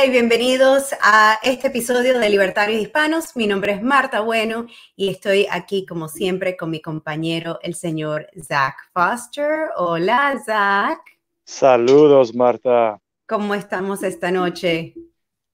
Hola 0.00 0.08
y 0.08 0.12
bienvenidos 0.12 0.94
a 1.02 1.38
este 1.42 1.66
episodio 1.66 2.18
de 2.18 2.30
Libertarios 2.30 2.80
Hispanos. 2.80 3.36
Mi 3.36 3.46
nombre 3.46 3.72
es 3.72 3.82
Marta 3.82 4.20
Bueno 4.20 4.64
y 4.96 5.10
estoy 5.10 5.46
aquí 5.50 5.84
como 5.84 6.08
siempre 6.08 6.56
con 6.56 6.70
mi 6.70 6.80
compañero, 6.80 7.58
el 7.60 7.74
señor 7.74 8.26
Zach 8.42 8.76
Foster. 8.94 9.68
Hola, 9.76 10.40
Zach. 10.42 11.00
Saludos, 11.44 12.34
Marta. 12.34 12.98
¿Cómo 13.26 13.54
estamos 13.54 14.02
esta 14.02 14.30
noche? 14.30 14.94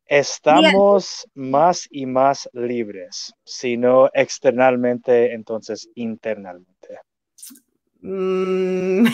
Estamos 0.05 1.27
más 1.35 1.89
y 1.91 2.07
más 2.07 2.49
libres, 2.53 3.35
si 3.43 3.77
no 3.77 4.09
externalmente, 4.15 5.35
entonces 5.35 5.89
internamente. 5.97 7.01
Mm, 8.01 9.09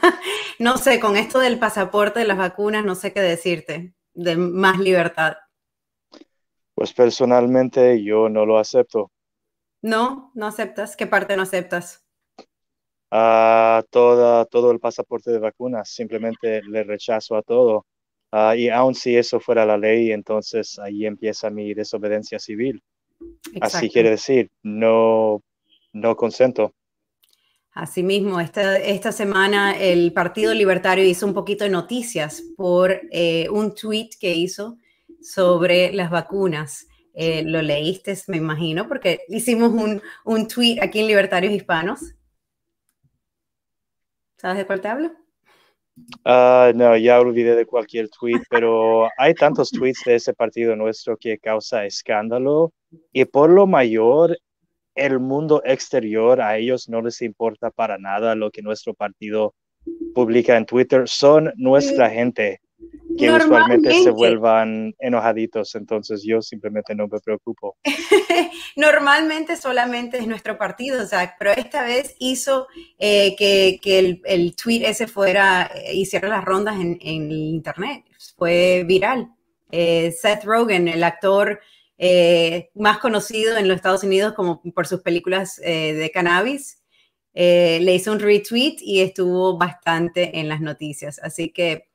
no 0.58 0.78
sé, 0.78 0.98
con 1.00 1.18
esto 1.18 1.38
del 1.38 1.58
pasaporte 1.58 2.20
de 2.20 2.26
las 2.26 2.38
vacunas, 2.38 2.82
no 2.82 2.94
sé 2.94 3.12
qué 3.12 3.20
decirte 3.20 3.92
de 4.20 4.36
más 4.36 4.78
libertad? 4.78 5.36
Pues 6.74 6.92
personalmente 6.92 8.02
yo 8.02 8.28
no 8.28 8.46
lo 8.46 8.58
acepto. 8.58 9.10
No, 9.82 10.30
no 10.34 10.46
aceptas. 10.46 10.96
¿Qué 10.96 11.06
parte 11.06 11.36
no 11.36 11.42
aceptas? 11.42 12.04
A 13.10 13.82
toda, 13.90 14.44
todo 14.44 14.70
el 14.70 14.78
pasaporte 14.78 15.30
de 15.30 15.38
vacunas. 15.38 15.88
Simplemente 15.90 16.62
le 16.62 16.84
rechazo 16.84 17.36
a 17.36 17.42
todo. 17.42 17.86
Ah, 18.30 18.54
y 18.54 18.68
aun 18.68 18.94
si 18.94 19.16
eso 19.16 19.40
fuera 19.40 19.66
la 19.66 19.76
ley, 19.76 20.12
entonces 20.12 20.78
ahí 20.78 21.04
empieza 21.06 21.50
mi 21.50 21.74
desobediencia 21.74 22.38
civil. 22.38 22.82
Así 23.60 23.90
quiere 23.90 24.10
decir, 24.10 24.50
no, 24.62 25.42
no 25.92 26.16
consento. 26.16 26.72
Asimismo, 27.72 28.40
esta, 28.40 28.78
esta 28.78 29.12
semana 29.12 29.78
el 29.78 30.12
Partido 30.12 30.52
Libertario 30.52 31.04
hizo 31.04 31.24
un 31.26 31.34
poquito 31.34 31.64
de 31.64 31.70
noticias 31.70 32.42
por 32.56 33.00
eh, 33.12 33.48
un 33.50 33.74
tweet 33.74 34.10
que 34.20 34.34
hizo 34.34 34.76
sobre 35.20 35.92
las 35.92 36.10
vacunas. 36.10 36.88
Eh, 37.14 37.42
lo 37.44 37.62
leíste, 37.62 38.16
me 38.26 38.38
imagino, 38.38 38.88
porque 38.88 39.20
hicimos 39.28 39.72
un, 39.72 40.02
un 40.24 40.48
tweet 40.48 40.78
aquí 40.80 41.00
en 41.00 41.06
Libertarios 41.06 41.52
Hispanos. 41.52 42.14
¿Sabes 44.36 44.58
de 44.58 44.66
cuál 44.66 44.80
te 44.80 44.88
hablo? 44.88 45.12
Ah, 46.24 46.72
no, 46.74 46.96
ya 46.96 47.20
olvidé 47.20 47.54
de 47.54 47.66
cualquier 47.66 48.08
tweet, 48.08 48.40
pero 48.48 49.08
hay 49.18 49.34
tantos 49.34 49.70
tweets 49.70 50.02
de 50.06 50.16
ese 50.16 50.34
partido 50.34 50.74
nuestro 50.76 51.16
que 51.16 51.38
causa 51.38 51.84
escándalo 51.84 52.72
y 53.12 53.24
por 53.26 53.50
lo 53.50 53.66
mayor 53.66 54.36
el 54.94 55.20
mundo 55.20 55.62
exterior, 55.64 56.40
a 56.40 56.56
ellos 56.56 56.88
no 56.88 57.00
les 57.00 57.22
importa 57.22 57.70
para 57.70 57.98
nada 57.98 58.34
lo 58.34 58.50
que 58.50 58.62
nuestro 58.62 58.94
partido 58.94 59.54
publica 60.14 60.56
en 60.56 60.66
Twitter. 60.66 61.08
Son 61.08 61.52
nuestra 61.56 62.10
gente 62.10 62.60
que 63.18 63.30
usualmente 63.30 63.92
se 64.02 64.10
vuelvan 64.10 64.94
enojaditos, 64.98 65.74
entonces 65.74 66.22
yo 66.24 66.40
simplemente 66.40 66.94
no 66.94 67.06
me 67.08 67.20
preocupo. 67.20 67.76
Normalmente 68.76 69.56
solamente 69.56 70.18
es 70.18 70.26
nuestro 70.26 70.56
partido, 70.56 71.06
Zach, 71.06 71.34
pero 71.38 71.50
esta 71.52 71.82
vez 71.82 72.14
hizo 72.18 72.68
eh, 72.98 73.36
que, 73.36 73.80
el, 74.24 74.56
tweet 74.56 74.84
ese 74.84 75.06
fuera, 75.06 75.70
eh, 75.74 75.94
hiciera 75.94 76.28
las 76.28 76.44
rondas 76.44 76.76
en, 76.80 76.98
en 77.00 77.30
internet, 77.30 78.04
fue 78.36 78.84
viral. 78.86 79.30
Eh, 79.72 80.12
Seth 80.12 80.44
Rogen, 80.44 80.88
el 80.88 81.04
actor 81.04 81.60
eh, 82.02 82.70
más 82.74 82.96
conocido 82.96 83.58
en 83.58 83.68
los 83.68 83.76
Estados 83.76 84.02
Unidos 84.02 84.32
como 84.32 84.62
por 84.72 84.86
sus 84.86 85.02
películas 85.02 85.60
eh, 85.62 85.92
de 85.92 86.10
cannabis. 86.10 86.82
Eh, 87.34 87.78
le 87.82 87.94
hizo 87.94 88.10
un 88.10 88.20
retweet 88.20 88.76
y 88.80 89.02
estuvo 89.02 89.58
bastante 89.58 90.38
en 90.40 90.48
las 90.48 90.62
noticias. 90.62 91.18
Así 91.22 91.50
que, 91.50 91.90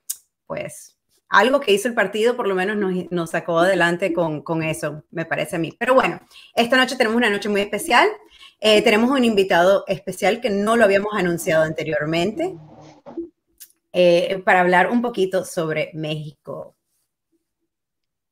pues, 0.46 0.96
algo 1.28 1.60
que 1.60 1.72
hizo 1.74 1.88
el 1.88 1.96
partido 1.96 2.38
por 2.38 2.48
lo 2.48 2.54
menos 2.54 2.78
nos, 3.10 3.32
sacó 3.32 3.58
adelante 3.58 4.14
con, 4.14 4.44
con, 4.44 4.62
eso, 4.62 5.04
me 5.10 5.26
parece 5.26 5.56
a 5.56 5.60
mí. 5.60 5.76
Pero 5.80 5.96
bueno, 5.96 6.20
esta 6.54 6.78
noche 6.78 6.96
tenemos 6.96 7.18
una 7.18 7.32
noche 7.32 7.50
muy 7.50 7.62
especial. 7.62 8.08
tenemos 8.60 9.10
un 9.10 9.24
invitado 9.24 9.86
especial 9.88 10.40
que 10.40 10.52
no 10.52 10.76
lo 10.76 10.84
habíamos 10.84 11.14
anunciado 11.16 11.64
anteriormente 11.64 12.56
para 14.46 14.62
hablar 14.62 14.92
un 14.92 15.02
poquito 15.02 15.44
sobre 15.44 15.90
México. 15.96 16.75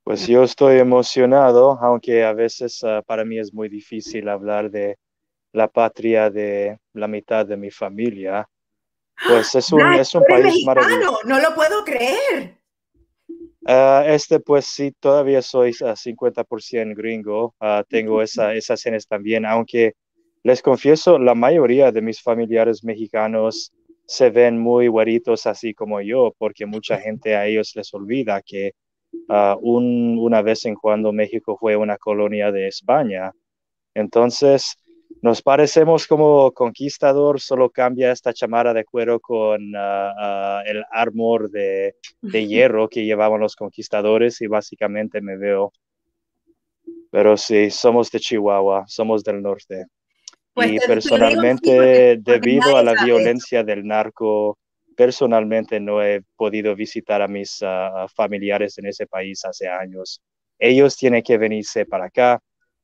Pues 0.04 0.28
yo 0.28 0.44
estoy 0.44 0.80
emocionado, 0.80 1.80
aunque 1.82 2.26
a 2.26 2.34
veces 2.34 2.84
ah, 2.84 3.02
para 3.06 3.24
mí 3.24 3.40
es 3.40 3.54
muy 3.54 3.70
difícil 3.70 4.28
hablar 4.28 4.70
de 4.70 4.98
la 5.54 5.68
patria 5.70 6.30
de 6.30 6.78
la 6.94 7.08
mitad 7.08 7.46
de 7.46 7.56
mi 7.56 7.72
familia. 7.72 8.48
Pues 9.28 9.56
es 9.56 9.72
un, 9.72 9.94
es 9.94 10.14
un 10.14 10.24
país 10.26 10.66
maravilloso. 10.66 11.20
No 11.26 11.40
lo 11.40 11.56
puedo 11.56 11.86
creer. 11.86 12.58
Ah, 13.66 14.04
este, 14.06 14.42
pues 14.42 14.66
sí, 14.66 14.92
todavía 15.00 15.42
soy 15.42 15.72
50% 15.72 16.96
gringo. 16.96 17.56
Ah, 17.62 17.84
tengo 17.88 18.22
esa, 18.22 18.54
esas 18.54 18.82
genes 18.84 19.08
también, 19.08 19.46
aunque 19.46 19.94
les 20.44 20.62
confieso, 20.62 21.18
la 21.18 21.36
mayoría 21.36 21.94
de 21.94 22.02
mis 22.02 22.22
familiares 22.22 22.84
mexicanos 22.84 23.72
se 24.06 24.30
ven 24.30 24.60
muy 24.60 24.90
güeritos 24.90 25.46
así 25.46 25.74
como 25.74 26.02
yo, 26.02 26.34
porque 26.38 26.66
mucha 26.66 27.00
gente 27.00 27.38
a 27.38 27.46
ellos 27.46 27.72
les 27.76 27.94
olvida 27.94 28.42
que 28.42 28.74
Ah, 29.30 29.58
una 29.62 30.42
vez 30.42 30.66
en 30.66 30.76
cuando 30.76 31.12
México 31.12 31.58
fue 31.58 31.76
una 31.76 31.98
colonia 31.98 32.52
de 32.52 32.68
España. 32.68 33.32
Entonces, 33.94 34.76
nos 35.22 35.42
parecemos 35.42 36.08
como 36.08 36.52
conquistador, 36.52 37.40
solo 37.40 37.70
cambia 37.70 38.12
esta 38.12 38.34
chamara 38.34 38.74
de 38.74 38.84
cuero 38.84 39.20
con 39.20 39.76
ah, 39.76 40.14
ah, 40.18 40.64
el 40.66 40.84
armor 40.92 41.50
de, 41.50 41.96
de, 42.22 42.48
hierro 42.48 42.90
que 42.90 43.06
llevaban 43.06 43.40
los 43.40 43.56
conquistadores 43.56 44.42
y 44.42 44.48
básicamente 44.48 45.22
me 45.22 45.38
veo. 45.38 45.72
Pero 47.12 47.38
sí, 47.38 47.70
somos 47.70 48.10
de 48.12 48.20
Chihuahua, 48.20 48.86
somos 48.88 49.24
del 49.24 49.42
norte. 49.42 49.86
Pues 50.54 50.72
y 50.72 50.80
personalmente, 50.80 52.18
debido 52.18 52.78
a 52.78 52.84
la 52.84 53.04
violencia 53.04 53.64
del 53.64 53.86
narco, 53.86 54.60
personalmente 54.96 55.80
no 55.80 56.02
he 56.04 56.22
podido 56.36 56.76
visitar 56.76 57.22
a 57.22 57.28
mis 57.28 57.60
ah, 57.62 58.08
familiares 58.16 58.78
en 58.78 58.88
ese 58.88 59.08
país 59.08 59.44
hace 59.46 59.68
años. 59.68 60.22
Ellos 60.60 60.96
tienen 60.98 61.24
que 61.24 61.38
venirse 61.38 61.86
para 61.86 62.06
acá 62.06 62.40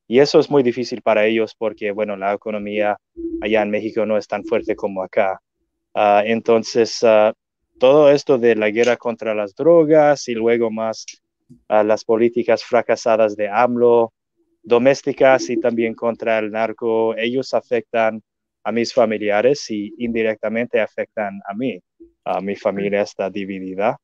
y 0.08 0.20
eso 0.20 0.40
es 0.40 0.50
muy 0.50 0.64
difícil 0.64 1.02
para 1.02 1.26
ellos 1.26 1.56
porque, 1.58 1.92
bueno, 1.92 2.16
la 2.18 2.34
economía 2.34 2.98
allá 3.42 3.62
en 3.62 3.70
México 3.70 4.06
no 4.06 4.18
es 4.18 4.28
tan 4.28 4.44
fuerte 4.44 4.76
como 4.76 5.04
acá. 5.04 5.40
Ah, 5.94 6.24
entonces, 6.26 7.04
ah, 7.04 7.34
todo 7.80 8.12
esto 8.12 8.38
de 8.38 8.56
la 8.56 8.70
guerra 8.70 8.98
contra 8.98 9.36
las 9.36 9.56
drogas 9.56 10.28
y 10.28 10.34
luego 10.34 10.72
más 10.72 11.06
las 11.68 12.06
políticas 12.06 12.64
fracasadas 12.64 13.36
de 13.36 13.50
AMLO, 13.50 14.14
domésticas 14.62 15.50
y 15.50 15.58
también 15.60 15.96
contra 15.96 16.38
el 16.40 16.52
narco, 16.52 17.16
ellos 17.16 17.54
afectan 17.54 18.22
a 18.64 18.72
mis 18.72 18.94
familiares 18.94 19.70
y 19.72 19.94
indirectamente 19.98 20.80
afectan 20.80 21.40
a 21.48 21.56
mí 21.56 21.82
mi 22.42 22.56
familia 22.56 23.02
está 23.02 23.30
dividida. 23.30 23.98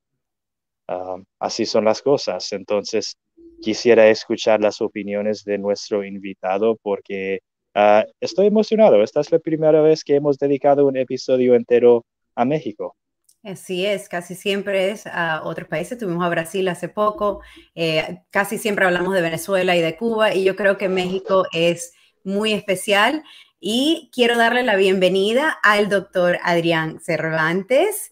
Ah, 0.87 1.17
así 1.39 1.65
son 1.65 1.85
las 1.85 2.01
cosas. 2.01 2.51
Entonces, 2.51 3.17
quisiera 3.61 4.07
escuchar 4.07 4.61
las 4.61 4.81
opiniones 4.81 5.43
de 5.43 5.57
nuestro 5.57 6.03
invitado 6.03 6.77
porque 6.81 7.39
ah, 7.73 8.05
estoy 8.19 8.47
emocionado. 8.47 9.03
Esta 9.03 9.21
es 9.21 9.31
la 9.31 9.39
primera 9.39 9.81
vez 9.81 10.03
que 10.03 10.15
hemos 10.15 10.37
dedicado 10.37 10.85
un 10.87 10.97
episodio 10.97 11.55
entero 11.55 12.05
a 12.35 12.45
México. 12.45 12.95
Así 13.43 13.85
es, 13.85 14.09
casi 14.09 14.33
siempre 14.33 14.89
es 14.89 15.05
a 15.05 15.43
otros 15.43 15.67
países. 15.67 15.99
Tuvimos 15.99 16.25
a 16.25 16.29
Brasil 16.29 16.67
hace 16.67 16.89
poco, 16.89 17.41
eh, 17.75 18.21
casi 18.31 18.57
siempre 18.57 18.85
hablamos 18.85 19.13
de 19.13 19.21
Venezuela 19.21 19.75
y 19.75 19.81
de 19.81 19.95
Cuba, 19.97 20.33
y 20.33 20.43
yo 20.43 20.55
creo 20.55 20.79
que 20.79 20.89
México 20.89 21.45
es 21.53 21.93
muy 22.23 22.53
especial. 22.53 23.23
Y 23.59 24.09
quiero 24.11 24.35
darle 24.35 24.63
la 24.63 24.75
bienvenida 24.75 25.57
al 25.61 25.89
doctor 25.89 26.39
Adrián 26.43 26.99
Cervantes 26.99 28.11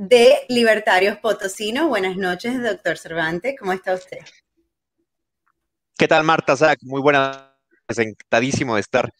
de 0.00 0.46
Libertarios 0.48 1.18
Potosino. 1.18 1.88
Buenas 1.88 2.16
noches, 2.16 2.62
doctor 2.62 2.96
Cervantes. 2.96 3.54
¿Cómo 3.58 3.74
está 3.74 3.92
usted? 3.92 4.16
¿Qué 5.98 6.08
tal, 6.08 6.24
Marta 6.24 6.56
Zach? 6.56 6.78
Muy 6.80 7.02
buena. 7.02 7.54
Encantadísimo 7.86 8.76
de 8.76 8.80
estar 8.80 9.12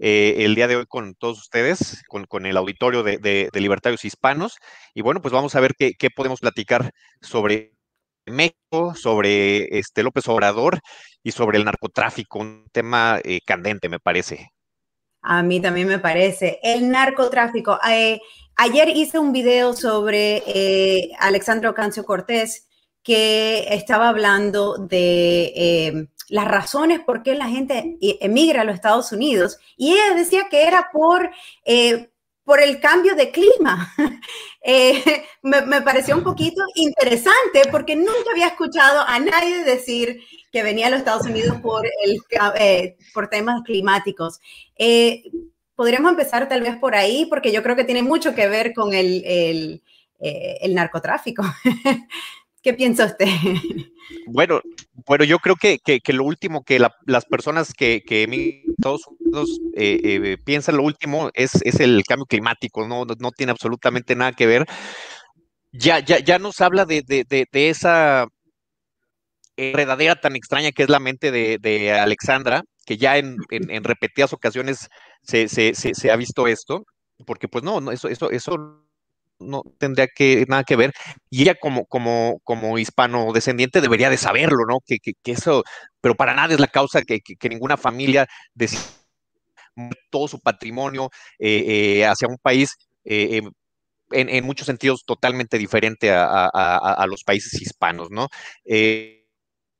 eh, 0.00 0.36
el 0.44 0.54
día 0.54 0.68
de 0.68 0.76
hoy 0.76 0.86
con 0.86 1.16
todos 1.16 1.38
ustedes, 1.38 2.04
con, 2.06 2.46
el 2.46 2.56
auditorio 2.56 3.02
de, 3.02 3.50
Libertarios 3.54 4.04
Hispanos. 4.04 4.58
Y 4.94 5.02
bueno, 5.02 5.20
pues 5.20 5.32
vamos 5.32 5.56
a 5.56 5.60
ver 5.60 5.74
qué, 5.76 6.10
podemos 6.14 6.38
platicar 6.38 6.92
sobre 7.20 7.72
México, 8.24 8.94
sobre 8.94 9.78
este 9.78 10.04
López 10.04 10.28
Obrador 10.28 10.78
y 11.24 11.32
sobre 11.32 11.58
el 11.58 11.64
narcotráfico, 11.64 12.38
un 12.38 12.68
tema 12.70 13.18
eh, 13.24 13.40
candente, 13.44 13.88
me 13.88 13.98
parece. 13.98 14.52
A 15.22 15.42
mí 15.42 15.60
también 15.60 15.88
me 15.88 15.98
parece. 15.98 16.60
El 16.62 16.90
narcotráfico. 16.90 17.80
Eh, 17.90 18.20
ayer 18.56 18.88
hice 18.88 19.18
un 19.18 19.32
video 19.32 19.74
sobre 19.74 20.42
eh, 20.46 21.10
Alexandro 21.18 21.74
Cancio 21.74 22.04
Cortés 22.04 22.66
que 23.02 23.66
estaba 23.70 24.08
hablando 24.08 24.78
de 24.78 25.52
eh, 25.54 26.08
las 26.28 26.48
razones 26.48 27.00
por 27.00 27.22
qué 27.22 27.34
la 27.34 27.48
gente 27.48 27.98
emigra 28.00 28.62
a 28.62 28.64
los 28.64 28.74
Estados 28.74 29.12
Unidos 29.12 29.58
y 29.76 29.92
ella 29.92 30.14
decía 30.14 30.48
que 30.50 30.66
era 30.66 30.88
por 30.92 31.30
por 32.44 32.60
el 32.60 32.78
cambio 32.80 33.14
de 33.14 33.30
clima. 33.30 33.92
Eh, 34.66 35.26
me, 35.42 35.82
pareció 35.82 36.16
un 36.16 36.24
poquito 36.24 36.62
interesante 36.74 37.64
porque 37.70 37.96
nunca 37.96 38.30
había 38.32 38.46
escuchado 38.46 39.00
a 39.06 39.18
nadie 39.18 39.62
decir 39.62 40.22
que 40.50 40.62
venía 40.62 40.86
a 40.86 40.90
los 40.90 41.00
Estados 41.00 41.26
Unidos 41.26 41.60
por, 41.60 41.84
el, 41.84 42.18
eh, 42.58 42.96
por 43.12 43.28
temas 43.28 43.60
climáticos. 43.62 44.40
Eh, 44.78 45.22
podríamos 45.74 46.10
empezar 46.10 46.48
tal 46.48 46.62
vez 46.62 46.76
por 46.76 46.94
ahí 46.94 47.26
porque 47.28 47.52
yo 47.52 47.62
creo 47.62 47.76
que 47.76 47.84
tiene 47.84 48.02
mucho 48.02 48.34
que 48.34 48.48
ver 48.48 48.72
con 48.74 48.94
el, 48.94 49.22
el, 49.24 49.82
el 50.20 50.74
narcotráfico. 50.74 51.42
¿Qué 52.64 52.72
piensa 52.72 53.04
usted? 53.04 53.28
Bueno, 54.26 54.62
bueno, 55.06 55.24
yo 55.24 55.38
creo 55.38 55.54
que, 55.54 55.78
que, 55.78 56.12
lo 56.14 56.24
último 56.24 56.64
que 56.64 56.78
las 56.78 57.24
personas 57.26 57.74
que, 57.74 58.02
que 58.02 58.22
en 58.22 58.32
Estados 58.32 59.02
eh, 59.76 60.00
eh, 60.02 60.38
piensan, 60.42 60.78
lo 60.78 60.82
último 60.82 61.30
es, 61.34 61.60
es 61.62 61.78
el 61.80 62.02
cambio 62.08 62.24
climático, 62.24 62.88
no, 62.88 63.04
no, 63.04 63.30
tiene 63.32 63.52
absolutamente 63.52 64.16
nada 64.16 64.32
que 64.32 64.46
ver. 64.46 64.66
Ya, 65.72 65.98
ya, 65.98 66.20
ya 66.20 66.38
nos 66.38 66.60
habla 66.62 66.86
de, 66.86 67.02
de, 67.02 67.26
de, 67.28 67.68
esa 67.68 68.28
enredadera 69.56 70.18
tan 70.18 70.34
extraña 70.34 70.72
que 70.72 70.84
es 70.84 70.88
la 70.88 71.00
mente 71.00 71.30
de, 71.30 71.92
Alexandra, 71.92 72.62
que 72.86 72.96
ya 72.96 73.18
en, 73.18 73.36
en, 73.50 73.84
repetidas 73.84 74.32
ocasiones 74.32 74.88
se, 75.24 75.48
se, 75.48 75.74
se, 75.74 76.10
ha 76.10 76.16
visto 76.16 76.46
esto, 76.46 76.84
porque 77.26 77.48
pues 77.48 77.64
no, 77.64 77.80
no 77.80 77.92
eso, 77.92 78.08
eso, 78.08 78.30
eso 78.30 78.84
no 79.40 79.62
tendría 79.78 80.08
que 80.08 80.44
nada 80.48 80.64
que 80.64 80.76
ver. 80.76 80.92
Y 81.30 81.42
ella 81.42 81.54
como, 81.54 81.86
como, 81.86 82.40
como 82.44 82.78
hispano 82.78 83.32
descendiente 83.32 83.80
debería 83.80 84.10
de 84.10 84.16
saberlo, 84.16 84.64
¿no? 84.68 84.78
Que, 84.84 84.98
eso, 85.24 85.64
pero 86.00 86.14
para 86.14 86.34
nada 86.34 86.54
es 86.54 86.60
la 86.60 86.68
causa 86.68 87.02
que, 87.02 87.20
ninguna 87.48 87.76
familia 87.76 88.26
decida 88.54 88.80
todo 90.10 90.28
su 90.28 90.40
patrimonio 90.40 91.10
eh, 91.38 91.98
eh, 91.98 92.06
hacia 92.06 92.28
un 92.28 92.38
país 92.38 92.76
eh, 93.04 93.42
en, 94.12 94.44
muchos 94.44 94.66
sentidos 94.66 95.04
totalmente 95.04 95.58
diferente 95.58 96.12
a, 96.12 97.06
los 97.08 97.24
países 97.24 97.60
hispanos, 97.60 98.10
¿no? 98.10 98.28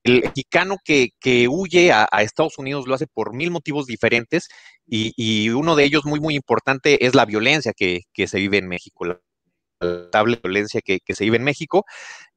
El 0.05 0.23
mexicano 0.23 0.77
que, 0.85 1.11
huye 1.49 1.93
a, 1.93 2.07
Estados 2.21 2.59
Unidos 2.59 2.87
lo 2.87 2.95
hace 2.95 3.07
por 3.07 3.35
mil 3.35 3.51
motivos 3.51 3.87
diferentes 3.87 4.49
y, 4.87 5.49
uno 5.51 5.77
de 5.77 5.85
ellos 5.85 6.05
muy, 6.05 6.21
muy 6.21 6.37
importante 6.37 7.07
es 7.07 7.15
la 7.15 7.25
violencia 7.25 7.73
que, 7.75 8.03
que 8.13 8.29
se 8.29 8.39
vive 8.39 8.59
en 8.59 8.69
México, 8.69 9.07
lamentable 9.81 10.41
violencia 10.43 10.81
que, 10.83 11.01
se 11.09 11.25
vive 11.25 11.37
en 11.37 11.45
México, 11.45 11.85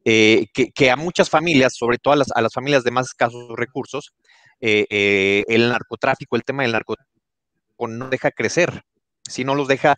eh, 0.05 0.45
que, 0.53 0.91
a 0.91 0.95
muchas 0.95 1.29
familias, 1.29 1.75
sobre 1.75 1.97
todo 1.97 2.13
a 2.13 2.41
las, 2.41 2.53
familias 2.53 2.83
de 2.83 2.91
más 2.91 3.07
escasos 3.07 3.49
recursos, 3.55 4.13
eh, 4.61 4.85
eh, 4.89 5.43
el 5.47 5.69
narcotráfico, 5.69 6.35
el 6.35 6.43
tema 6.43 6.63
del 6.63 6.71
narcotráfico 6.71 7.13
no 7.87 8.09
deja 8.09 8.31
crecer, 8.31 8.81
si 9.23 9.43
no 9.43 9.53
los 9.53 9.67
deja 9.67 9.95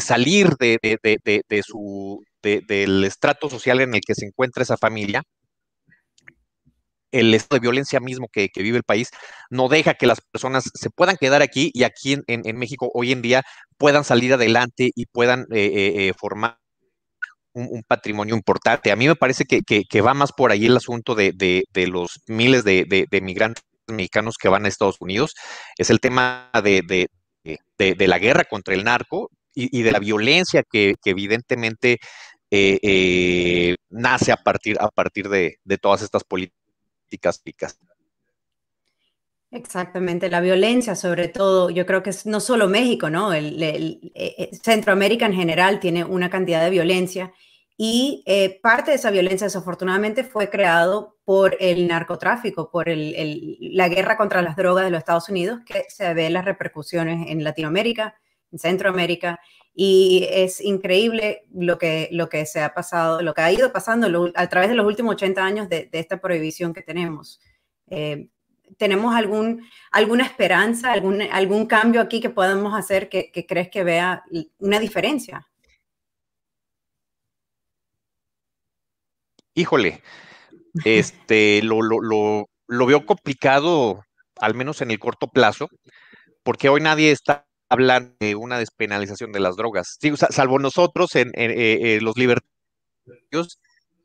salir 0.00 0.48
de, 0.58 1.62
su, 1.64 2.24
del 2.42 3.04
estrato 3.04 3.50
social 3.50 3.80
en 3.80 3.94
el 3.94 4.00
que 4.00 4.14
se 4.14 4.26
encuentra 4.26 4.62
esa 4.62 4.76
familia 4.76 5.22
el 7.20 7.34
estado 7.34 7.56
de 7.56 7.64
violencia 7.64 8.00
mismo 8.00 8.28
que, 8.32 8.50
vive 8.56 8.78
el 8.78 8.84
país 8.84 9.10
no 9.50 9.68
deja 9.68 9.94
que 9.94 10.06
las 10.06 10.20
personas 10.20 10.70
se 10.74 10.90
puedan 10.90 11.16
quedar 11.16 11.42
aquí 11.42 11.70
y 11.74 11.84
aquí 11.84 12.16
en, 12.26 12.58
México 12.58 12.90
hoy 12.94 13.12
en 13.12 13.22
día 13.22 13.42
puedan 13.78 14.04
salir 14.04 14.34
adelante 14.34 14.90
y 14.94 15.06
puedan 15.06 15.46
formar 16.18 16.58
un, 17.56 17.82
patrimonio 17.82 18.34
importante. 18.34 18.92
A 18.92 18.96
mí 18.96 19.06
me 19.06 19.16
parece 19.16 19.44
que, 19.44 20.00
va 20.00 20.14
más 20.14 20.32
por 20.32 20.52
ahí 20.52 20.66
el 20.66 20.76
asunto 20.76 21.14
de, 21.14 21.64
los 21.74 22.20
miles 22.26 22.64
de, 22.64 23.06
migrantes 23.22 23.64
mexicanos 23.88 24.36
que 24.40 24.48
van 24.48 24.64
a 24.64 24.68
Estados 24.68 24.96
Unidos. 25.00 25.34
Es 25.78 25.90
el 25.90 26.00
tema 26.00 26.50
de, 26.62 27.08
la 27.78 28.18
guerra 28.18 28.44
contra 28.44 28.74
el 28.74 28.84
narco 28.84 29.30
y, 29.54 29.82
de 29.82 29.92
la 29.92 29.98
violencia 29.98 30.62
que, 30.70 30.94
evidentemente 31.04 31.98
eh, 32.50 32.78
eh, 32.82 33.76
nace 33.90 34.30
a 34.32 34.36
partir, 34.36 34.76
a 34.80 34.88
partir 34.88 35.28
de, 35.28 35.56
todas 35.80 36.02
estas 36.02 36.24
políticas 36.24 36.65
Exactamente, 39.50 40.28
la 40.28 40.40
violencia 40.40 40.96
sobre 40.96 41.28
todo, 41.28 41.70
yo 41.70 41.86
creo 41.86 42.02
que 42.02 42.10
es 42.10 42.26
no 42.26 42.40
solo 42.40 42.68
México, 42.68 43.08
¿no? 43.10 43.32
el, 43.32 43.62
eh, 44.14 44.50
Centroamérica 44.62 45.26
en 45.26 45.34
general 45.34 45.80
tiene 45.80 46.04
una 46.04 46.28
cantidad 46.28 46.62
de 46.62 46.70
violencia 46.70 47.32
y 47.78 48.22
eh, 48.26 48.58
parte 48.62 48.90
de 48.90 48.96
esa 48.96 49.10
violencia, 49.10 49.46
desafortunadamente, 49.46 50.24
fue 50.24 50.48
creado 50.48 51.18
por 51.24 51.56
el 51.60 51.86
narcotráfico, 51.86 52.70
por 52.70 52.86
la 52.88 53.88
guerra 53.88 54.16
contra 54.16 54.40
las 54.40 54.56
drogas 54.56 54.84
de 54.84 54.90
los 54.90 54.98
Estados 54.98 55.28
Unidos, 55.28 55.60
que 55.66 55.84
se 55.88 56.14
ve 56.14 56.30
las 56.30 56.46
repercusiones 56.46 57.28
en 57.28 57.44
Latinoamérica, 57.44 58.14
en 58.50 58.58
Centroamérica. 58.58 59.40
Y 59.78 60.26
es 60.30 60.60
increíble 60.62 61.44
lo 61.54 61.76
que, 61.76 62.08
lo 62.10 62.30
que 62.30 62.46
se 62.46 62.60
ha 62.62 62.72
pasado, 62.72 63.20
lo 63.20 63.34
que 63.34 63.42
ha 63.42 63.52
ido 63.52 63.72
pasando 63.72 64.32
a 64.34 64.48
través 64.48 64.70
de 64.70 64.74
los 64.74 64.86
últimos 64.86 65.14
80 65.16 65.44
años 65.44 65.68
de, 65.68 65.90
esta 65.92 66.20
prohibición 66.20 66.72
que 66.72 66.82
tenemos. 66.82 67.40
Eh, 67.88 68.28
¿Tenemos 68.78 69.14
algún, 69.14 69.62
alguna 69.92 70.24
esperanza, 70.24 70.92
algún, 70.92 71.20
algún 71.22 71.66
cambio 71.66 72.00
aquí 72.00 72.20
que 72.20 72.30
podamos 72.30 72.74
hacer 72.74 73.08
que, 73.08 73.30
que 73.30 73.46
crees 73.46 73.68
que 73.68 73.84
vea 73.84 74.24
una 74.58 74.80
diferencia? 74.80 75.46
híjole, 79.56 80.02
este, 80.84 81.62
lo, 81.62 82.46
veo 82.68 83.06
complicado, 83.06 84.04
al 84.38 84.54
menos 84.54 84.80
en 84.82 84.92
el 84.92 85.00
corto 85.00 85.26
plazo, 85.26 85.68
porque 86.44 86.68
hoy 86.68 86.80
nadie 86.80 87.10
está 87.10 87.45
hablando 87.68 88.14
de 88.20 88.34
una 88.34 88.58
despenalización 88.58 89.32
de 89.32 89.40
las 89.40 89.56
drogas. 89.56 89.98
salvo 90.30 90.58
nosotros, 90.58 91.14
en, 91.16 91.28
eh, 91.34 91.96
eh, 91.96 92.00
los 92.00 92.16
libertarios, 92.16 93.58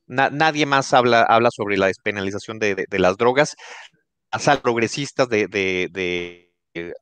nadie 0.07 0.65
más 0.65 0.93
habla, 0.93 1.21
habla 1.23 1.49
sobre 1.51 1.77
la 1.77 1.87
despenalización 1.87 2.59
de, 2.59 2.85
las 2.91 3.17
drogas. 3.17 3.55
Las 4.31 4.59
progresistas 4.59 5.29
de, 5.29 6.49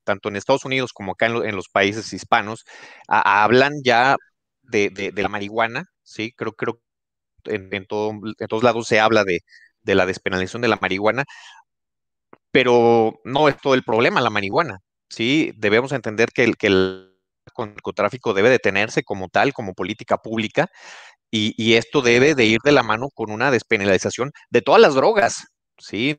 tanto 0.04 0.30
en 0.30 0.36
Estados 0.36 0.66
Unidos 0.66 0.94
como 0.94 1.14
acá 1.14 1.28
en, 1.28 1.56
los 1.56 1.70
países 1.70 2.12
hispanos, 2.14 2.66
hablan 3.08 3.74
ya 3.84 4.16
de, 4.64 5.12
la 5.16 5.30
marihuana, 5.30 5.86
¿sí? 6.04 6.32
Creo, 6.36 6.54
creo 6.54 6.82
en, 7.46 7.86
todos 7.88 8.64
lados 8.64 8.88
se 8.88 9.00
habla 9.00 9.24
de, 9.24 9.42
la 9.84 10.06
despenalización 10.06 10.62
de 10.62 10.68
la 10.68 10.78
marihuana, 10.82 11.26
pero 12.52 13.20
no 13.24 13.50
es 13.50 13.58
todo 13.58 13.74
el 13.74 13.84
problema 13.84 14.22
la 14.22 14.30
marihuana, 14.30 14.80
¿sí? 15.10 15.52
Debemos 15.58 15.92
entender 15.92 16.30
que 16.34 16.44
el, 16.44 17.06
narcotráfico 17.58 18.34
debe 18.34 18.50
detenerse 18.50 19.04
como 19.04 19.28
tal, 19.28 19.54
como 19.54 19.74
política 19.74 20.18
pública, 20.18 20.70
y, 21.32 21.74
esto 21.76 22.02
debe 22.02 22.34
de 22.34 22.46
ir 22.46 22.60
de 22.64 22.72
la 22.72 22.82
mano 22.82 23.10
con 23.14 23.32
una 23.32 23.52
despenalización 23.52 24.32
de 24.50 24.62
todas 24.64 24.82
las 24.82 24.96
drogas, 24.96 25.46
¿sí? 25.78 26.18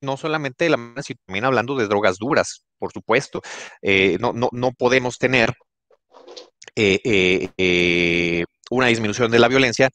No 0.00 0.16
solamente 0.16 0.64
de 0.64 0.70
la 0.70 0.76
mano, 0.76 1.02
sino 1.02 1.18
también 1.26 1.44
hablando 1.46 1.76
de 1.76 1.88
drogas 1.88 2.18
duras, 2.18 2.64
por 2.78 2.92
supuesto. 2.92 3.42
Eh, 3.82 4.18
no, 4.20 4.32
no, 4.32 4.50
no 4.52 4.72
podemos 4.72 5.18
tener 5.18 5.54
eh, 6.76 7.50
eh, 7.58 8.44
una 8.70 8.86
disminución 8.86 9.30
de 9.32 9.38
la 9.40 9.48
violencia 9.48 9.90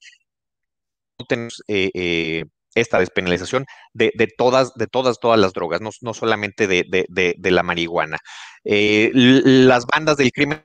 tenemos 1.25 1.63
eh, 1.67 1.89
eh, 1.93 2.45
esta 2.79 2.99
despenalización 2.99 3.65
de, 3.93 4.11
todas, 4.37 4.73
de 4.75 4.87
todas, 4.87 5.19
todas 5.19 5.39
las 5.39 5.53
drogas, 5.53 5.81
no, 5.81 6.13
solamente 6.13 6.67
de, 6.67 7.35
la 7.51 7.63
marihuana. 7.63 8.17
Eh, 8.63 9.11
las 9.13 9.85
bandas 9.85 10.17
del 10.17 10.31
crimen 10.31 10.63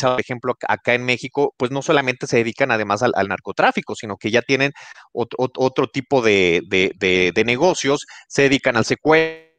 por 0.00 0.20
ejemplo, 0.20 0.54
acá 0.68 0.94
en 0.94 1.04
México, 1.04 1.54
pues 1.56 1.70
no 1.70 1.82
solamente 1.82 2.26
se 2.26 2.38
dedican 2.38 2.70
además 2.70 3.02
al, 3.02 3.28
narcotráfico, 3.28 3.94
sino 3.94 4.16
que 4.16 4.30
ya 4.30 4.42
tienen 4.42 4.72
otro, 5.12 5.86
tipo 5.88 6.22
de, 6.22 7.42
negocios, 7.44 8.06
se 8.28 8.42
dedican 8.42 8.76
al 8.76 8.84
secuestro, 8.84 9.50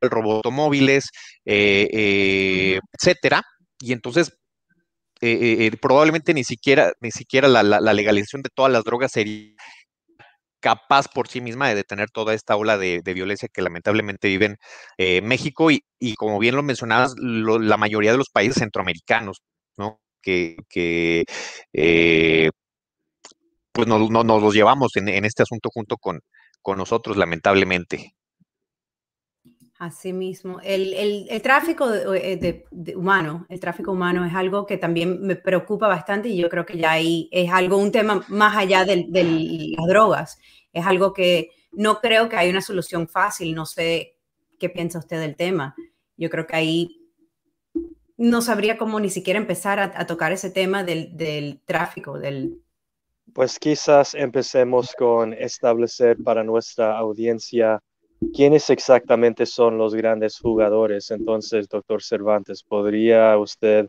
al 0.00 0.10
robo 0.10 0.36
automóviles, 0.36 1.10
etcétera. 1.44 3.42
Y 3.80 3.92
entonces, 3.92 4.32
probablemente 5.80 6.34
ni 6.34 6.44
siquiera, 6.44 6.92
ni 7.00 7.10
siquiera 7.10 7.48
la, 7.48 7.62
la, 7.62 7.92
legalización 7.92 8.42
de 8.42 8.50
todas 8.54 8.72
las 8.72 8.84
drogas 8.84 9.12
sería 9.12 9.54
capaz 10.60 11.08
por 11.08 11.28
sí 11.28 11.40
misma 11.40 11.68
de 11.68 11.74
detener 11.74 12.10
toda 12.10 12.34
esta 12.34 12.56
ola 12.56 12.78
de, 12.78 13.02
violencia 13.04 13.48
que 13.52 13.62
lamentablemente 13.62 14.28
vive 14.28 14.46
en 14.46 14.56
eh, 14.98 15.22
México 15.22 15.70
y, 15.70 15.82
como 16.16 16.38
bien 16.38 16.56
lo 16.56 16.62
mencionabas, 16.62 17.14
la 17.18 17.76
mayoría 17.76 18.12
de 18.12 18.18
los 18.18 18.30
países 18.30 18.56
centroamericanos, 18.58 19.42
¿no? 19.76 20.00
Que, 20.22 20.56
eh, 21.72 22.50
pues 23.72 23.86
nos, 23.88 24.10
los 24.10 24.54
llevamos 24.54 24.96
en, 24.96 25.24
este 25.24 25.42
asunto 25.42 25.70
junto 25.72 25.96
con, 25.96 26.20
con 26.62 26.78
nosotros, 26.78 27.16
lamentablemente. 27.16 28.14
Así 29.78 30.12
mismo. 30.12 30.58
El, 30.64 31.40
tráfico 31.40 31.88
de, 31.88 32.64
humano, 32.96 33.46
el 33.48 33.60
tráfico 33.60 33.92
humano 33.92 34.24
es 34.24 34.34
algo 34.34 34.66
que 34.66 34.76
también 34.76 35.22
me 35.22 35.36
preocupa 35.36 35.86
bastante 35.86 36.28
y 36.28 36.36
yo 36.36 36.48
creo 36.48 36.66
que 36.66 36.76
ya 36.78 36.90
ahí 36.90 37.28
es 37.30 37.48
algo, 37.52 37.76
un 37.76 37.92
tema 37.92 38.24
más 38.26 38.56
allá 38.56 38.84
de, 38.84 39.06
las 39.76 39.86
drogas. 39.86 40.40
Es 40.72 40.84
algo 40.84 41.12
que 41.12 41.50
no 41.70 42.00
creo 42.00 42.28
que 42.28 42.34
hay 42.34 42.50
una 42.50 42.60
solución 42.60 43.06
fácil. 43.06 43.54
No 43.54 43.66
sé 43.66 44.16
qué 44.58 44.68
piensa 44.68 44.98
usted 44.98 45.20
del 45.20 45.36
tema. 45.36 45.76
Yo 46.16 46.28
creo 46.28 46.44
que 46.44 46.56
ahí 46.56 47.08
no 48.16 48.42
sabría 48.42 48.78
cómo 48.78 48.98
ni 48.98 49.10
siquiera 49.10 49.38
empezar 49.38 49.78
a, 49.78 50.06
tocar 50.06 50.32
ese 50.32 50.50
tema 50.50 50.82
del, 50.82 51.16
del 51.16 51.62
tráfico, 51.64 52.18
del... 52.18 52.60
Pues 53.32 53.60
quizás 53.60 54.14
empecemos 54.14 54.92
con 54.98 55.34
establecer 55.34 56.16
para 56.24 56.42
nuestra 56.42 56.98
audiencia 56.98 57.80
quiénes 58.34 58.70
exactamente 58.70 59.46
son 59.46 59.78
los 59.78 59.94
grandes 59.94 60.38
jugadores. 60.38 61.10
Entonces, 61.10 61.68
doctor 61.68 62.02
Cervantes, 62.02 62.62
¿podría 62.62 63.36
usted 63.38 63.86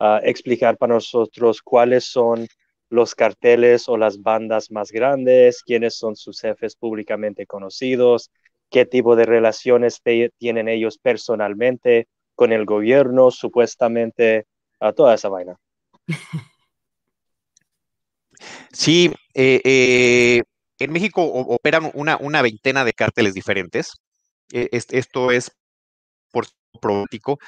uh, 0.00 0.18
explicar 0.22 0.76
para 0.76 0.94
nosotros 0.94 1.62
cuáles 1.62 2.04
son 2.04 2.46
los 2.90 3.14
carteles 3.14 3.88
o 3.88 3.96
las 3.96 4.20
bandas 4.20 4.70
más 4.70 4.90
grandes, 4.90 5.62
quiénes 5.62 5.96
son 5.96 6.16
sus 6.16 6.40
jefes 6.40 6.74
públicamente 6.74 7.46
conocidos, 7.46 8.30
qué 8.68 8.84
tipo 8.84 9.14
de 9.16 9.26
relaciones 9.26 10.00
tienen 10.38 10.68
ellos 10.68 10.98
personalmente 10.98 12.08
con 12.34 12.52
el 12.52 12.64
gobierno, 12.64 13.30
supuestamente, 13.30 14.46
a 14.80 14.92
toda 14.92 15.14
esa 15.14 15.28
vaina. 15.28 15.56
Sí, 18.72 19.12
eh, 19.34 19.60
eh, 19.64 20.42
en 20.80 20.92
México 20.92 21.22
operan 21.22 21.90
una, 21.94 22.16
una, 22.16 22.42
veintena 22.42 22.84
de 22.84 22.92
cárteles 22.92 23.34
diferentes. 23.34 23.92
E, 24.52 24.68
esto 24.72 25.30
es 25.30 25.52
por 26.32 26.46
problemático. 26.80 27.38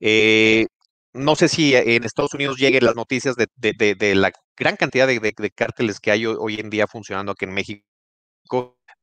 Eh, 0.00 0.66
no 1.12 1.36
sé 1.36 1.48
si 1.48 1.74
en 1.74 2.04
Estados 2.04 2.34
Unidos 2.34 2.58
lleguen 2.58 2.84
las 2.84 2.94
noticias 2.96 3.36
de, 3.36 4.14
la 4.14 4.32
gran 4.56 4.76
cantidad 4.76 5.06
de, 5.06 5.52
cárteles 5.54 6.00
que 6.00 6.10
hay 6.10 6.26
hoy 6.26 6.56
en 6.56 6.70
día 6.70 6.86
funcionando 6.86 7.32
aquí 7.32 7.44
en 7.44 7.54
México. 7.54 7.84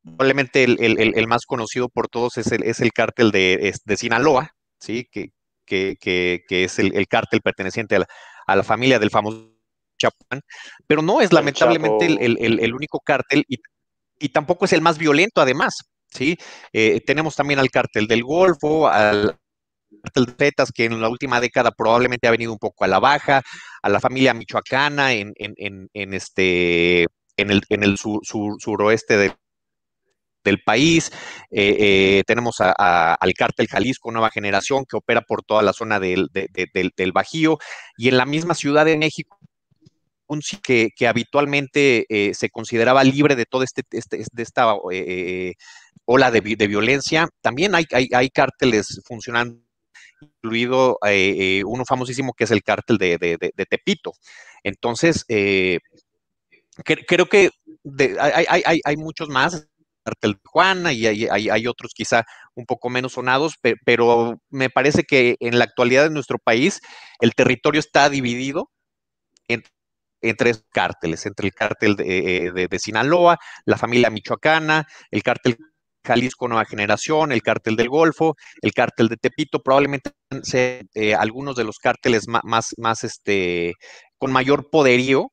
Probablemente 0.03 0.63
el, 0.63 1.27
más 1.27 1.45
conocido 1.45 1.89
por 1.89 2.07
todos 2.07 2.37
es 2.37 2.51
el, 2.51 2.63
es 2.63 2.79
el 2.79 2.91
cártel 2.93 3.31
de, 3.31 3.73
Sinaloa, 3.97 4.51
¿sí? 4.79 5.07
que, 5.11 5.31
que, 5.65 6.37
es 6.49 6.79
el, 6.79 7.07
cártel 7.07 7.41
perteneciente 7.41 7.95
a 7.95 8.55
la, 8.55 8.63
familia 8.63 8.99
del 8.99 9.09
famoso 9.09 9.51
Chapán, 9.97 10.41
pero 10.87 11.01
no 11.01 11.21
es 11.21 11.31
lamentablemente 11.31 12.05
el, 12.05 12.73
único 12.73 12.99
cártel 12.99 13.45
y, 13.47 13.57
y, 14.19 14.29
tampoco 14.29 14.65
es 14.65 14.73
el 14.73 14.81
más 14.81 14.97
violento 14.97 15.41
además. 15.41 15.75
¿sí? 16.09 16.37
Eh, 16.73 17.01
tenemos 17.05 17.35
también 17.35 17.59
al 17.59 17.69
cártel 17.69 18.07
del 18.07 18.23
Golfo, 18.23 18.87
al 18.87 19.37
Zetas, 20.37 20.71
que 20.71 20.85
en 20.85 21.01
la 21.01 21.09
última 21.09 21.39
década 21.39 21.71
probablemente 21.71 22.27
ha 22.27 22.31
venido 22.31 22.51
un 22.51 22.59
poco 22.59 22.83
a 22.83 22.87
la 22.87 22.99
baja, 22.99 23.41
a 23.81 23.89
la 23.89 23.99
familia 23.99 24.33
michoacana 24.33 25.13
en, 25.13 25.33
este, 25.93 27.03
en 27.37 27.51
el, 27.51 27.61
en 27.69 27.83
el 27.83 27.97
suroeste 27.97 29.17
del 30.43 30.61
país. 30.63 31.11
Eh, 31.51 31.75
eh, 31.79 32.23
tenemos 32.25 32.57
al 32.59 33.33
cártel 33.33 33.67
Jalisco 33.67 34.11
Nueva 34.11 34.29
Generación 34.29 34.85
que 34.85 34.97
opera 34.97 35.21
por 35.21 35.43
toda 35.43 35.63
la 35.63 35.73
zona 35.73 35.99
del, 35.99 36.29
del, 36.31 37.11
Bajío 37.11 37.57
y 37.97 38.09
en 38.09 38.17
la 38.17 38.25
misma 38.25 38.53
Ciudad 38.53 38.85
de 38.85 38.97
México 38.97 39.37
un 40.27 40.41
que, 40.63 40.91
habitualmente 41.07 42.05
eh, 42.09 42.33
se 42.33 42.49
consideraba 42.49 43.03
libre 43.03 43.35
de 43.35 43.45
toda 43.45 43.65
este, 43.65 43.83
este, 43.91 44.23
de 44.31 44.43
esta 44.43 44.73
ola 46.05 46.31
de, 46.31 46.41
violencia. 46.41 47.27
También 47.41 47.75
hay, 47.75 47.85
hay, 47.91 48.09
hay 48.13 48.29
cárteles 48.29 49.01
funcionando 49.05 49.65
incluido 50.21 50.97
eh, 51.05 51.59
eh, 51.59 51.63
uno 51.65 51.83
famosísimo 51.85 52.33
que 52.33 52.45
es 52.45 52.51
el 52.51 52.63
cártel 52.63 52.97
de, 52.97 53.65
Tepito. 53.69 54.13
Entonces, 54.63 55.25
eh, 55.27 55.79
creo 56.83 57.27
que 57.27 57.49
hay, 58.19 58.97
muchos 58.97 59.29
más, 59.29 59.67
cártel 60.03 60.33
de 60.33 60.39
Juana 60.43 60.93
y 60.93 61.05
hay, 61.07 61.67
otros 61.67 61.93
quizá 61.93 62.23
un 62.55 62.65
poco 62.65 62.89
menos 62.89 63.13
sonados, 63.13 63.55
pero, 63.85 64.39
me 64.49 64.69
parece 64.69 65.03
que 65.03 65.35
en 65.39 65.59
la 65.59 65.65
actualidad 65.65 66.03
de 66.03 66.11
nuestro 66.11 66.37
país 66.39 66.79
el 67.19 67.33
territorio 67.33 67.79
está 67.79 68.09
dividido 68.09 68.69
tres 70.33 70.65
cárteles, 70.71 71.25
entre 71.25 71.47
el 71.47 71.53
cártel 71.53 71.95
de, 71.95 72.67
de, 72.69 72.79
Sinaloa, 72.79 73.37
la 73.65 73.77
familia 73.77 74.09
michoacana, 74.09 74.87
el 75.11 75.23
cártel 75.23 75.57
Jalisco 76.05 76.47
Nueva 76.47 76.65
Generación, 76.65 77.31
el 77.31 77.41
cártel 77.41 77.75
del 77.75 77.89
Golfo, 77.89 78.35
el 78.61 78.73
cártel 78.73 79.09
de 79.09 79.17
Tepito, 79.17 79.61
probablemente 79.61 80.11
sean 80.43 80.87
eh, 80.93 81.15
algunos 81.15 81.55
de 81.55 81.63
los 81.63 81.79
cárteles 81.79 82.27
más, 82.27 82.73
más, 82.77 83.03
este, 83.03 83.73
con 84.17 84.31
mayor 84.31 84.69
poderío 84.69 85.31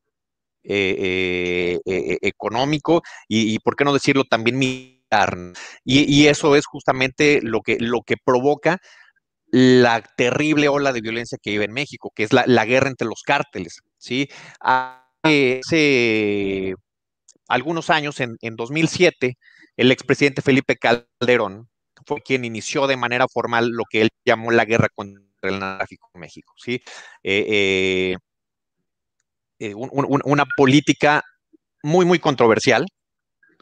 eh, 0.63 1.79
eh, 1.85 2.17
económico 2.21 3.01
y, 3.27 3.59
por 3.59 3.75
qué 3.75 3.85
no 3.85 3.93
decirlo, 3.93 4.23
también 4.25 4.57
militar. 4.57 5.37
Y, 5.85 6.25
eso 6.25 6.55
es 6.55 6.65
justamente 6.65 7.39
lo 7.43 7.61
que, 7.61 7.77
lo 7.79 8.01
que 8.01 8.15
provoca 8.17 8.79
la 9.55 10.01
terrible 10.01 10.67
ola 10.67 10.91
de 10.91 11.01
violencia 11.01 11.37
que 11.39 11.51
vive 11.51 11.65
en 11.65 11.73
México, 11.73 12.11
que 12.15 12.23
es 12.23 12.33
la, 12.33 12.65
guerra 12.65 12.89
entre 12.89 13.07
los 13.07 13.21
cárteles. 13.21 13.81
¿sí? 13.99 14.27
Hace 14.59 15.61
algunos 17.47 17.91
años, 17.91 18.19
en, 18.19 18.35
en 18.41 18.55
2007, 18.55 19.37
el 19.77 19.91
expresidente 19.91 20.41
Felipe 20.41 20.75
Calderón 20.75 21.69
fue 22.07 22.21
quien 22.21 22.45
inició 22.45 22.87
de 22.87 22.97
manera 22.97 23.27
formal 23.31 23.69
lo 23.69 23.83
que 23.87 24.01
él 24.01 24.09
llamó 24.25 24.49
la 24.49 24.65
guerra 24.65 24.87
contra 24.95 25.21
el 25.43 25.59
narcotráfico 25.59 26.09
en 26.15 26.21
México, 26.21 26.53
¿sí? 26.57 26.81
Eh, 27.21 27.45
eh, 27.47 28.17
eh, 29.59 29.75
una 29.75 30.45
política 30.57 31.21
muy, 31.83 32.07
muy 32.07 32.17
controversial, 32.17 32.87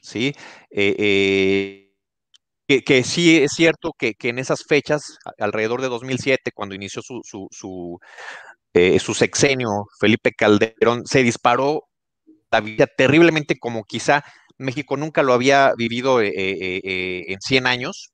¿sí? 0.01 0.33
Que, 2.79 3.03
sí 3.03 3.37
es 3.37 3.51
cierto 3.53 3.91
que, 3.97 4.15
en 4.21 4.39
esas 4.39 4.63
fechas, 4.67 5.17
alrededor 5.37 5.81
de 5.81 5.89
2007, 5.89 6.51
cuando 6.53 6.75
inició 6.75 7.01
su, 7.01 7.21
su, 7.23 7.47
su, 7.51 7.99
su 8.99 9.13
sexenio, 9.13 9.87
Felipe 9.99 10.31
Calderón, 10.31 11.05
se 11.05 11.23
disparó 11.23 11.83
la 12.51 12.61
vida 12.61 12.85
terriblemente 12.85 13.57
como 13.57 13.83
quizá 13.83 14.23
México 14.61 14.95
nunca 14.95 15.23
lo 15.23 15.33
había 15.33 15.73
vivido 15.75 16.21
eh, 16.21 16.29
eh, 16.29 16.81
eh, 16.83 17.23
en 17.27 17.39
100 17.41 17.67
años, 17.67 18.11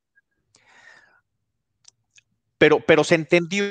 pero, 2.58 2.80
pero 2.80 3.04
se 3.04 3.16
entendió 3.16 3.64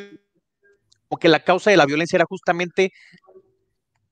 que 1.20 1.28
la 1.28 1.42
causa 1.42 1.70
de 1.70 1.76
la 1.76 1.86
violencia 1.86 2.16
era 2.16 2.26
justamente 2.28 2.92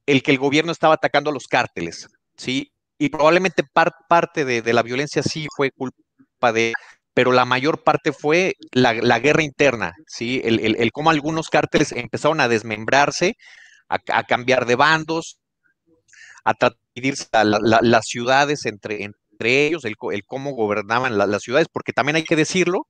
el 0.07 0.23
que 0.23 0.31
el 0.31 0.39
gobierno 0.39 0.73
estaba 0.73 0.95
atacando 0.95 1.31
a 1.31 1.33
los 1.35 1.47
cárteles, 1.47 2.09
¿sí? 2.37 2.73
Y 2.99 3.11
probablemente 3.11 3.63
parte 4.09 4.45
de, 4.45 4.73
la 4.73 4.83
violencia 4.83 5.23
sí 5.23 5.47
fue 5.55 5.71
culpa 5.71 5.99
de, 6.53 6.73
pero 7.15 7.33
la 7.33 7.45
mayor 7.45 7.83
parte 7.83 8.13
fue 8.13 8.55
la, 8.73 8.93
guerra 9.19 9.43
interna, 9.43 9.95
¿sí? 10.07 10.41
El, 10.45 10.91
cómo 10.93 11.11
algunos 11.11 11.49
cárteles 11.49 11.93
empezaron 11.93 12.41
a 12.41 12.49
desmembrarse, 12.49 13.37
a 13.89 14.25
cambiar 14.25 14.67
de 14.67 14.77
bandos, 14.77 15.39
a 16.45 16.55
tratar 16.55 17.47
las 17.47 18.05
ciudades 18.07 18.67
entre, 18.67 19.03
entre 19.03 19.67
ellos, 19.67 19.85
el, 19.85 19.97
cómo 20.27 20.53
gobernaban 20.53 21.19
las 21.19 21.43
ciudades, 21.43 21.69
porque 21.73 21.93
también 21.93 22.17
hay 22.17 22.25
que 22.25 22.37
decirlo, 22.37 22.87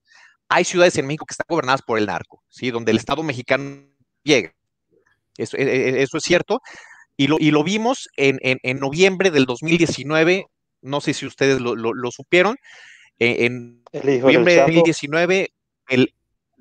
hay 0.48 0.64
ciudades 0.64 0.98
en 0.98 1.06
México 1.06 1.24
que 1.24 1.32
están 1.32 1.46
gobernadas 1.48 1.82
por 1.82 1.98
el 1.98 2.06
narco, 2.06 2.42
¿sí? 2.50 2.70
donde 2.70 2.90
el 2.90 2.98
Estado 2.98 3.22
mexicano 3.22 3.86
llega. 4.22 4.52
Eso, 5.38 5.56
e, 5.56 5.62
e, 5.62 6.02
eso 6.02 6.18
es 6.18 6.24
cierto. 6.24 6.60
Y 7.16 7.28
lo, 7.28 7.36
y 7.38 7.50
lo 7.50 7.62
vimos 7.62 8.08
en, 8.16 8.38
en, 8.42 8.78
noviembre 8.78 9.30
del 9.30 9.46
2019, 9.46 10.46
no 10.82 11.00
sé 11.00 11.14
si 11.14 11.26
ustedes 11.26 11.60
lo, 11.60 11.76
lo, 11.76 12.10
supieron, 12.10 12.54
e, 12.54 12.58
en, 13.18 13.82
noviembre 13.92 14.54
del 14.54 14.66
2019, 14.66 15.52
el, 15.88 16.14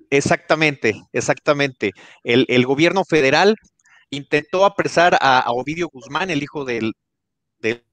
exactamente, 0.09 0.93
exactamente, 1.11 1.91
el, 2.23 2.45
el 2.49 2.65
gobierno 2.65 3.03
federal 3.05 3.55
intentó 4.09 4.65
apresar 4.65 5.17
a, 5.19 5.45
Ovidio 5.47 5.89
Guzmán, 5.91 6.29
el 6.29 6.43
hijo 6.43 6.65
del, 6.65 6.93
del 7.59 7.83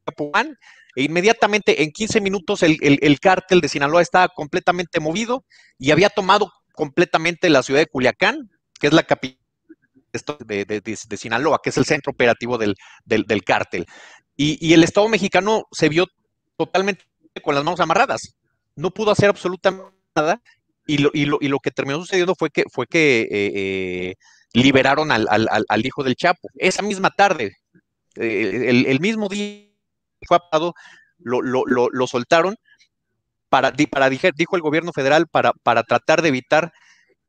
e 0.96 1.02
inmediatamente 1.04 1.82
en 1.82 1.90
15 1.90 2.20
minutos 2.20 2.62
el, 2.62 3.20
cártel 3.20 3.60
de 3.60 3.68
Sinaloa 3.68 4.02
estaba 4.02 4.28
completamente 4.28 5.00
movido 5.00 5.44
y 5.78 5.92
había 5.92 6.10
tomado 6.10 6.52
completamente 6.74 7.48
la 7.48 7.62
ciudad 7.62 7.80
de 7.80 7.86
Culiacán, 7.86 8.50
que 8.78 8.88
es 8.88 8.92
la 8.92 9.04
capital 9.04 9.38
de, 10.44 11.16
Sinaloa, 11.16 11.60
que 11.62 11.70
es 11.70 11.76
el 11.76 11.84
centro 11.84 12.12
operativo 12.12 12.58
del, 12.58 12.74
cártel. 13.44 13.86
Y, 14.36 14.72
el 14.72 14.82
Estado 14.82 15.08
mexicano 15.08 15.64
se 15.70 15.88
vio 15.88 16.06
totalmente 16.56 17.04
con 17.42 17.54
las 17.54 17.62
manos 17.62 17.80
amarradas. 17.80 18.34
No 18.80 18.90
pudo 18.90 19.10
hacer 19.10 19.28
absolutamente 19.28 19.90
nada. 20.16 20.40
Y 20.86 20.98
lo, 20.98 21.10
y 21.12 21.26
lo, 21.26 21.58
que 21.60 21.70
terminó 21.70 22.00
sucediendo 22.00 22.34
fue 22.34 22.50
que, 22.50 22.64
fue 22.72 22.86
que 22.86 23.20
eh, 23.20 23.28
eh, 23.30 24.14
liberaron 24.54 25.12
al, 25.12 25.86
hijo 25.86 26.02
del 26.02 26.16
Chapo. 26.16 26.48
Esa 26.56 26.82
misma 26.82 27.10
tarde, 27.10 27.56
eh, 28.16 28.84
el, 28.88 28.98
mismo 28.98 29.28
día 29.28 29.68
fue 30.26 30.38
apagado, 30.38 30.74
lo, 31.18 31.42
lo, 31.42 32.06
soltaron 32.08 32.56
para, 33.48 33.72
para, 33.88 34.10
dijo 34.10 34.56
el 34.56 34.62
gobierno 34.62 34.92
federal, 34.92 35.28
para, 35.28 35.52
para 35.62 35.84
tratar 35.84 36.22
de 36.22 36.28
evitar 36.28 36.72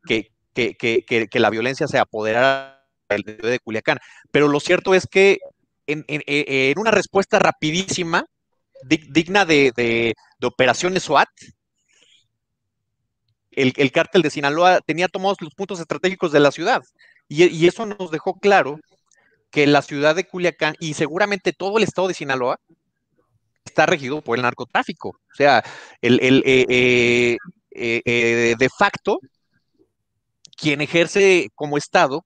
que, 0.07 0.31
que, 0.53 1.29
la 1.33 1.49
violencia 1.51 1.87
se 1.87 1.99
apoderara 1.99 2.83
de 3.09 3.59
Culiacán. 3.63 3.99
Pero 4.31 4.47
lo 4.47 4.59
cierto 4.59 4.95
es 4.95 5.05
que 5.05 5.37
en, 5.85 6.03
en, 6.07 6.79
una 6.79 6.89
respuesta 6.89 7.37
rapidísima, 7.37 8.25
digna 8.83 9.45
de, 9.45 10.15
de 10.41 10.47
operaciones 10.47 11.03
SWAT, 11.03 11.29
el, 13.51 13.91
cártel 13.91 14.23
de 14.23 14.29
Sinaloa 14.29 14.81
tenía 14.81 15.07
tomados 15.07 15.37
los 15.41 15.53
puntos 15.53 15.79
estratégicos 15.79 16.31
de 16.31 16.39
la 16.39 16.51
ciudad. 16.51 16.81
Y, 17.27 17.67
eso 17.67 17.85
nos 17.85 18.11
dejó 18.11 18.39
claro 18.39 18.79
que 19.51 19.67
la 19.67 19.81
ciudad 19.81 20.15
de 20.15 20.25
Culiacán 20.25 20.75
y 20.79 20.95
seguramente 20.95 21.53
todo 21.53 21.77
el 21.77 21.83
estado 21.83 22.07
de 22.07 22.13
Sinaloa 22.13 22.59
está 23.63 23.85
regido 23.85 24.21
por 24.21 24.37
el 24.37 24.41
narcotráfico. 24.41 25.09
O 25.09 25.35
sea, 25.35 25.63
el, 26.01 26.19
eh, 26.45 27.37
eh, 27.71 28.01
eh, 28.05 28.55
de 28.57 28.69
facto, 28.69 29.19
quien 30.57 30.81
ejerce 30.81 31.49
como 31.53 31.77
estado 31.77 32.25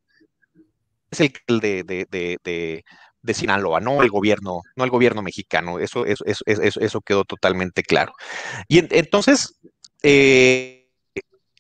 es 1.11 1.19
el 1.19 1.59
de, 1.59 1.83
de, 1.83 2.37
de, 2.43 2.83
Sinaloa, 3.33 3.79
no 3.79 4.01
el 4.01 4.09
gobierno, 4.09 4.61
no 4.75 4.83
el 4.83 4.89
gobierno 4.89 5.21
mexicano. 5.21 5.79
Eso, 5.79 6.05
eso, 6.05 6.23
eso, 6.25 6.79
eso 6.79 7.01
quedó 7.01 7.23
totalmente 7.23 7.83
claro. 7.83 8.13
Y 8.67 8.79
entonces, 8.79 9.59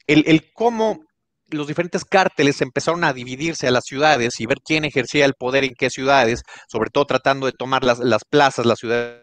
el, 0.07 0.51
cómo 0.53 1.05
los 1.49 1.67
diferentes 1.67 2.05
cárteles 2.05 2.61
empezaron 2.61 3.03
a 3.03 3.13
dividirse 3.13 3.67
a 3.67 3.71
las 3.71 3.85
ciudades 3.85 4.39
y 4.39 4.45
ver 4.45 4.57
quién 4.63 4.85
ejercía 4.85 5.25
el 5.25 5.33
poder 5.33 5.63
en 5.63 5.73
qué 5.77 5.89
ciudades, 5.89 6.43
sobre 6.67 6.89
todo 6.89 7.05
tratando 7.05 7.45
de 7.45 7.53
tomar 7.53 7.83
las, 7.83 7.99
plazas, 8.29 8.65
las 8.65 8.79
ciudades 8.79 9.21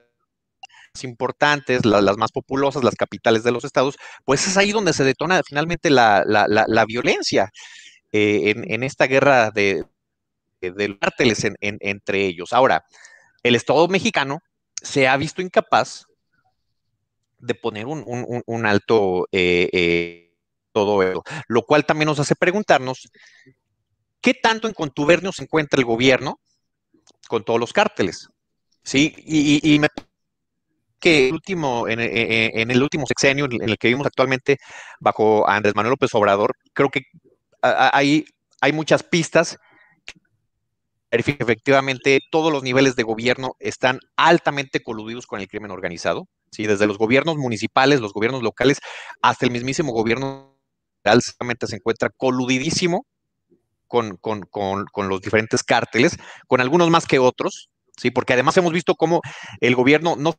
importantes, 1.02 1.84
las 1.84 2.16
más 2.16 2.30
populosas, 2.32 2.84
las 2.84 2.94
capitales 2.94 3.42
de 3.42 3.52
los 3.52 3.64
estados, 3.64 3.96
pues 4.24 4.46
es 4.46 4.56
ahí 4.56 4.72
donde 4.72 4.92
se 4.92 5.04
detona 5.04 5.42
finalmente 5.44 5.90
la, 5.90 6.84
violencia 6.86 7.50
eh, 8.12 8.54
en, 8.56 8.82
esta 8.82 9.06
guerra 9.06 9.50
de, 9.50 9.84
cárteles 11.00 11.46
entre 11.60 12.26
ellos. 12.26 12.52
Ahora, 12.52 12.84
el 13.42 13.54
Estado 13.54 13.88
mexicano 13.88 14.40
se 14.82 15.08
ha 15.08 15.16
visto 15.16 15.42
incapaz 15.42 16.06
de 17.38 17.54
poner 17.54 17.86
un, 17.86 18.66
alto 18.66 19.26
eh, 19.32 19.68
eh, 19.72 20.32
todo 20.72 21.02
eso, 21.02 21.24
lo 21.48 21.62
cual 21.62 21.84
también 21.84 22.06
nos 22.06 22.20
hace 22.20 22.36
preguntarnos 22.36 23.10
qué 24.20 24.34
tanto 24.34 24.68
en 24.68 24.74
contubernio 24.74 25.32
se 25.32 25.42
encuentra 25.42 25.78
el 25.78 25.84
gobierno 25.84 26.40
con 27.28 27.44
todos 27.44 27.58
los 27.58 27.72
cárteles. 27.72 28.28
¿Sí? 28.84 29.14
Y, 29.24 29.78
me 29.78 29.88
que 30.98 31.28
el 31.28 31.34
último, 31.34 31.88
en, 31.88 32.00
el 32.00 32.82
último 32.82 33.06
sexenio 33.06 33.46
en 33.46 33.68
el 33.68 33.76
que 33.76 33.88
vivimos 33.88 34.06
actualmente 34.06 34.58
bajo 35.00 35.48
Andrés 35.48 35.74
Manuel 35.74 35.92
López 35.92 36.14
Obrador, 36.14 36.54
creo 36.72 36.90
que 36.90 37.02
hay, 37.60 38.24
hay 38.60 38.72
muchas 38.72 39.02
pistas 39.02 39.58
efectivamente 41.12 42.20
todos 42.30 42.52
los 42.52 42.62
niveles 42.62 42.96
de 42.96 43.02
gobierno 43.02 43.54
están 43.58 44.00
altamente 44.16 44.80
coludidos 44.80 45.26
con 45.26 45.40
el 45.40 45.48
crimen 45.48 45.70
organizado, 45.70 46.26
¿sí? 46.50 46.66
desde 46.66 46.86
los 46.86 46.98
gobiernos 46.98 47.36
municipales, 47.36 48.00
los 48.00 48.12
gobiernos 48.12 48.42
locales, 48.42 48.80
hasta 49.20 49.44
el 49.44 49.52
mismísimo 49.52 49.92
gobierno 49.92 50.58
realmente 51.04 51.66
se 51.66 51.76
encuentra 51.76 52.10
coludidísimo 52.10 53.06
con, 53.86 55.08
los 55.08 55.20
diferentes 55.20 55.62
cárteles, 55.62 56.16
con 56.46 56.60
algunos 56.60 56.88
más 56.88 57.06
que 57.06 57.18
otros, 57.18 57.68
¿sí? 57.98 58.10
Porque 58.10 58.32
además 58.32 58.56
hemos 58.56 58.72
visto 58.72 58.94
cómo 58.94 59.20
el 59.60 59.74
gobierno, 59.74 60.16
no 60.16 60.34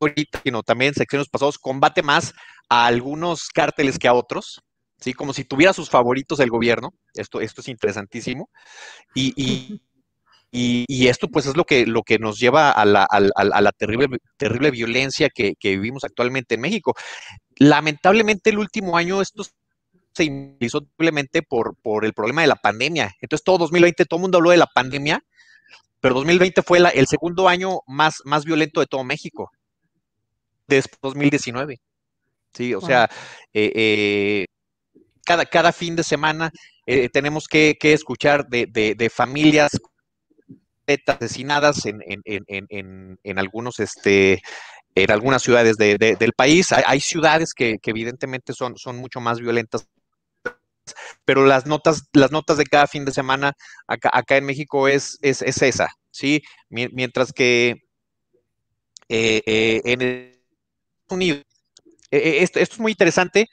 ahorita, 0.00 0.40
sino 0.44 0.62
también 0.62 0.90
en 0.90 0.94
secciones 0.94 1.28
pasados, 1.28 1.58
combate 1.58 2.02
más 2.02 2.34
a 2.68 2.86
algunos 2.86 3.48
cárteles 3.48 3.98
que 3.98 4.06
a 4.06 4.14
otros, 4.14 4.62
¿sí? 5.00 5.12
Como 5.12 5.32
si 5.32 5.44
tuviera 5.44 5.72
sus 5.72 5.90
favoritos 5.90 6.38
el 6.38 6.50
gobierno. 6.50 6.90
Esto, 7.14 7.40
esto 7.40 7.62
es 7.62 7.68
interesantísimo. 7.68 8.48
Y, 9.14 9.82
esto 11.08 11.28
pues 11.28 11.46
es 11.46 11.56
lo 11.56 11.64
que, 11.64 11.86
lo 11.86 12.02
que 12.02 12.18
nos 12.18 12.38
lleva 12.38 12.70
a 12.70 12.84
la, 12.84 13.72
terrible, 13.76 14.18
terrible 14.36 14.70
violencia 14.70 15.28
que, 15.28 15.54
que, 15.58 15.70
vivimos 15.70 16.04
actualmente 16.04 16.54
en 16.54 16.60
México. 16.60 16.94
Lamentablemente 17.56 18.50
el 18.50 18.58
último 18.58 18.96
año 18.96 19.20
estos 19.20 19.52
se 20.14 20.24
inicializó 20.24 20.80
simplemente 20.80 21.42
por, 21.42 21.76
por 21.82 22.04
el 22.04 22.12
problema 22.12 22.42
de 22.42 22.46
la 22.46 22.56
pandemia. 22.56 23.14
Entonces, 23.20 23.44
todo 23.44 23.58
2020, 23.58 24.04
todo 24.04 24.18
el 24.18 24.22
mundo 24.22 24.38
habló 24.38 24.50
de 24.50 24.56
la 24.56 24.66
pandemia, 24.66 25.20
pero 26.00 26.14
2020 26.14 26.62
fue 26.62 26.78
el 26.78 27.06
segundo 27.06 27.48
año 27.48 27.80
más, 27.86 28.16
más 28.24 28.44
violento 28.44 28.80
de 28.80 28.86
todo 28.86 29.04
México, 29.04 29.50
después 30.66 31.00
de 31.00 31.08
2019. 31.08 31.80
Sí, 32.52 32.74
o 32.74 32.80
sea, 32.80 33.10
eh, 33.52 33.72
eh, 33.74 34.46
cada, 35.24 35.44
cada 35.44 35.72
fin 35.72 35.96
de 35.96 36.04
semana 36.04 36.52
eh, 36.86 37.08
tenemos 37.08 37.48
que, 37.48 37.76
escuchar 37.80 38.46
de, 38.46 38.66
de, 38.66 39.10
familias 39.10 39.72
asesinadas 41.06 41.86
en, 41.86 42.00
en, 42.06 42.22
en, 42.26 43.18
en, 43.22 43.38
algunos 43.38 43.80
este, 43.80 44.42
en 44.94 45.10
algunas 45.10 45.42
ciudades 45.42 45.76
del 45.76 46.32
país. 46.36 46.72
Hay, 46.72 47.00
ciudades 47.00 47.52
que, 47.54 47.78
evidentemente 47.84 48.52
son, 48.52 48.76
son 48.76 48.96
mucho 48.96 49.20
más 49.20 49.40
violentas 49.40 49.88
pero 51.24 51.46
las 51.46 51.66
notas, 51.66 52.02
las 52.12 52.30
notas 52.30 52.58
de 52.58 52.66
cada 52.66 52.86
fin 52.86 53.06
de 53.06 53.12
semana 53.12 53.54
acá, 53.86 54.10
acá 54.12 54.36
en 54.36 54.44
México 54.44 54.86
es, 54.86 55.18
es, 55.22 55.40
esa, 55.40 55.88
¿sí? 56.10 56.42
Mientras 56.68 57.32
que 57.32 57.84
eh, 59.08 59.42
eh, 59.46 59.80
en 59.84 60.02
Estados 60.02 61.10
Unidos, 61.10 61.42
eh, 62.10 62.38
esto, 62.40 62.60
es 62.60 62.78
muy 62.78 62.92
interesante 62.92 63.48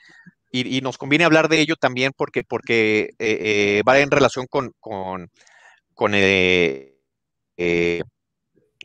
y, 0.50 0.82
nos 0.82 0.98
conviene 0.98 1.24
hablar 1.24 1.48
de 1.48 1.60
ello 1.60 1.76
también 1.76 2.12
porque, 2.14 2.44
porque 2.44 3.10
va 3.88 3.98
en 3.98 4.10
relación 4.10 4.46
con, 4.46 4.72
con, 4.80 5.30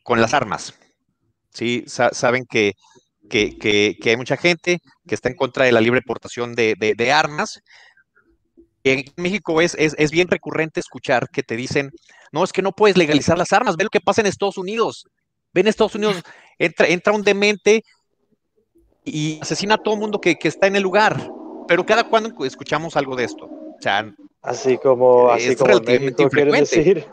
con 0.03 0.21
las 0.21 0.34
armas, 0.34 0.73
¿sí? 1.53 1.84
saben 1.88 2.45
que 2.45 2.73
que, 3.30 3.97
hay 4.06 4.15
mucha 4.15 4.38
gente 4.38 4.80
que 5.06 5.15
está 5.15 5.27
en 5.27 5.36
contra 5.36 5.65
de 5.65 5.73
la 5.73 5.82
libre 5.82 6.01
portación 6.01 6.56
de, 6.56 6.75
de 6.77 7.12
armas 7.12 7.62
en 8.91 9.06
México 9.15 9.62
es, 9.62 9.75
es, 9.77 10.12
bien 10.12 10.27
recurrente 10.27 10.80
escuchar 10.80 11.30
que 11.30 11.43
te 11.43 11.56
dicen, 11.56 11.91
no, 12.32 12.43
es 12.43 12.53
que 12.53 12.62
no 12.62 12.71
puedes 12.71 12.97
legalizar 12.97 13.38
las 13.38 13.53
armas, 13.53 13.75
ve 13.75 13.84
lo 13.84 13.89
que 13.89 14.01
pasa 14.01 14.21
en 14.21 14.27
Estados 14.27 14.58
Unidos. 14.58 15.08
Ven 15.53 15.65
en 15.65 15.69
Estados 15.69 15.95
Unidos, 15.95 16.21
entra, 16.58 16.88
entra 16.88 17.13
un 17.13 17.23
demente 17.23 17.84
y 19.03 19.39
asesina 19.41 19.75
a 19.75 19.77
todo 19.77 19.95
el 19.95 19.99
mundo 19.99 20.21
que, 20.21 20.38
está 20.41 20.67
en 20.67 20.75
el 20.75 20.84
lugar. 20.84 21.32
Pero 21.67 21.86
cada 21.86 22.06
cuando 22.06 22.45
escuchamos 22.45 22.95
algo 22.95 23.15
de 23.15 23.25
esto. 23.25 23.45
O 23.45 23.82
sea, 23.82 24.13
así 24.41 24.77
como, 24.77 25.30
así 25.30 25.56
como 25.56 25.80
relativamente 25.80 27.08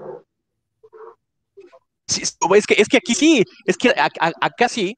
es, 2.07 2.67
que, 2.67 2.75
es 2.75 2.89
que 2.89 2.97
aquí 2.99 3.15
sí, 3.15 3.45
es 3.65 3.77
que 3.77 3.93
acá 3.97 4.69
sí, 4.69 4.97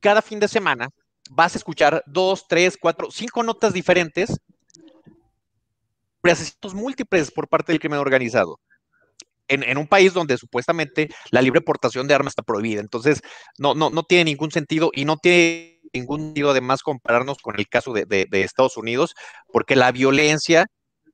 cada 0.00 0.22
fin 0.22 0.40
de 0.40 0.48
semana 0.48 0.88
vas 1.30 1.54
a 1.54 1.58
escuchar 1.58 2.02
dos, 2.06 2.46
tres, 2.48 2.76
cuatro, 2.80 3.10
cinco 3.10 3.42
notas 3.42 3.72
diferentes 3.72 4.38
asesinatos 6.32 6.74
múltiples 6.74 7.30
por 7.30 7.48
parte 7.48 7.72
del 7.72 7.80
crimen 7.80 7.98
organizado. 7.98 8.58
En, 9.48 9.78
un 9.78 9.86
país 9.86 10.12
donde 10.12 10.36
supuestamente 10.38 11.08
la 11.30 11.40
libre 11.40 11.60
portación 11.60 12.08
de 12.08 12.14
armas 12.14 12.32
está 12.32 12.42
prohibida. 12.42 12.80
Entonces, 12.80 13.22
no, 13.58 13.76
no, 13.76 13.90
no 13.90 14.02
tiene 14.02 14.24
ningún 14.24 14.50
sentido 14.50 14.90
y 14.92 15.04
no 15.04 15.18
tiene 15.18 15.80
ningún 15.92 16.20
sentido 16.20 16.50
además 16.50 16.82
compararnos 16.82 17.38
con 17.38 17.56
el 17.56 17.68
caso 17.68 17.92
de, 17.92 18.26
Estados 18.32 18.76
Unidos, 18.76 19.14
porque 19.52 19.76
la 19.76 19.92
violencia 19.92 20.66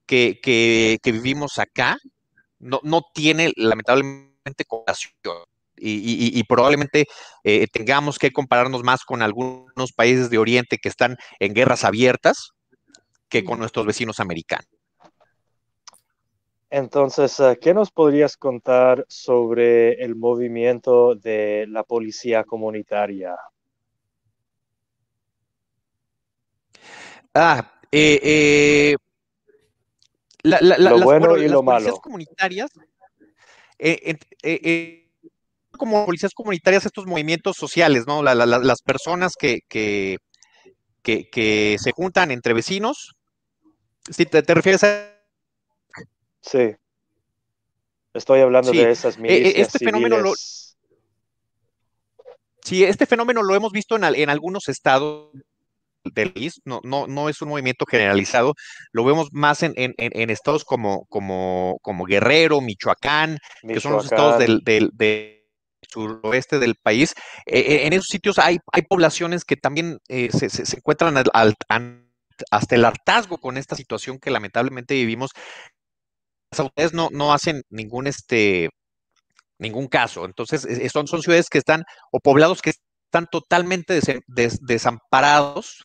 que, 0.07 0.41
que, 0.43 1.13
vivimos 1.13 1.59
acá 1.59 1.99
no, 2.59 2.81
no, 2.85 3.03
tiene 3.13 3.53
lamentablemente 3.57 4.32
comparación. 4.67 5.13
Y, 5.77 6.43
probablemente 6.45 7.07
eh, 7.45 7.67
tengamos 7.73 8.19
que 8.19 8.31
compararnos 8.31 8.83
más 8.83 9.05
con 9.05 9.23
algunos 9.23 9.93
países 9.97 10.31
de 10.31 10.39
Oriente 10.39 10.79
que 10.79 10.89
están 10.89 11.17
en 11.41 11.55
guerras 11.55 11.85
abiertas 11.85 12.53
que 13.29 13.43
con 13.43 13.59
nuestros 13.59 13.87
vecinos 13.87 14.21
americanos. 14.21 14.69
Entonces, 16.71 17.39
eh, 17.41 17.59
¿qué 17.61 17.75
nos 17.75 17.91
podrías 17.91 18.37
contar 18.37 19.05
sobre 19.09 20.03
el 20.03 20.15
movimiento 20.17 21.15
de 21.15 21.67
la 21.69 21.83
policía 21.85 22.45
comunitaria? 22.45 23.37
Ah, 27.35 27.73
eh, 27.91 28.21
eh 28.23 28.97
lo 30.43 31.01
bueno 31.01 31.37
y 31.37 31.49
lo 31.49 31.63
malo. 31.63 31.99
comunitarias, 32.01 32.71
eh, 33.83 35.11
como 35.73 36.07
policías 36.07 36.33
comunitarias, 36.35 36.87
estos 36.87 37.07
movimientos 37.07 37.57
sociales, 37.57 38.05
¿no? 38.07 38.23
las 38.23 38.83
personas 38.83 39.35
que, 39.39 39.61
que, 39.69 40.19
que, 41.03 41.77
se 41.79 41.93
juntan 41.93 42.31
entre 42.31 42.55
vecinos. 42.55 43.15
Si 44.11 44.27
te 44.27 44.43
refieres 44.55 44.85
a 44.85 45.13
Sí. 46.43 46.75
Estoy 48.13 48.41
hablando 48.41 48.73
de 48.73 48.91
esas 48.91 49.17
e, 49.17 49.21
e, 49.21 49.23
milicias 49.23 49.69
este 49.69 49.79
fenómeno 49.87 50.19
lo, 50.19 50.35
Sí, 52.65 52.85
este 52.85 53.07
fenómeno 53.07 53.43
lo 53.43 53.55
hemos 53.55 53.73
visto 53.73 53.97
en, 53.97 54.05
en 54.05 54.29
algunos 54.29 54.69
estados 54.69 55.31
del 56.05 56.33
país, 56.33 56.61
no, 56.65 56.81
no, 56.85 57.07
no 57.07 57.29
es 57.29 57.41
un 57.43 57.49
movimiento 57.49 57.87
generalizado, 57.87 58.55
lo 58.93 59.05
vemos 59.05 59.29
más 59.33 59.63
en, 59.63 59.73
en, 59.77 59.95
en 59.97 60.31
estados 60.31 60.65
como, 60.65 61.07
como, 61.07 61.79
como 61.83 62.05
Guerrero, 62.05 62.61
Michoacán, 62.61 63.39
que 63.67 63.81
son 63.81 63.93
los 63.93 64.05
estados 64.05 64.39
del, 64.39 64.61
del, 64.65 64.91
suroeste 65.89 66.59
del 66.59 66.77
país. 66.77 67.15
E, 67.47 67.87
en 67.87 67.93
esos 67.93 68.07
sitios 68.07 68.39
hay, 68.39 68.59
hay 68.73 68.83
poblaciones 68.83 69.45
que 69.45 69.57
también 69.57 69.99
eh, 70.09 70.31
se, 70.33 70.49
se, 70.49 70.77
encuentran 70.77 71.17
al, 71.17 71.55
hasta 72.51 72.75
el 72.75 72.85
hartazgo 72.85 73.39
con 73.39 73.57
esta 73.57 73.77
situación 73.77 74.19
que 74.19 74.31
lamentablemente 74.31 74.95
vivimos. 74.95 75.31
Las 76.51 76.61
autoridades 76.61 76.95
no, 76.95 77.09
no 77.13 77.33
hacen 77.33 77.63
ningún, 77.71 78.07
este, 78.07 78.71
ningún 79.59 79.89
caso. 79.89 80.25
Entonces, 80.25 80.67
son, 80.93 81.07
son 81.07 81.23
ciudades 81.23 81.49
que 81.49 81.59
están, 81.59 81.85
o 82.11 82.21
poblados 82.21 82.61
que 82.63 82.71
están 82.71 83.27
totalmente 83.31 84.01
desamparados. 84.61 85.85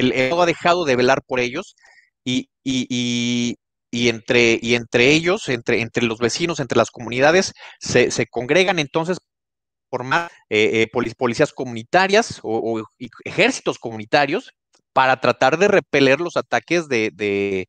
El 0.00 0.12
Estado 0.12 0.42
ha 0.42 0.46
dejado 0.46 0.84
de 0.84 0.96
velar 0.96 1.22
por 1.26 1.40
ellos 1.40 1.76
y, 2.24 2.48
y, 2.64 3.56
y, 3.90 4.08
entre, 4.08 4.58
y 4.60 4.74
entre 4.74 5.12
ellos, 5.12 5.48
entre, 5.48 5.80
entre 5.80 6.04
los 6.04 6.18
vecinos, 6.18 6.60
entre 6.60 6.78
las 6.78 6.90
comunidades, 6.90 7.52
se, 7.80 8.10
se 8.10 8.26
congregan 8.26 8.78
entonces 8.78 9.18
formar 9.90 10.30
eh, 10.48 10.82
eh 10.82 11.14
policías 11.18 11.52
comunitarias 11.52 12.40
o, 12.42 12.82
ejércitos 13.24 13.78
comunitarios 13.78 14.52
para 14.92 15.20
tratar 15.20 15.58
de 15.58 15.68
repeler 15.68 16.20
los 16.20 16.36
ataques 16.36 16.88
de, 16.88 17.10
de, 17.14 17.66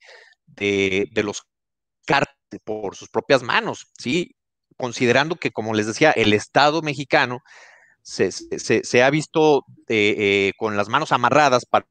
de, 0.47 1.23
los 1.23 1.43
cárteles 2.05 2.61
por 2.63 2.95
sus 2.95 3.09
propias 3.09 3.43
manos, 3.43 3.87
¿sí? 3.97 4.35
Considerando 4.77 5.35
que, 5.35 5.51
como 5.51 5.73
les 5.73 5.87
decía, 5.87 6.11
el 6.11 6.33
Estado 6.33 6.81
mexicano 6.81 7.39
se, 8.01 8.31
se, 8.31 9.03
ha 9.03 9.09
visto 9.09 9.63
eh, 9.87 10.53
con 10.57 10.77
las 10.77 10.89
manos 10.89 11.11
amarradas 11.11 11.65
para, 11.65 11.85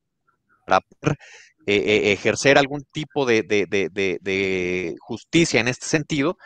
para 0.70 0.80
poder 0.80 1.18
ejercer 1.66 2.58
algún 2.58 2.84
tipo 2.92 3.26
de, 3.26 4.94
justicia 5.00 5.60
en 5.60 5.68
este 5.68 5.86
sentido, 5.86 6.36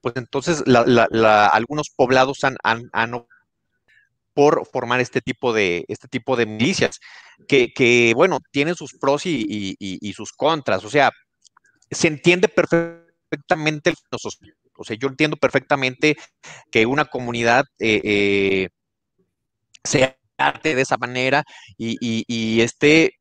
pues 0.00 0.14
entonces 0.16 0.62
algunos 0.66 1.90
poblados 1.96 2.44
han, 2.44 2.56
han, 2.62 3.26
por 4.34 4.66
formar 4.66 5.00
este 5.00 5.20
tipo 5.20 5.52
de, 5.52 5.84
este 5.88 6.08
tipo 6.08 6.36
de 6.36 6.46
milicias, 6.46 7.00
que, 7.48 8.12
bueno, 8.14 8.40
tienen 8.50 8.74
sus 8.74 8.92
pros 8.94 9.22
y, 9.26 10.12
sus 10.14 10.32
contras. 10.32 10.84
O 10.84 10.90
sea, 10.90 11.10
se 11.90 12.08
entiende 12.08 12.48
perfectamente, 12.48 13.94
o 14.76 14.84
sea, 14.84 14.96
yo 14.96 15.08
entiendo 15.08 15.36
perfectamente 15.36 16.16
que 16.70 16.86
una 16.86 17.04
comunidad 17.04 17.64
eh, 17.78 18.00
eh, 18.04 18.68
se 19.84 20.16
arte 20.36 20.74
de 20.74 20.82
esa 20.82 20.96
manera 20.96 21.44
y, 21.78 22.60
esté 22.60 23.12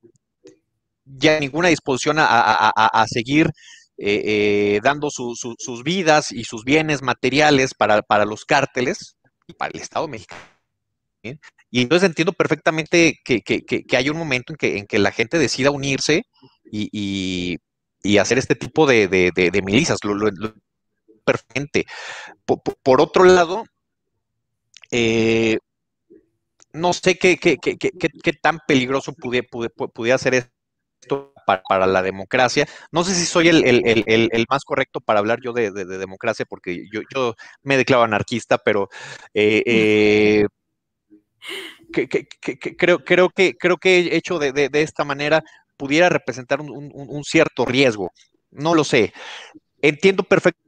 ya 1.06 1.40
ninguna 1.40 1.70
disposición 1.70 2.18
a 2.20 3.06
seguir 3.08 3.50
eh, 3.96 4.24
eh, 4.26 4.80
dando 4.84 5.12
sus 5.12 5.84
vidas 5.84 6.32
y 6.32 6.46
sus 6.46 6.64
bienes 6.64 7.04
materiales 7.04 7.76
para, 7.76 8.26
los 8.26 8.44
cárteles 8.44 9.18
y 9.48 9.54
para 9.54 9.72
el 9.72 9.82
Estado 9.82 10.08
mexicano. 10.08 10.42
Y 11.70 11.82
entonces 11.82 12.10
entiendo 12.10 12.34
perfectamente 12.34 13.20
que, 13.24 13.86
hay 13.96 14.10
un 14.10 14.18
momento 14.18 14.52
en 14.54 14.58
que, 14.58 14.78
en 14.80 14.88
que 14.88 14.98
la 14.98 15.12
gente 15.12 15.38
decida 15.38 15.70
unirse 15.70 16.24
y, 16.72 17.60
hacer 18.20 18.40
este 18.40 18.56
tipo 18.56 18.88
de, 18.88 19.08
de, 19.08 19.62
milicias. 19.62 20.00
Lo, 20.04 20.32
perfectamente. 21.24 21.86
Por, 22.46 23.00
otro 23.00 23.24
lado, 23.26 23.64
eh, 24.90 25.60
no 26.74 26.94
sé 26.94 27.18
qué, 27.20 27.38
qué, 27.38 28.34
tan 28.42 28.60
peligroso 28.68 29.14
pudiera 29.14 30.18
ser 30.18 30.52
esto 31.04 31.34
para, 31.46 31.86
la 31.86 32.02
democracia. 32.02 32.68
No 32.92 33.04
sé 33.04 33.14
si 33.14 33.26
soy 33.26 33.50
el, 33.50 34.46
más 34.50 34.64
correcto 34.64 35.02
para 35.02 35.20
hablar 35.20 35.40
yo 35.42 35.54
de, 35.54 35.72
democracia, 35.72 36.46
porque 36.50 36.86
yo, 36.92 37.02
yo, 37.14 37.36
me 37.62 37.78
declaro 37.78 38.04
anarquista, 38.04 38.58
pero 38.58 38.90
eh, 39.34 39.64
eh, 39.66 40.46
creo, 42.78 43.04
creo, 43.04 43.30
que, 43.30 43.56
creo 43.56 43.78
que 43.78 44.16
hecho 44.16 44.40
de, 44.40 44.70
esta 44.74 45.04
manera 45.04 45.44
pudiera 45.78 46.10
representar 46.10 46.62
un, 46.62 47.24
cierto 47.24 47.66
riesgo. 47.66 48.12
No 48.52 48.74
lo 48.76 48.84
sé. 48.84 49.14
Entiendo 49.82 50.24
perfectamente 50.24 50.64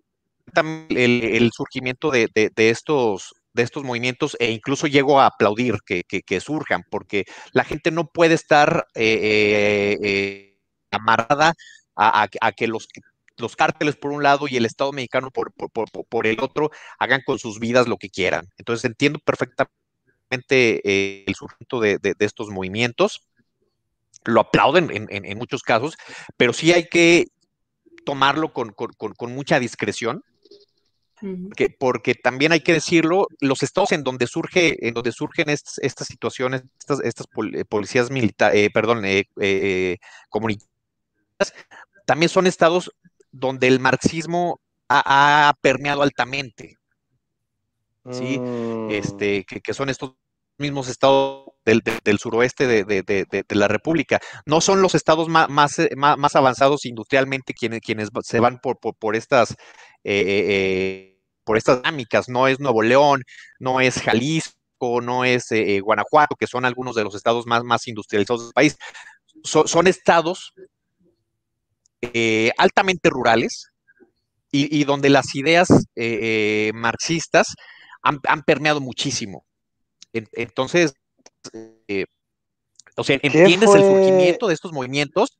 el, 0.89 1.51
surgimiento 1.53 2.11
de, 2.11 2.51
estos 2.55 3.33
de 3.55 3.63
estos 3.63 3.83
movimientos 3.83 4.35
e 4.39 4.51
incluso 4.51 4.85
llego 4.85 5.19
a 5.19 5.27
aplaudir 5.27 5.77
que, 5.85 6.39
surjan, 6.41 6.83
porque 6.91 7.23
la 7.53 7.63
gente 7.63 7.89
no 7.89 8.07
puede 8.07 8.35
estar 8.35 8.85
eh, 8.93 10.57
amarrada 10.91 11.53
a, 11.95 12.27
que 12.51 12.67
los, 12.67 12.89
los 13.37 13.55
cárteles 13.55 13.95
por 13.95 14.11
un 14.11 14.23
lado 14.23 14.47
y 14.49 14.57
el 14.57 14.65
Estado 14.65 14.91
mexicano 14.91 15.31
por, 15.31 15.53
por, 15.53 16.27
el 16.27 16.39
otro 16.41 16.69
hagan 16.99 17.21
con 17.25 17.39
sus 17.39 17.59
vidas 17.59 17.87
lo 17.87 17.97
que 17.97 18.09
quieran. 18.09 18.49
Entonces 18.57 18.83
entiendo 18.83 19.19
perfectamente 19.19 19.71
eh, 20.83 21.23
el 21.25 21.35
surgimiento 21.35 21.79
de, 21.79 22.15
estos 22.19 22.49
movimientos, 22.49 23.21
lo 24.25 24.41
aplauden 24.41 24.89
en, 24.91 25.37
muchos 25.37 25.61
casos, 25.61 25.95
pero 26.35 26.51
sí 26.51 26.73
hay 26.73 26.89
que 26.89 27.27
tomarlo 28.05 28.51
con, 28.51 28.73
mucha 29.33 29.59
discreción. 29.59 30.23
Porque 31.79 32.15
también 32.15 32.51
hay 32.51 32.61
que 32.61 32.73
decirlo, 32.73 33.27
los 33.39 33.63
estados 33.63 33.91
en 33.91 34.03
donde 34.03 34.27
surge, 34.27 34.87
en 34.87 34.93
donde 34.93 35.11
surgen 35.11 35.49
estas, 35.49 36.07
situaciones, 36.07 36.63
estas, 36.79 37.01
estas 37.01 37.27
eh, 37.53 37.65
policías 37.65 38.11
militares, 38.11 38.59
eh, 38.59 38.69
perdón, 38.73 39.03
eh, 39.05 39.97
comunitarias, 40.29 40.69
también 42.05 42.29
son 42.29 42.47
estados 42.47 42.91
donde 43.31 43.67
el 43.67 43.79
marxismo 43.79 44.59
ha, 44.89 45.53
permeado 45.61 46.03
altamente. 46.03 46.77
¿sí? 48.11 48.39
Mm. 48.39 48.91
Este, 48.91 49.45
que, 49.45 49.73
son 49.73 49.89
estos 49.89 50.13
mismos 50.57 50.87
estados 50.87 51.45
del, 51.65 52.19
suroeste 52.19 52.67
de, 52.67 53.45
la 53.49 53.67
República. 53.67 54.19
No 54.45 54.61
son 54.61 54.81
los 54.81 54.95
estados 54.95 55.27
más, 55.27 55.49
más, 55.49 55.79
más 55.95 56.35
avanzados 56.35 56.85
industrialmente 56.85 57.53
quienes, 57.53 57.81
quienes 57.81 58.09
se 58.21 58.39
van 58.39 58.59
por, 58.59 58.77
por, 58.77 59.15
estas 59.15 59.51
eh, 60.03 60.21
eh, 60.21 60.45
eh, 60.47 61.14
por 61.45 61.57
estas 61.57 61.77
dinámicas. 61.77 62.27
No 62.27 62.47
es 62.47 62.59
Nuevo 62.59 62.81
León, 62.81 63.23
no 63.59 63.79
es 63.79 64.01
Jalisco, 64.01 65.01
no 65.01 65.23
es 65.23 65.47
Guanajuato, 65.81 66.35
que 66.35 66.47
son 66.47 66.65
algunos 66.65 66.95
de 66.95 67.05
los 67.05 67.15
estados 67.15 67.45
más, 67.45 67.63
más 67.63 67.87
industrializados 67.87 68.43
del 68.43 68.53
país. 68.53 68.77
son 69.43 69.87
estados 69.87 70.53
eh, 72.13 72.51
altamente 72.57 73.09
rurales 73.09 73.71
y, 74.51 74.85
donde 74.85 75.09
las 75.09 75.35
ideas 75.35 75.69
eh, 75.69 76.67
eh, 76.67 76.71
marxistas 76.73 77.55
han, 78.01 78.21
permeado 78.43 78.79
muchísimo. 78.79 79.45
entonces, 80.13 80.93
o 82.95 83.03
sea, 83.03 83.19
¿entiendes 83.21 83.75
el 83.75 83.81
surgimiento 83.81 84.47
de 84.47 84.53
estos 84.53 84.71
movimientos? 84.71 85.39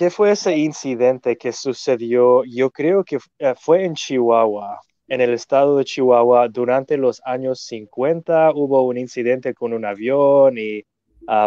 ¿Qué 0.00 0.08
fue 0.08 0.30
ese 0.30 0.56
incidente 0.56 1.36
que 1.36 1.52
sucedió? 1.52 2.42
Yo 2.44 2.70
creo 2.70 3.04
que 3.04 3.18
fue 3.60 3.84
en 3.84 3.92
Chihuahua, 3.92 4.80
en 5.06 5.20
el 5.20 5.34
estado 5.34 5.76
de 5.76 5.84
Chihuahua, 5.84 6.48
durante 6.48 6.96
los 6.96 7.20
años 7.22 7.60
50 7.66 8.52
hubo 8.54 8.86
un 8.86 8.96
incidente 8.96 9.52
con 9.52 9.74
un 9.74 9.84
avión 9.84 10.56
y 10.56 10.82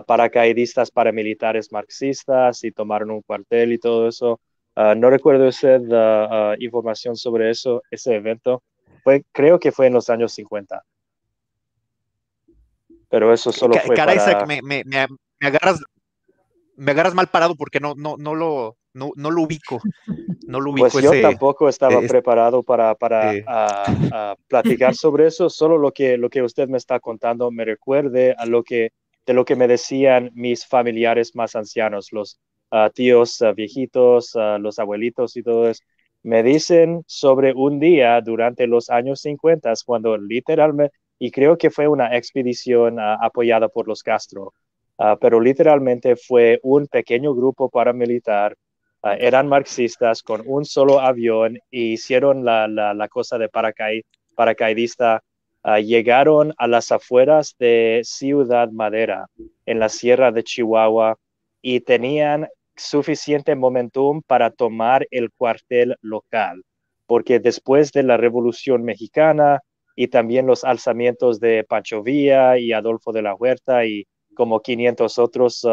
paracaidistas 0.05 0.91
paramilitares 0.91 1.71
marxistas 1.71 2.63
y 2.63 2.71
tomaron 2.71 3.09
un 3.09 3.23
cuartel 3.23 3.73
y 3.73 3.79
todo 3.79 4.07
eso. 4.07 4.39
Ah, 4.75 4.93
no 4.95 5.09
recuerdo 5.09 5.47
usted 5.47 5.81
uh, 5.81 6.53
información 6.59 7.15
sobre 7.15 7.49
eso, 7.49 7.81
ese 7.89 8.13
evento. 8.13 8.61
Fue, 9.03 9.23
creo 9.31 9.57
que 9.57 9.71
fue 9.71 9.87
en 9.87 9.93
los 9.93 10.11
años 10.11 10.31
50. 10.31 10.79
Pero 13.09 13.33
eso 13.33 13.51
solo 13.51 13.79
fue 13.79 13.95
caray, 13.95 14.17
para... 14.19 14.45
me, 14.45 14.61
me, 14.61 14.83
me, 14.85 15.07
agarras, 15.41 15.81
me 16.75 16.91
agarras 16.91 17.13
mal 17.13 17.27
parado 17.27 17.55
porque 17.55 17.79
no, 17.79 17.93
no, 17.95 18.17
no, 18.17 18.35
lo, 18.35 18.77
no, 18.93 19.11
no 19.15 19.31
lo 19.31 19.43
ubico. 19.43 19.81
No 20.47 20.59
lo 20.59 20.71
ubico 20.71 20.89
pues 20.91 21.03
yo 21.03 21.21
tampoco 21.21 21.69
estaba 21.69 22.01
preparado 22.01 22.63
para, 22.63 22.95
para 22.95 23.33
platicar 24.47 24.95
sobre 24.95 25.27
eso. 25.27 25.49
Solo 25.49 25.77
lo 25.77 25.91
que, 25.91 26.17
lo 26.17 26.29
que 26.29 26.41
usted 26.41 26.67
me 26.67 26.77
está 26.77 26.99
contando 26.99 27.49
me 27.51 27.65
recuerde 27.65 28.35
a 28.37 28.45
lo 28.45 28.63
que 28.63 28.91
de 29.25 29.33
lo 29.33 29.45
que 29.45 29.55
me 29.55 29.67
decían 29.67 30.31
mis 30.33 30.65
familiares 30.65 31.35
más 31.35 31.55
ancianos, 31.55 32.11
los 32.11 32.39
ah, 32.71 32.89
tíos 32.93 33.41
ah, 33.41 33.53
viejitos, 33.53 34.35
ah, 34.35 34.57
los 34.59 34.79
abuelitos 34.79 35.37
y 35.37 35.43
todo 35.43 35.69
eso. 35.69 35.83
Me 36.23 36.43
dicen 36.43 37.03
sobre 37.05 37.53
un 37.53 37.79
día 37.79 38.21
durante 38.21 38.67
los 38.67 38.89
años 38.89 39.21
50 39.21 39.73
cuando 39.85 40.17
literalmente, 40.17 40.95
y 41.19 41.31
creo 41.31 41.57
que 41.57 41.69
fue 41.69 41.87
una 41.87 42.15
expedición 42.15 42.97
apoyada 42.99 43.69
por 43.69 43.87
los 43.87 44.03
Castro, 44.03 44.53
pero 45.19 45.39
literalmente 45.39 46.15
fue 46.15 46.59
un 46.63 46.87
pequeño 46.87 47.33
grupo 47.33 47.69
paramilitar, 47.69 48.55
eran 49.03 49.47
marxistas 49.47 50.23
con 50.23 50.43
un 50.45 50.63
solo 50.63 51.01
avión 51.01 51.57
e 51.71 51.79
hicieron 51.79 52.45
la, 52.45 52.67
la, 52.67 53.07
cosa 53.09 53.37
de 53.37 53.49
paracaidista. 54.35 55.21
Ah, 55.65 55.79
llegaron 55.79 56.53
a 56.57 56.67
las 56.67 56.91
afueras 56.91 57.55
de 57.57 58.01
Ciudad 58.03 58.69
Madera, 58.71 59.27
en 59.65 59.79
la 59.79 59.87
sierra 59.89 60.31
de 60.31 60.43
Chihuahua, 60.43 61.17
y 61.61 61.79
tenían 61.81 62.47
suficiente 62.75 63.55
momentum 63.55 64.21
para 64.25 64.51
tomar 64.51 65.07
el 65.11 65.31
cuartel 65.31 65.95
local, 66.01 66.63
porque 67.05 67.39
después 67.39 67.91
de 67.91 68.03
la 68.03 68.17
Revolución 68.17 68.83
Mexicana 68.83 69.61
y 69.95 70.07
también 70.07 70.47
los 70.47 70.63
alzamientos 70.63 71.39
de 71.39 71.63
Pancho 71.63 72.03
Villa 72.03 72.57
y 72.57 72.73
Adolfo 72.73 73.11
de 73.13 73.21
la 73.21 73.35
Huerta 73.35 73.85
y, 73.85 74.05
como 74.33 74.61
500 74.61 75.19
otros 75.19 75.67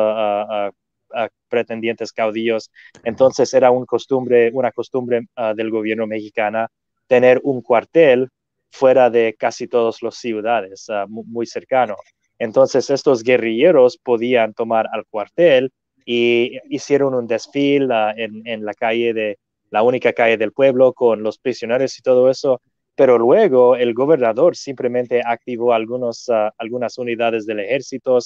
pretendientes 1.49 2.13
caudillos. 2.13 2.71
Entonces 3.05 3.53
era 3.55 3.71
un 3.71 3.85
costumbre, 3.87 4.51
una 4.53 4.73
costumbre 4.73 5.23
del 5.55 5.71
gobierno 5.71 6.07
mexicana 6.07 6.69
tener 7.07 7.41
un 7.43 7.61
cuartel 7.61 8.29
fuera 8.71 9.11
de 9.11 9.35
casi 9.37 9.67
todas 9.67 10.01
las 10.03 10.15
ciudades, 10.15 10.87
muy 11.09 11.47
cercano. 11.47 11.97
Entonces 12.39 12.89
estos 12.89 13.23
guerrilleros 13.23 13.99
podían 13.99 14.55
tomar 14.55 14.87
al 14.93 15.05
cuartel 15.07 15.73
y 16.07 16.59
hicieron 16.69 17.15
un 17.15 17.27
desfile 17.27 18.15
en, 18.17 18.47
en, 18.47 18.65
la 18.65 18.73
calle 18.75 19.13
de 19.13 19.39
la 19.71 19.83
única 19.83 20.13
calle 20.13 20.37
del 20.37 20.53
pueblo 20.53 20.93
con 20.93 21.23
los 21.23 21.39
prisioneros 21.39 21.99
y 21.99 22.03
todo 22.03 22.31
eso. 22.31 22.61
Pero 22.95 23.19
luego 23.19 23.77
el 23.77 23.93
gobernador 23.93 24.57
simplemente 24.57 25.23
activó 25.25 25.73
algunos, 25.73 26.29
uh, 26.29 26.51
algunas 26.59 26.97
unidades 26.99 27.47
del 27.47 27.61
ejército 27.61 28.19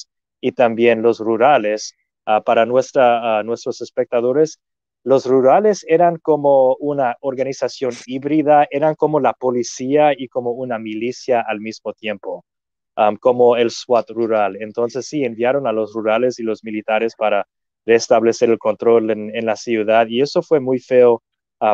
y 0.45 0.53
también 0.53 1.01
los 1.01 1.21
rurales. 1.21 1.95
Uh, 2.27 2.43
para 2.43 2.67
nuestra, 2.67 3.41
uh, 3.41 3.45
nuestros 3.45 3.81
espectadores, 3.81 4.61
los 5.03 5.25
rurales 5.25 5.87
eran 5.89 6.19
como 6.19 6.77
una 6.81 7.17
organización 7.21 7.93
híbrida, 8.07 8.67
eran 8.71 8.95
como 8.95 9.21
la 9.21 9.33
policía 9.33 10.13
y 10.15 10.29
como 10.29 10.51
una 10.53 10.79
milicia 10.79 11.41
al 11.41 11.61
mismo 11.61 11.95
tiempo, 11.95 12.45
um, 12.97 13.17
como 13.17 13.57
el 13.57 13.71
SWAT 13.71 14.11
rural. 14.11 14.57
Entonces 14.61 15.07
sí, 15.07 15.25
enviaron 15.25 15.67
a 15.67 15.73
los 15.73 15.95
rurales 15.95 16.39
y 16.39 16.43
los 16.43 16.63
militares 16.63 17.15
para 17.17 17.47
restablecer 17.87 18.51
el 18.51 18.59
control 18.59 19.11
en, 19.11 19.35
en 19.35 19.47
la 19.47 19.57
ciudad 19.57 20.07
y 20.09 20.21
eso 20.21 20.43
fue 20.43 20.61
muy 20.61 20.79
feo 20.79 21.23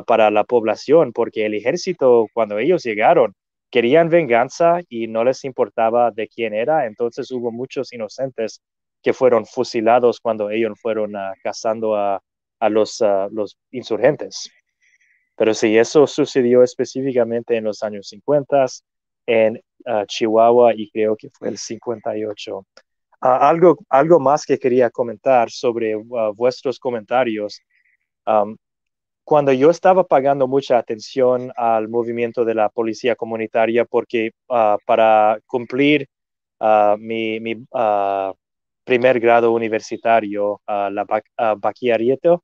para 0.06 0.30
la 0.30 0.44
población 0.44 1.12
porque 1.12 1.46
el 1.46 1.54
ejército 1.54 2.26
cuando 2.32 2.58
ellos 2.58 2.84
llegaron 2.84 3.34
querían 3.70 4.08
venganza 4.08 4.80
y 4.88 5.06
no 5.06 5.24
les 5.24 5.44
importaba 5.44 6.10
de 6.10 6.28
quién 6.28 6.54
era, 6.54 6.86
entonces 6.86 7.30
hubo 7.30 7.50
muchos 7.50 7.92
inocentes 7.92 8.60
que 9.02 9.12
fueron 9.12 9.46
fusilados 9.46 10.20
cuando 10.20 10.50
ellos 10.50 10.78
fueron 10.80 11.14
uh, 11.16 11.32
cazando 11.42 11.96
a, 11.96 12.20
a 12.58 12.68
los, 12.68 13.00
uh, 13.00 13.28
los 13.30 13.56
insurgentes. 13.70 14.50
Pero 15.36 15.54
sí, 15.54 15.78
eso 15.78 16.06
sucedió 16.06 16.62
específicamente 16.62 17.56
en 17.56 17.64
los 17.64 17.82
años 17.82 18.08
50 18.08 18.66
en 19.26 19.62
Chihuahua 20.06 20.74
y 20.74 20.90
creo 20.90 21.16
que 21.16 21.30
fue 21.30 21.48
el 21.48 21.56
58. 21.56 22.66
Ah, 23.22 23.48
algo, 23.48 23.78
algo 23.88 24.20
más 24.20 24.44
que 24.44 24.58
quería 24.58 24.90
comentar 24.90 25.50
sobre 25.50 25.94
vuestros 26.34 26.78
comentarios. 26.78 27.62
Cuando 29.30 29.52
yo 29.52 29.70
estaba 29.70 30.02
pagando 30.02 30.48
mucha 30.48 30.76
atención 30.76 31.52
al 31.54 31.88
movimiento 31.88 32.44
de 32.44 32.52
la 32.52 32.68
policía 32.68 33.14
comunitaria, 33.14 33.84
porque 33.84 34.32
uh, 34.48 34.76
para 34.84 35.38
cumplir 35.46 36.08
uh, 36.58 36.96
mi, 36.98 37.38
mi 37.38 37.64
primer 38.82 39.20
grado 39.20 39.52
universitario, 39.52 40.60
la 40.66 41.06
bachillerato, 41.58 42.42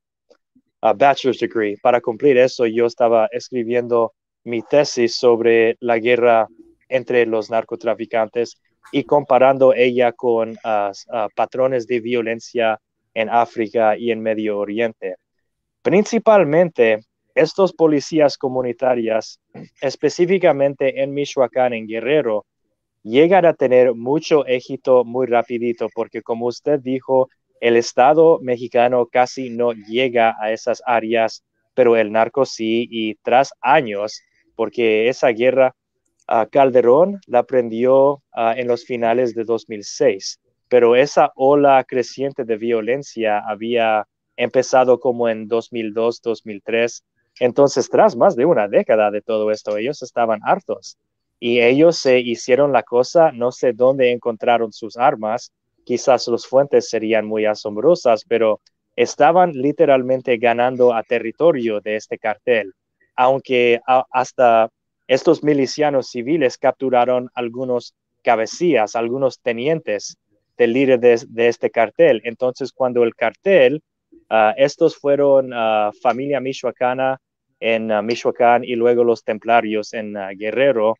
bachelor's 0.95 1.39
degree, 1.39 1.75
para 1.83 1.99
cumplir 1.99 2.37
eso 2.37 2.65
yo 2.65 2.85
estaba 2.85 3.27
escribiendo 3.33 4.13
mi 4.45 4.61
tesis 4.61 5.13
sobre 5.17 5.75
la 5.81 5.99
guerra 5.99 6.47
entre 6.87 7.25
los 7.25 7.49
narcotraficantes 7.49 8.61
y 8.93 9.03
comparando 9.03 9.73
ella 9.73 10.13
con 10.13 10.51
uh, 10.51 10.91
uh, 11.13 11.27
patrones 11.35 11.85
de 11.85 11.99
violencia 11.99 12.79
en 13.13 13.27
África 13.27 13.97
y 13.97 14.11
en 14.11 14.21
Medio 14.21 14.57
Oriente. 14.57 15.17
Principalmente, 15.87 16.99
estos 17.33 17.71
policías 17.71 18.37
comunitarias, 18.37 19.39
específicamente 19.79 21.01
en 21.01 21.13
Michoacán, 21.13 21.71
en 21.71 21.87
Guerrero, 21.87 22.45
llegan 23.03 23.45
a 23.45 23.53
tener 23.53 23.93
mucho 23.93 24.45
éxito 24.45 25.05
muy 25.05 25.27
rapidito, 25.27 25.87
porque 25.95 26.21
como 26.21 26.47
usted 26.47 26.81
dijo, 26.81 27.29
el 27.61 27.77
Estado 27.77 28.37
mexicano 28.41 29.05
casi 29.05 29.49
no 29.49 29.71
llega 29.71 30.35
a 30.41 30.51
esas 30.51 30.83
áreas, 30.85 31.45
pero 31.73 31.95
el 31.95 32.11
narco 32.11 32.43
sí, 32.43 32.85
y 32.91 33.15
tras 33.23 33.53
años, 33.61 34.21
porque 34.57 35.07
esa 35.07 35.29
guerra 35.29 35.73
Calderón 36.51 37.21
la 37.27 37.43
prendió 37.43 38.21
en 38.35 38.67
los 38.67 38.83
finales 38.83 39.33
de 39.33 39.45
2006, 39.45 40.41
pero 40.67 40.97
esa 40.97 41.31
ola 41.33 41.81
creciente 41.87 42.43
de 42.43 42.57
violencia 42.57 43.39
había 43.39 44.05
empezado 44.37 44.99
como 44.99 45.27
en 45.27 45.47
2002, 45.47 46.21
2003. 46.21 47.03
Entonces, 47.39 47.89
tras 47.89 48.15
más 48.15 48.35
de 48.35 48.45
una 48.45 48.67
década 48.67 49.11
de 49.11 49.21
todo 49.21 49.51
esto, 49.51 49.77
ellos 49.77 50.01
estaban 50.01 50.39
hartos 50.43 50.97
y 51.39 51.59
ellos 51.59 51.97
se 51.97 52.19
hicieron 52.19 52.71
la 52.71 52.83
cosa, 52.83 53.31
no 53.31 53.51
sé 53.51 53.73
dónde 53.73 54.11
encontraron 54.11 54.71
sus 54.71 54.97
armas, 54.97 55.51
quizás 55.83 56.27
las 56.27 56.47
fuentes 56.47 56.89
serían 56.89 57.25
muy 57.25 57.45
asombrosas, 57.45 58.23
pero 58.27 58.59
estaban 58.95 59.51
literalmente 59.51 60.37
ganando 60.37 60.93
a 60.93 61.03
territorio 61.03 61.79
de 61.81 61.95
este 61.95 62.17
cartel, 62.17 62.73
aunque 63.15 63.79
hasta 64.11 64.69
estos 65.07 65.43
milicianos 65.43 66.09
civiles 66.09 66.57
capturaron 66.57 67.29
algunos 67.33 67.93
cabecillas, 68.23 68.95
algunos 68.95 69.39
tenientes 69.39 70.17
del 70.57 70.73
líder 70.73 70.99
de, 70.99 71.47
este 71.47 71.69
cartel. 71.69 72.21
Entonces, 72.25 72.71
cuando 72.73 73.03
el 73.03 73.15
cartel, 73.15 73.81
ah, 74.29 74.53
estos 74.57 74.95
fueron 74.97 75.53
uh, 75.53 75.91
familia 76.01 76.39
michoacana 76.39 77.19
en 77.59 77.91
uh, 77.91 78.01
Michoacán 78.03 78.63
y 78.63 78.75
luego 78.75 79.03
los 79.03 79.23
templarios 79.23 79.93
en 79.93 80.15
Guerrero, 80.37 80.95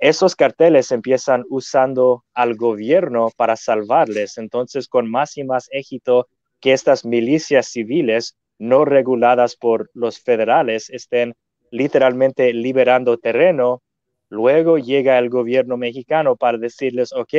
esos 0.00 0.34
carteles 0.34 0.92
empiezan 0.92 1.44
usando 1.50 2.24
al 2.32 2.56
gobierno 2.56 3.30
para 3.36 3.54
salvarles. 3.56 4.38
Entonces, 4.38 4.88
con 4.88 5.10
más 5.10 5.36
y 5.36 5.44
más 5.44 5.68
éxito 5.70 6.26
que 6.58 6.72
estas 6.72 7.04
milicias 7.04 7.68
civiles 7.68 8.36
no 8.58 8.84
reguladas 8.84 9.56
por 9.56 9.90
los 9.94 10.20
federales 10.20 10.90
estén 10.90 11.34
literalmente 11.70 12.52
liberando 12.52 13.18
terreno. 13.18 13.82
Luego 14.28 14.78
llega 14.78 15.18
el 15.18 15.28
gobierno 15.28 15.76
mexicano 15.76 16.36
para 16.36 16.58
decirles, 16.58 17.12
ok, 17.12 17.34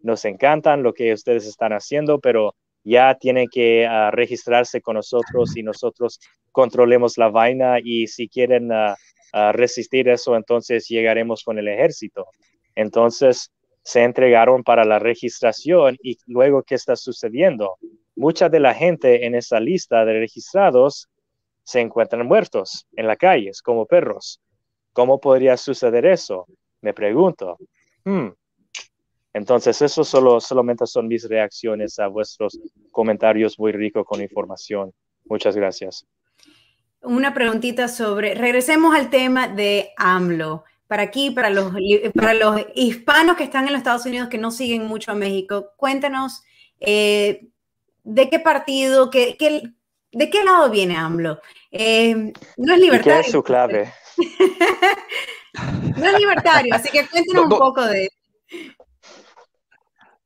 nos 0.00 0.24
encantan 0.24 0.82
lo 0.82 0.92
que 0.94 1.12
ustedes 1.12 1.46
están 1.46 1.72
haciendo, 1.72 2.18
pero 2.18 2.54
ya 2.84 3.14
tienen 3.14 3.48
que 3.50 3.86
ah, 3.86 4.10
registrarse 4.10 4.80
con 4.80 4.96
nosotros 4.96 5.56
y 5.56 5.62
nosotros 5.62 6.20
controlemos 6.52 7.18
la 7.18 7.28
vaina 7.28 7.78
y 7.82 8.06
si 8.06 8.28
quieren 8.28 8.70
uh, 8.72 9.52
resistir 9.52 10.08
eso, 10.08 10.36
entonces 10.36 10.88
llegaremos 10.88 11.44
con 11.44 11.58
el 11.58 11.68
ejército. 11.68 12.26
Entonces 12.74 13.52
se 13.82 14.02
entregaron 14.02 14.62
para 14.62 14.84
la 14.84 14.98
registración 14.98 15.96
y 16.02 16.18
luego, 16.26 16.62
¿qué 16.62 16.74
está 16.74 16.96
sucediendo? 16.96 17.76
Mucha 18.16 18.48
de 18.48 18.60
la 18.60 18.74
gente 18.74 19.26
en 19.26 19.34
esa 19.34 19.60
lista 19.60 20.04
de 20.04 20.20
registrados 20.20 21.08
se 21.62 21.80
encuentran 21.80 22.26
muertos 22.26 22.86
en 22.96 23.06
las 23.06 23.16
calles 23.16 23.62
como 23.62 23.86
perros. 23.86 24.40
¿Cómo 24.92 25.20
podría 25.20 25.56
suceder 25.56 26.04
eso? 26.04 26.46
Me 26.80 26.92
pregunto. 26.92 27.56
Hmm. 28.04 28.30
Entonces, 29.32 29.80
eso 29.82 30.02
solo, 30.04 30.40
solamente 30.40 30.86
son 30.86 31.06
mis 31.06 31.28
reacciones 31.28 31.98
a 31.98 32.08
vuestros 32.08 32.58
comentarios 32.90 33.58
muy 33.58 33.72
ricos 33.72 34.04
con 34.04 34.20
información. 34.20 34.92
Muchas 35.26 35.56
gracias. 35.56 36.06
Una 37.02 37.32
preguntita 37.32 37.88
sobre, 37.88 38.34
regresemos 38.34 38.94
al 38.94 39.08
tema 39.10 39.48
de 39.48 39.90
AMLO. 39.96 40.64
Para 40.86 41.04
aquí, 41.04 41.30
para 41.30 41.50
los, 41.50 41.72
para 42.14 42.34
los 42.34 42.60
hispanos 42.74 43.36
que 43.36 43.44
están 43.44 43.66
en 43.66 43.72
los 43.72 43.78
Estados 43.78 44.06
Unidos 44.06 44.28
que 44.28 44.38
no 44.38 44.50
siguen 44.50 44.86
mucho 44.86 45.12
a 45.12 45.14
México, 45.14 45.70
cuéntanos 45.76 46.42
eh, 46.80 47.46
de 48.02 48.28
qué 48.28 48.40
partido, 48.40 49.08
qué, 49.08 49.36
qué, 49.38 49.72
¿De 50.12 50.28
qué 50.28 50.42
lado 50.42 50.70
viene 50.70 50.96
AMLO? 50.96 51.40
Eh, 51.70 52.32
no 52.56 52.74
es 52.74 52.80
libertario. 52.80 53.20
¿Qué 53.20 53.26
es 53.26 53.32
su 53.32 53.42
clave? 53.42 53.92
no 55.96 56.06
es 56.06 56.18
libertario, 56.18 56.74
así 56.74 56.90
que 56.90 57.06
cuéntenos 57.06 57.44
un 57.44 57.50
poco 57.50 57.86
de 57.86 58.10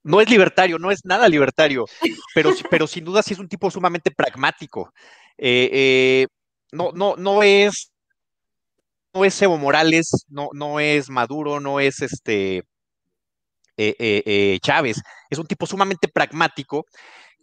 no 0.05 0.21
es 0.21 0.31
libertario, 0.31 0.79
no 0.79 0.90
es 0.90 1.01
nada 1.05 1.29
libertario, 1.29 1.87
pero, 2.35 2.51
pero 2.71 2.87
sin 2.87 3.05
duda 3.05 3.23
sí 3.23 3.33
es 3.33 3.40
un 3.40 3.49
tipo 3.49 3.71
sumamente 3.71 4.11
pragmático. 4.11 4.93
Eh, 5.37 5.71
eh, 5.73 6.27
no, 6.73 6.93
no, 6.93 7.17
no 7.17 7.43
es, 7.43 7.90
no 9.12 9.25
es 9.25 9.43
Evo 9.43 9.59
Morales, 9.59 10.27
no, 10.29 10.51
no 10.53 10.79
es 10.79 11.11
Maduro, 11.11 11.59
no 11.59 11.81
es 11.81 12.03
este 12.03 12.62
Chávez, 14.61 15.03
es 15.29 15.38
un 15.38 15.47
tipo 15.47 15.67
sumamente 15.67 16.07
pragmático 16.07 16.85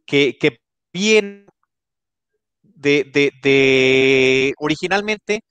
que, 0.06 0.60
viene 0.94 1.46
de, 2.62 4.54
originalmente 4.58 5.42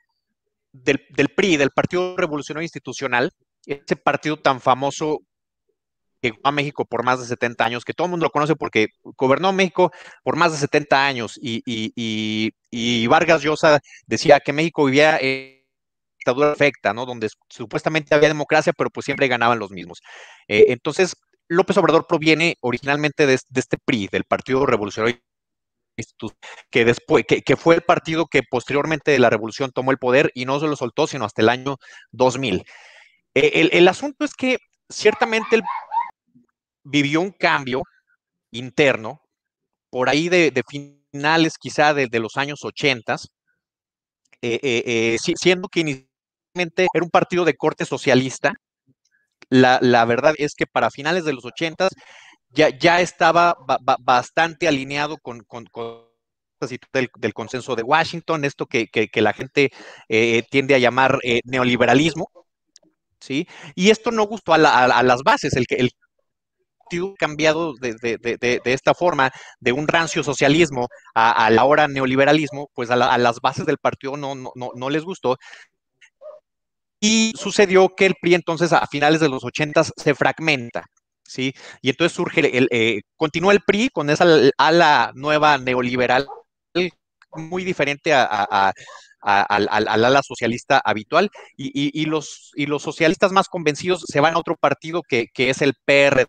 del, 0.73 1.29
PRI, 1.35 1.57
del 1.57 1.70
Partido 1.70 2.16
Revolucionario 2.16 2.64
Institucional, 2.64 3.31
ese 3.66 3.96
partido 3.96 4.38
tan 4.38 4.61
famoso 4.61 5.20
que 6.20 6.33
a 6.42 6.52
México 6.52 6.85
por 6.85 7.04
más 7.04 7.20
de 7.20 7.26
70 7.26 7.64
años, 7.64 7.85
que 7.85 7.94
todo 7.94 8.06
el 8.06 8.11
mundo 8.12 8.26
lo 8.26 8.30
conoce 8.30 8.56
porque 8.56 8.88
gobernó 9.02 9.52
México 9.52 9.92
por 10.22 10.37
más 10.37 10.52
de 10.52 10.59
70 10.59 11.06
años 11.06 11.38
y, 11.40 13.06
Vargas 13.09 13.42
Llosa 13.42 13.80
decía 14.06 14.40
que 14.40 14.52
México 14.52 14.85
vivía 14.85 15.18
en 15.18 15.64
dictadura 16.18 16.48
perfecta, 16.50 16.92
¿no? 16.92 17.06
Donde 17.06 17.28
supuestamente 17.48 18.14
había 18.14 18.28
democracia, 18.28 18.72
pero 18.76 18.90
pues 18.90 19.04
siempre 19.04 19.28
ganaban 19.28 19.59
los 19.59 19.70
mismos. 19.70 20.00
Eh, 20.48 20.66
entonces, 20.68 21.16
López 21.48 21.76
Obrador 21.78 22.06
proviene 22.06 22.56
originalmente 22.61 23.26
de, 23.26 23.35
este 23.35 23.78
PRI, 23.85 24.09
del 24.09 24.24
Partido 24.24 24.64
Revolucionario 24.66 25.18
que 26.70 26.85
después, 26.85 27.24
que, 27.26 27.56
fue 27.56 27.74
el 27.74 27.83
partido 27.83 28.26
que 28.26 28.42
posteriormente 28.42 29.11
de 29.11 29.18
la 29.18 29.28
revolución 29.28 29.70
tomó 29.72 29.90
el 29.90 29.98
poder 29.98 30.30
y 30.35 30.46
no 30.46 30.59
se 30.61 30.66
lo 30.66 30.76
soltó 30.76 31.06
sino 31.06 31.24
hasta 31.24 31.42
el 31.42 31.48
año 31.48 31.76
2000. 32.12 32.64
Eh, 33.35 33.68
el, 33.72 33.88
asunto 33.88 34.24
es 34.24 34.35
que 34.35 34.59
ciertamente 34.88 35.56
él 35.56 35.62
vivió 36.90 37.20
un 37.20 37.31
cambio 37.31 37.83
interno 38.50 39.22
por 39.90 40.09
ahí 40.09 40.29
de, 40.29 40.62
finales 40.68 41.55
quizá 41.59 41.94
de, 41.94 42.09
los 42.18 42.37
años 42.37 42.61
80, 42.62 43.16
eh, 44.42 44.61
eh, 44.62 45.16
siendo 45.18 45.68
que 45.68 45.81
inicialmente 45.81 46.87
era 46.92 47.05
un 47.05 47.11
partido 47.11 47.44
de 47.44 47.57
corte 47.57 47.85
socialista. 47.85 48.53
La, 49.48 50.05
verdad 50.05 50.35
es 50.38 50.55
que 50.55 50.66
para 50.66 50.90
finales 50.90 51.24
de 51.24 51.33
los 51.33 51.44
80 51.44 51.88
ya, 52.50 52.68
ya 52.68 53.00
estaba 53.00 53.57
bastante 54.00 54.68
alineado 54.68 55.18
con, 55.18 55.42
con, 55.42 55.68
del, 56.92 57.35
consenso 57.35 57.74
de 57.74 57.83
Washington, 57.83 58.44
esto 58.44 58.66
que, 58.66 58.88
la 59.14 59.33
gente 59.33 59.70
tiende 60.50 60.76
a 60.76 60.79
llamar 60.79 61.18
neoliberalismo, 61.44 62.31
¿sí? 63.18 63.48
Y 63.74 63.90
esto 63.90 64.12
no 64.12 64.24
gustó 64.24 64.55
a, 64.55 64.59
las 64.59 65.22
bases, 65.24 65.55
el, 65.55 65.66
el 65.70 65.90
partido 66.90 67.14
cambiado 67.16 67.74
de, 67.74 68.61
esta 68.64 68.94
forma, 68.94 69.31
de 69.61 69.72
un 69.72 69.87
rancio 69.87 70.24
socialismo 70.24 70.88
a, 71.14 71.48
la 71.50 71.64
hora 71.64 71.87
neoliberalismo, 71.87 72.68
pues 72.74 72.90
a, 72.90 72.96
las 72.96 73.40
bases 73.40 73.64
del 73.64 73.79
partido 73.79 74.16
no, 74.16 74.35
no, 74.35 74.53
no, 74.55 74.90
les 74.90 75.05
gustó. 75.05 75.37
Y 77.00 77.33
sucedió 77.37 77.90
que 77.96 78.07
el 78.07 78.14
PRI 78.20 78.35
entonces 78.35 78.72
a 78.72 78.87
finales 78.88 79.20
de 79.20 79.29
los 79.29 79.44
80 79.44 79.85
se 79.85 80.14
fragmenta, 80.14 80.85
¿sí? 81.24 81.53
Y 81.81 81.90
entonces 81.90 82.14
surge, 82.14 82.40
el, 82.40 82.68
eh, 82.70 83.03
continúa 83.16 83.53
el 83.53 83.61
PRI 83.61 83.88
con 83.90 84.11
esa 84.11 84.26
ala 84.59 85.12
nueva 85.14 85.59
neoliberal 85.59 86.26
muy 87.33 87.62
diferente 87.62 88.12
a, 88.12 88.72
al, 89.20 89.68
ala 89.88 90.22
socialista 90.22 90.81
habitual 90.85 91.31
y, 91.57 92.05
los, 92.07 92.53
y 92.55 92.66
los 92.66 92.83
socialistas 92.83 93.33
más 93.33 93.48
convencidos 93.48 94.05
se 94.07 94.20
van 94.20 94.35
a 94.35 94.38
otro 94.38 94.57
partido 94.57 95.03
que, 95.03 95.29
es 95.37 95.62
el 95.62 95.74
PRD, 95.85 96.26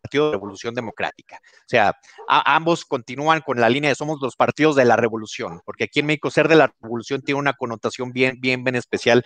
Partido 0.00 0.26
de 0.26 0.32
Revolución 0.32 0.74
Democrática. 0.74 1.38
O 1.42 1.68
sea, 1.68 1.96
ambos 2.28 2.84
continúan 2.84 3.40
con 3.40 3.60
la 3.60 3.68
línea 3.68 3.90
de 3.90 3.94
somos 3.94 4.18
los 4.20 4.36
partidos 4.36 4.76
de 4.76 4.84
la 4.84 4.96
revolución, 4.96 5.60
porque 5.64 5.84
aquí 5.84 6.00
en 6.00 6.06
México 6.06 6.30
ser 6.30 6.48
de 6.48 6.56
la 6.56 6.74
revolución 6.80 7.22
tiene 7.22 7.38
una 7.38 7.52
connotación 7.52 8.12
bien, 8.12 8.40
bien, 8.40 8.64
bien 8.64 8.76
especial 8.76 9.24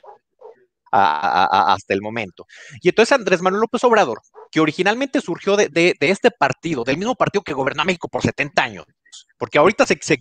hasta 0.95 1.93
el 1.93 2.01
momento. 2.01 2.47
Y 2.81 2.89
entonces 2.89 3.13
Andrés 3.13 3.43
Manuel 3.43 3.63
López 3.63 3.83
Obrador, 3.85 4.21
que 4.51 4.61
originalmente 4.61 5.21
surgió 5.21 5.57
de, 5.57 5.97
este 6.01 6.31
partido, 6.31 6.85
del 6.85 6.99
mismo 6.99 7.17
partido 7.17 7.43
que 7.43 7.53
gobernó 7.53 7.85
México 7.85 8.09
por 8.09 8.23
70 8.23 8.63
años, 8.63 8.85
porque 9.37 9.59
ahorita 9.59 9.87
se, 9.87 9.99
se 10.01 10.21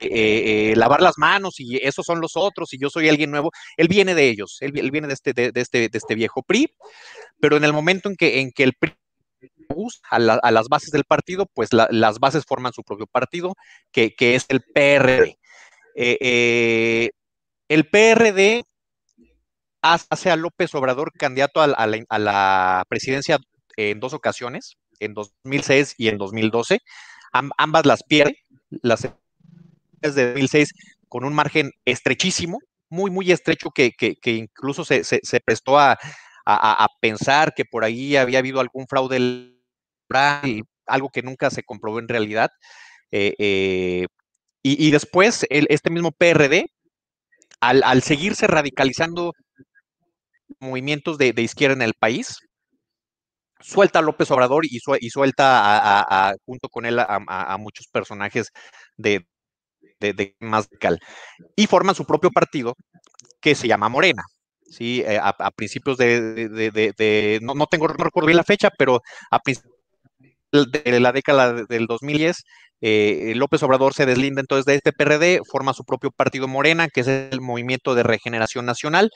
eh, 0.00 0.72
eh, 0.72 0.76
lavar 0.76 1.02
las 1.02 1.18
manos 1.18 1.60
y 1.60 1.76
esos 1.76 2.04
son 2.04 2.20
los 2.20 2.32
otros 2.36 2.72
y 2.72 2.78
yo 2.78 2.90
soy 2.90 3.08
alguien 3.08 3.30
nuevo. 3.30 3.52
Él 3.76 3.86
viene 3.86 4.14
de 4.14 4.28
ellos, 4.28 4.56
él, 4.60 4.72
viene 4.72 5.06
de 5.06 5.14
este, 5.14 5.32
de, 5.32 5.52
este, 5.54 5.88
de 5.88 5.98
este 5.98 6.14
viejo 6.14 6.42
PRI, 6.42 6.74
pero 7.38 7.56
en 7.56 7.64
el 7.64 7.72
momento 7.72 8.08
en 8.08 8.16
que, 8.16 8.40
en 8.40 8.50
que 8.50 8.64
el 8.64 8.74
PRI 8.74 8.94
a, 10.10 10.16
a 10.16 10.50
las 10.50 10.68
bases 10.68 10.90
del 10.90 11.04
partido, 11.04 11.46
pues 11.54 11.70
las 11.72 12.18
bases 12.18 12.44
forman 12.46 12.72
su 12.72 12.82
propio 12.82 13.06
partido, 13.06 13.54
que, 13.92 14.14
es 14.18 14.46
el 14.48 14.62
PRD. 14.62 15.38
Eh, 15.94 17.10
el 17.68 17.88
PRD 17.88 18.64
hace 19.82 20.30
a 20.30 20.36
López 20.36 20.74
Obrador 20.74 21.12
candidato 21.12 21.60
a, 21.60 21.66
la, 21.66 22.04
a, 22.08 22.18
la, 22.18 22.84
presidencia 22.88 23.38
en 23.76 24.00
dos 24.00 24.12
ocasiones, 24.12 24.76
en 24.98 25.14
2006 25.14 25.94
y 25.98 26.08
en 26.08 26.18
2012. 26.18 26.80
ambas 27.32 27.86
las 27.86 28.02
pierde, 28.02 28.36
las 28.82 29.02
de 30.00 30.26
2006 30.32 30.72
con 31.08 31.24
un 31.24 31.34
margen 31.34 31.72
estrechísimo, 31.84 32.58
muy, 32.88 33.10
muy 33.10 33.30
estrecho, 33.32 33.70
que, 33.70 33.92
incluso 34.24 34.84
se, 34.84 35.40
prestó 35.44 35.78
a, 35.78 35.98
pensar 37.00 37.54
que 37.54 37.64
por 37.64 37.84
ahí 37.84 38.16
había 38.16 38.38
habido 38.40 38.60
algún 38.60 38.86
fraude 38.88 39.59
electoral, 40.10 40.62
algo 40.86 41.08
que 41.10 41.22
nunca 41.22 41.50
se 41.50 41.62
comprobó 41.62 41.98
en 41.98 42.08
realidad. 42.08 42.50
Eh, 43.10 43.34
eh, 43.38 44.06
y, 44.62 44.90
después, 44.90 45.46
este 45.48 45.90
mismo 45.90 46.12
PRD, 46.12 46.66
al, 47.60 48.02
seguirse 48.02 48.46
radicalizando 48.46 49.32
movimientos 50.58 51.16
de, 51.16 51.32
izquierda 51.38 51.74
en 51.76 51.82
el 51.82 51.94
país, 51.94 52.38
suelta 53.60 54.00
a 54.00 54.02
López 54.02 54.30
Obrador 54.30 54.64
y, 54.66 54.80
suelta 55.08 56.34
junto 56.44 56.68
con 56.68 56.84
él 56.84 56.98
a, 56.98 57.56
muchos 57.58 57.86
personajes 57.88 58.50
de, 58.98 59.26
de, 59.98 60.36
más 60.40 60.66
radical. 60.66 61.00
Y 61.56 61.66
forman 61.66 61.94
su 61.94 62.04
propio 62.04 62.30
partido 62.30 62.74
que 63.40 63.54
se 63.54 63.66
llama 63.66 63.88
Morena. 63.88 64.24
¿sí? 64.70 65.02
Eh, 65.06 65.18
a, 65.20 65.50
principios 65.50 65.98
de, 65.98 67.38
no, 67.42 67.54
no, 67.54 67.66
tengo, 67.66 67.88
no 67.88 68.04
recuerdo 68.04 68.26
bien 68.26 68.36
la 68.36 68.44
fecha, 68.44 68.70
pero 68.76 69.00
a 69.30 69.38
principios 69.40 69.69
de 70.52 71.00
la 71.00 71.12
década 71.12 71.64
del 71.64 71.86
2010, 71.86 72.44
eh, 72.82 73.32
López 73.36 73.62
Obrador 73.62 73.94
se 73.94 74.06
deslinda 74.06 74.40
entonces 74.40 74.64
de 74.64 74.74
este 74.74 74.92
PRD, 74.92 75.40
forma 75.44 75.74
su 75.74 75.84
propio 75.84 76.10
partido 76.10 76.48
Morena, 76.48 76.88
que 76.88 77.00
es 77.00 77.08
el 77.08 77.40
Movimiento 77.40 77.94
de 77.94 78.02
Regeneración 78.02 78.66
Nacional. 78.66 79.10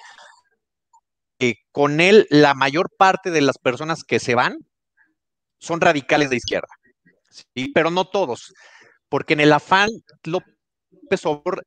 Con 1.73 2.01
él, 2.01 2.27
la 2.31 2.55
mayor 2.55 2.91
parte 2.97 3.31
de 3.31 3.43
las 3.43 3.59
personas 3.59 4.05
que 4.05 4.19
se 4.19 4.35
van 4.35 4.57
son 5.59 5.81
radicales 5.81 6.31
de 6.31 6.37
izquierda, 6.37 6.69
¿sí? 7.29 7.71
pero 7.75 7.91
no 7.91 8.07
todos, 8.07 8.55
porque 9.09 9.35
en 9.35 9.41
el 9.41 9.53
afán 9.53 9.91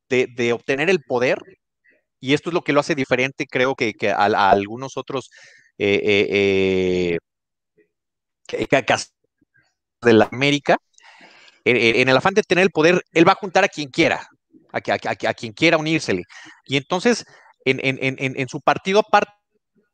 de, 0.09 0.53
obtener 0.53 0.89
el 0.89 1.01
poder, 1.01 1.39
y 2.19 2.33
esto 2.33 2.49
es 2.49 2.53
lo 2.53 2.61
que 2.61 2.73
lo 2.73 2.79
hace 2.79 2.95
diferente, 2.95 3.45
creo 3.45 3.75
que, 3.75 3.93
a, 4.09 4.49
algunos 4.49 4.97
otros 4.97 5.29
eh, 5.77 6.01
eh, 6.03 7.17
eh 8.51 8.67
de 10.01 10.13
la 10.13 10.29
América, 10.31 10.77
en, 11.65 12.07
el 12.07 12.17
afán 12.17 12.33
de 12.33 12.43
tener 12.43 12.63
el 12.63 12.71
poder, 12.71 13.01
él 13.13 13.27
va 13.27 13.33
a 13.33 13.35
juntar 13.35 13.63
a 13.63 13.67
quien 13.67 13.89
quiera, 13.89 14.25
a, 14.71 15.33
quien 15.33 15.51
quiera 15.51 15.77
unírsele. 15.77 16.23
Y 16.65 16.77
entonces, 16.77 17.25
en, 17.65 18.47
su 18.47 18.61
partido, 18.61 18.99
aparte 18.99 19.33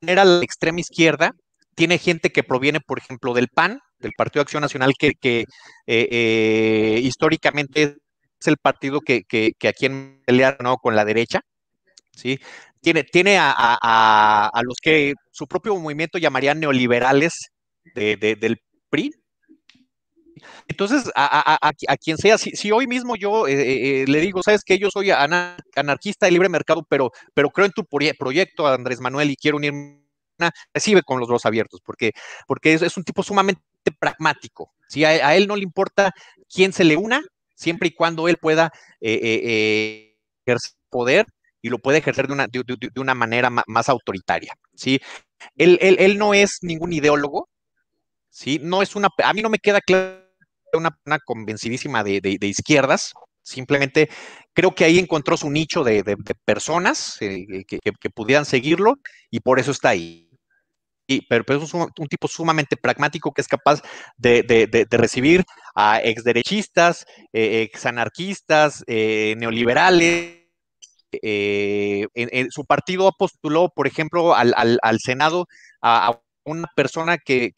de 0.02 0.16
la 0.16 0.44
extrema 0.44 0.80
izquierda, 0.80 1.32
tiene 1.76 1.98
gente 1.98 2.30
que 2.30 2.44
proviene, 2.44 2.80
por 2.80 3.00
ejemplo, 3.00 3.34
del 3.34 3.48
PAN, 3.48 3.80
del 4.00 4.12
Partido 4.16 4.42
de 4.42 4.44
Acción 4.44 4.62
Nacional, 4.62 4.94
que, 5.00 5.14
que 5.20 5.46
eh, 5.88 7.00
históricamente 7.02 7.96
el 8.46 8.58
partido 8.58 9.02
que, 9.02 9.24
que, 9.24 9.54
que 9.58 9.68
aquí 9.68 9.86
en 9.86 10.22
pelear 10.26 10.58
¿no? 10.62 10.78
con 10.78 10.96
la 10.96 11.06
derecha, 11.06 11.42
¿sí? 12.12 12.40
Tiene, 12.82 13.04
tiene 13.04 13.38
a, 13.40 14.52
los 14.64 14.76
que 14.82 15.14
su 15.32 15.48
propio 15.48 15.76
movimiento 15.78 16.18
llamaría 16.18 16.54
neoliberales 16.54 17.34
del 17.96 18.58
PRI. 18.90 19.12
Entonces, 20.68 21.12
a, 21.16 21.72
quien 22.02 22.18
sea, 22.18 22.38
si, 22.38 22.72
hoy 22.72 22.88
mismo 22.88 23.16
yo 23.16 23.48
eh, 23.48 23.54
eh, 23.54 24.02
eh, 24.02 24.06
le 24.08 24.22
digo, 24.22 24.42
sabes 24.44 24.64
que 24.64 24.80
yo 24.80 24.90
soy 24.90 25.12
anarquista 25.12 26.26
de 26.26 26.32
libre 26.32 26.50
mercado, 26.50 26.86
pero, 26.90 27.12
pero 27.34 27.50
creo 27.50 27.66
en 27.66 27.72
tu 27.72 27.86
proyecto, 27.86 28.68
Andrés 28.68 29.00
Manuel, 29.00 29.32
y 29.32 29.36
quiero 29.36 29.58
unirme, 29.58 30.02
recibe 30.74 31.04
con 31.04 31.20
los 31.20 31.28
brazos 31.28 31.46
abiertos, 31.46 31.82
porque, 31.84 32.12
porque 32.48 32.74
es, 32.74 32.98
un 32.98 33.04
tipo 33.04 33.24
sumamente 33.24 33.62
pragmático. 34.00 34.72
¿sí? 34.88 35.06
a, 35.06 35.36
él 35.36 35.48
no 35.48 35.56
le 35.56 35.64
importa 35.64 36.12
quién 36.52 36.74
se 36.74 36.84
le 36.84 36.98
una, 36.98 37.22
siempre 37.56 37.90
y 37.90 37.94
cuando 37.94 38.28
él 38.28 38.38
pueda 38.38 38.72
ejercer 39.00 40.74
poder 40.90 41.26
y 41.62 41.70
lo 41.70 41.80
puede 41.80 41.98
ejercer 41.98 42.28
de 42.28 42.34
una, 42.34 42.48
de, 42.48 42.64
una 42.98 43.16
manera 43.16 43.50
más 43.50 43.90
autoritaria, 43.90 44.54
¿sí? 44.76 45.00
Él, 45.56 45.80
él, 45.82 46.18
no 46.18 46.34
es 46.34 46.60
ningún 46.62 46.94
ideólogo, 46.94 47.50
¿sí? 48.30 48.60
No 48.62 48.82
es 48.82 48.96
una, 48.96 49.10
a 49.24 49.34
mí 49.34 49.42
no 49.42 49.50
me 49.50 49.60
queda 49.60 49.82
claro 49.82 50.23
una, 50.78 51.20
convencidísima 51.20 52.04
de, 52.04 52.38
izquierdas, 52.42 53.14
simplemente 53.42 54.10
creo 54.54 54.74
que 54.74 54.86
ahí 54.86 55.00
encontró 55.00 55.38
su 55.38 55.50
nicho 55.50 55.84
de, 55.84 56.04
personas 56.46 57.18
que, 57.20 57.66
que, 57.68 58.10
pudieran 58.10 58.46
seguirlo 58.46 58.96
y 59.30 59.40
por 59.40 59.60
eso 59.60 59.72
está 59.72 59.90
ahí 59.90 60.34
pero, 61.30 61.44
es 61.64 61.74
un, 61.74 61.92
tipo 62.10 62.28
sumamente 62.28 62.78
pragmático 62.78 63.34
que 63.34 63.42
es 63.42 63.48
capaz 63.48 63.82
de, 64.18 64.88
recibir 64.92 65.44
a 65.76 66.00
exderechistas, 66.02 67.06
eh, 67.34 67.62
exanarquistas, 67.64 68.84
eh, 68.88 69.36
neoliberales. 69.38 70.42
Eh, 71.22 72.08
su 72.50 72.66
partido 72.66 73.12
postuló, 73.18 73.70
por 73.70 73.88
ejemplo, 73.88 74.34
al, 74.36 75.00
Senado 75.00 75.48
a, 75.82 76.20
una 76.46 76.68
persona 76.76 77.18
que 77.18 77.54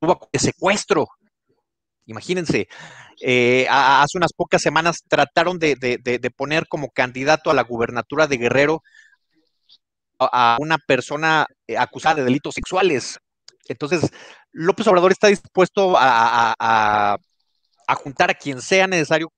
tuvo 0.00 0.28
secuestro. 0.32 1.06
Imagínense, 2.06 2.68
hace 3.68 4.18
unas 4.18 4.32
pocas 4.32 4.62
semanas 4.62 5.02
trataron 5.08 5.58
de, 5.58 6.32
poner 6.36 6.66
como 6.68 6.90
candidato 6.90 7.50
a 7.50 7.54
la 7.54 7.62
gubernatura 7.62 8.26
de 8.26 8.38
Guerrero 8.38 8.82
a 10.18 10.56
una 10.60 10.78
persona 10.78 11.46
eh, 11.66 11.78
acusada 11.78 12.16
de 12.16 12.24
delitos 12.24 12.54
sexuales. 12.54 13.18
Entonces, 13.68 14.10
López 14.52 14.86
Obrador 14.88 15.12
está 15.12 15.28
dispuesto 15.28 15.94
a, 15.96 17.16
juntar 17.98 18.30
a 18.30 18.34
quien 18.34 18.60
sea 18.60 18.86
necesario 18.86 19.30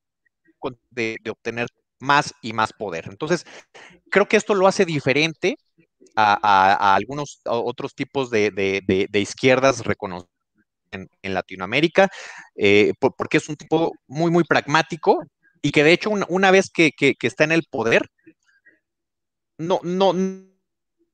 de, 0.90 1.16
obtener 1.28 1.66
más 1.98 2.32
y 2.40 2.52
más 2.52 2.72
poder. 2.72 3.06
Entonces, 3.08 3.44
creo 4.10 4.26
que 4.26 4.36
esto 4.36 4.54
lo 4.54 4.66
hace 4.66 4.84
diferente 4.86 5.56
a, 6.16 6.94
algunos 6.94 7.40
otros 7.44 7.94
tipos 7.94 8.30
de, 8.30 9.10
izquierdas 9.12 9.84
reconocidas 9.84 10.29
en, 10.92 11.34
Latinoamérica, 11.34 12.10
eh, 12.56 12.92
porque 13.00 13.38
es 13.38 13.48
un 13.48 13.56
tipo 13.56 13.92
muy, 14.06 14.30
muy 14.30 14.44
pragmático 14.44 15.22
y 15.62 15.72
que 15.72 15.84
de 15.84 15.92
hecho 15.92 16.10
una, 16.10 16.50
vez 16.50 16.70
que, 16.70 16.92
está 17.20 17.44
en 17.44 17.52
el 17.52 17.64
poder, 17.70 18.10
no, 19.58 19.80
no, 19.82 20.14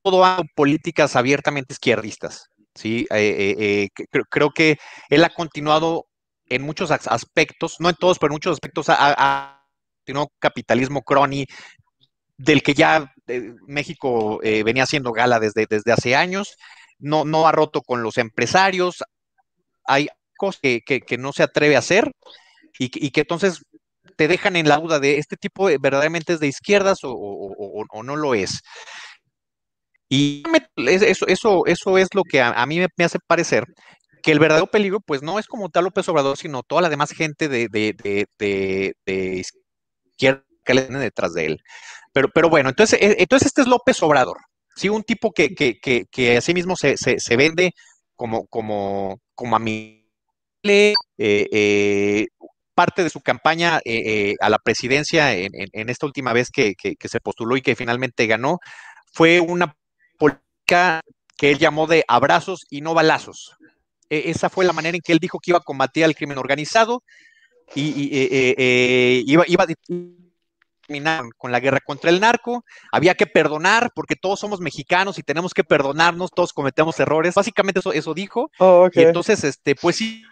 todo 0.02 0.24
a 0.24 0.42
políticas 0.54 1.16
abiertamente 1.16 1.74
izquierdistas. 1.74 2.48
¿sí? 2.74 3.06
Eh, 3.10 3.56
eh, 3.58 3.88
creo, 4.30 4.50
que 4.50 4.78
él 5.08 5.24
ha 5.24 5.30
continuado 5.30 6.06
en 6.48 6.62
muchos 6.62 6.90
aspectos, 6.90 7.76
no 7.80 7.88
en 7.88 7.96
todos, 7.96 8.18
pero 8.18 8.30
en 8.30 8.36
muchos 8.36 8.52
aspectos, 8.52 8.86
ha, 8.88 9.64
continuado 9.98 10.30
capitalismo 10.38 11.02
crony, 11.02 11.46
del 12.38 12.62
que 12.62 12.74
ya 12.74 13.12
México 13.66 14.38
venía 14.42 14.84
haciendo 14.84 15.10
gala 15.10 15.40
desde, 15.40 15.66
desde 15.68 15.90
hace 15.90 16.14
años, 16.14 16.56
no, 16.98 17.24
no 17.24 17.48
ha 17.48 17.52
roto 17.52 17.82
con 17.82 18.02
los 18.02 18.18
empresarios, 18.18 19.02
hay 19.86 20.08
cosas 20.36 20.60
que, 20.60 21.16
no 21.18 21.32
se 21.32 21.42
atreve 21.42 21.76
a 21.76 21.80
hacer 21.80 22.12
y, 22.78 23.10
que 23.10 23.20
entonces 23.20 23.62
te 24.16 24.28
dejan 24.28 24.56
en 24.56 24.68
la 24.68 24.78
duda 24.78 24.98
de 25.00 25.18
este 25.18 25.36
tipo 25.36 25.66
verdaderamente 25.80 26.34
es 26.34 26.40
de 26.40 26.46
izquierdas 26.46 26.98
o, 27.02 28.02
no 28.04 28.16
lo 28.16 28.34
es. 28.34 28.60
Y 30.08 30.44
eso, 30.76 31.26
eso, 31.26 31.66
eso 31.66 31.98
es 31.98 32.08
lo 32.14 32.22
que 32.22 32.40
a, 32.40 32.64
mí 32.66 32.78
me, 32.78 33.04
hace 33.04 33.18
parecer 33.26 33.64
que 34.22 34.32
el 34.32 34.38
verdadero 34.38 34.66
peligro, 34.66 35.00
pues 35.00 35.22
no 35.22 35.38
es 35.38 35.46
como 35.46 35.68
tal 35.68 35.84
López 35.84 36.08
Obrador, 36.08 36.36
sino 36.36 36.62
toda 36.62 36.82
la 36.82 36.88
demás 36.88 37.12
gente 37.12 37.48
de, 37.48 37.68
de, 37.68 39.44
izquierda 40.10 40.44
que 40.64 40.74
le 40.74 40.82
tiene 40.82 40.98
detrás 41.00 41.32
de 41.32 41.46
él. 41.46 41.62
Pero, 42.12 42.28
pero 42.34 42.48
bueno, 42.48 42.70
entonces, 42.70 43.00
e, 43.00 43.16
entonces 43.20 43.46
este 43.46 43.62
es 43.62 43.68
López 43.68 44.02
Obrador, 44.02 44.38
¿sí? 44.74 44.88
Un 44.88 45.04
tipo 45.04 45.32
que, 45.32 45.54
que, 45.54 45.78
que, 45.78 46.06
que 46.10 46.36
a 46.36 46.40
sí 46.40 46.54
mismo 46.54 46.74
se, 46.76 46.96
se 46.96 47.36
vende 47.36 47.72
como, 48.16 48.46
como, 48.48 49.20
como 49.36 49.54
a 49.54 49.60
mí. 49.60 50.02
Eh, 50.64 50.94
eh, 51.18 52.26
parte 52.74 53.04
de 53.04 53.10
su 53.10 53.20
campaña 53.20 53.80
eh, 53.84 54.34
a 54.40 54.50
la 54.50 54.58
presidencia 54.58 55.32
en, 55.32 55.50
esta 55.88 56.06
última 56.06 56.32
vez 56.32 56.50
que, 56.50 56.74
se 57.00 57.20
postuló 57.20 57.56
y 57.56 57.62
que 57.62 57.76
finalmente 57.76 58.26
ganó, 58.26 58.58
fue 59.12 59.38
una 59.38 59.76
política 60.18 61.00
que 61.38 61.52
él 61.52 61.58
llamó 61.58 61.86
de 61.86 62.04
abrazos 62.08 62.66
y 62.68 62.80
no 62.80 62.94
balazos. 62.94 63.56
E, 64.10 64.30
esa 64.30 64.50
fue 64.50 64.64
la 64.64 64.72
manera 64.72 64.96
en 64.96 65.02
que 65.02 65.12
él 65.12 65.20
dijo 65.20 65.38
que 65.38 65.52
iba 65.52 65.58
a 65.58 65.62
combatir 65.64 66.04
al 66.04 66.16
crimen 66.16 66.38
organizado 66.38 67.04
y, 67.74 68.10
iba, 69.26 69.44
iba, 69.46 69.66
a 70.88 71.22
con 71.36 71.52
la 71.52 71.60
guerra 71.60 71.80
contra 71.84 72.10
el 72.10 72.20
narco, 72.20 72.64
había 72.92 73.14
que 73.14 73.26
perdonar 73.26 73.90
porque 73.94 74.16
todos 74.16 74.40
somos 74.40 74.60
mexicanos 74.60 75.18
y 75.18 75.22
tenemos 75.22 75.54
que 75.54 75.64
perdonarnos, 75.64 76.30
todos 76.30 76.52
cometemos 76.52 76.98
errores. 77.00 77.34
Básicamente 77.34 77.80
eso, 77.80 77.92
eso 77.92 78.14
dijo. 78.14 78.50
Oh, 78.58 78.88
y 78.92 79.02
entonces, 79.02 79.44
este, 79.44 79.74
pues 79.74 79.96
sí, 79.96 80.22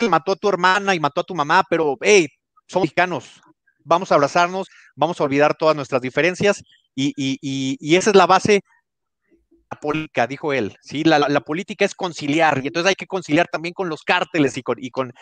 él 0.00 0.10
mató 0.10 0.32
a 0.32 0.36
tu 0.36 0.48
hermana 0.48 0.94
y 0.94 1.00
mató 1.00 1.20
a 1.20 1.24
tu 1.24 1.34
mamá, 1.34 1.64
pero 1.68 1.96
hey, 2.00 2.28
somos 2.66 2.84
mexicanos, 2.84 3.40
vamos 3.84 4.10
a 4.10 4.16
abrazarnos, 4.16 4.68
vamos 4.94 5.20
a 5.20 5.24
olvidar 5.24 5.54
todas 5.56 5.76
nuestras 5.76 6.02
diferencias 6.02 6.62
y, 6.94 7.12
y, 7.16 7.38
y, 7.40 7.96
esa 7.96 8.10
es 8.10 8.16
la 8.16 8.26
base 8.26 8.62
la 9.70 9.80
política, 9.80 10.26
dijo 10.26 10.52
él, 10.52 10.76
¿sí? 10.80 11.04
La, 11.04 11.18
la, 11.18 11.40
política 11.40 11.84
es 11.84 11.94
conciliar, 11.94 12.60
y 12.62 12.68
entonces 12.68 12.88
hay 12.88 12.94
que 12.94 13.06
conciliar 13.06 13.48
también 13.48 13.74
con 13.74 13.88
los 13.88 14.02
cárteles 14.02 14.56
y 14.56 14.62
con, 14.62 14.82
y 14.82 14.90
con, 14.90 15.12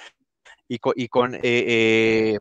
y 0.68 0.78
con, 0.78 0.92
y 0.96 1.08
con 1.08 1.34
eh, 1.34 1.40
eh, 1.42 2.38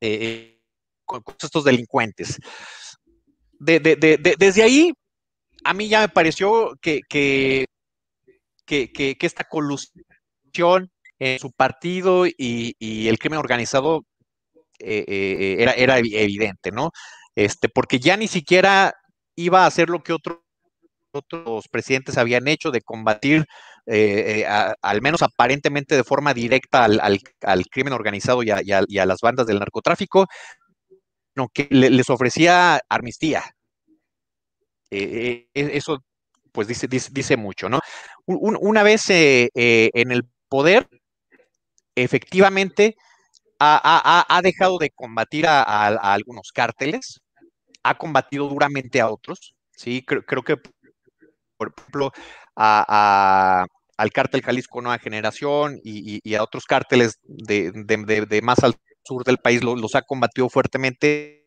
eh, 0.00 0.60
con, 1.04 1.22
estos 1.40 1.64
delincuentes. 1.64 2.38
desde 3.58 4.62
ahí, 4.62 4.92
a 5.64 5.74
mí 5.74 5.88
ya 5.88 6.00
me 6.00 6.08
pareció 6.08 6.74
que, 6.80 7.00
que, 7.08 7.66
que, 8.66 9.16
esta 9.20 9.44
colusión 9.44 10.90
en 11.18 11.38
su 11.38 11.50
partido 11.52 12.26
y, 12.26 13.08
el 13.08 13.18
crimen 13.18 13.38
organizado 13.38 14.04
eh, 14.78 15.04
eh, 15.08 15.56
era, 15.58 15.72
era 15.72 15.98
evidente, 15.98 16.70
¿no? 16.70 16.90
Este, 17.34 17.68
porque 17.68 17.98
ya 17.98 18.16
ni 18.16 18.28
siquiera 18.28 18.94
iba 19.36 19.64
a 19.64 19.66
hacer 19.66 19.88
lo 19.88 20.02
que 20.02 20.12
otros 20.12 20.38
otros 21.12 21.68
presidentes 21.68 22.18
habían 22.18 22.48
hecho 22.48 22.70
de 22.70 22.82
combatir, 22.82 23.46
eh, 23.90 24.44
al 24.46 25.02
menos 25.02 25.22
aparentemente 25.22 25.96
de 25.96 26.04
forma 26.04 26.34
directa 26.34 26.84
al, 26.84 27.20
crimen 27.70 27.92
organizado 27.92 28.42
y 28.42 28.50
a, 28.50 29.06
las 29.06 29.20
bandas 29.20 29.46
del 29.46 29.58
narcotráfico, 29.58 30.26
que 31.46 31.68
les 31.70 32.10
ofrecía 32.10 32.80
armistía. 32.88 33.44
Eh, 34.90 35.48
eh, 35.54 35.70
eso, 35.74 36.02
pues 36.50 36.66
dice, 36.66 36.88
dice, 36.88 37.36
mucho, 37.36 37.68
¿no? 37.68 37.78
una 38.26 38.82
vez 38.82 39.08
eh, 39.10 39.50
en 39.54 40.10
el 40.10 40.24
poder, 40.48 40.88
efectivamente, 41.94 42.96
ha, 43.60 44.40
dejado 44.42 44.78
de 44.78 44.90
combatir 44.90 45.46
a, 45.46 45.62
algunos 46.14 46.50
cárteles, 46.52 47.20
ha 47.82 47.96
combatido 47.96 48.48
duramente 48.48 49.00
a 49.00 49.08
otros, 49.08 49.54
¿sí? 49.70 50.02
Creo, 50.04 50.24
creo 50.24 50.42
que, 50.42 50.56
por 51.56 51.74
ejemplo, 51.76 52.12
al 53.98 54.12
cártel 54.12 54.42
Jalisco 54.42 54.80
Nueva 54.80 54.98
Generación 54.98 55.80
y, 55.82 56.34
a 56.34 56.42
otros 56.42 56.64
cárteles 56.64 57.18
de, 57.24 58.40
más 58.42 58.62
alto 58.62 58.80
sur 59.04 59.24
del 59.24 59.38
país 59.38 59.62
los, 59.62 59.94
ha 59.96 60.02
combatido 60.02 60.48
fuertemente, 60.48 61.46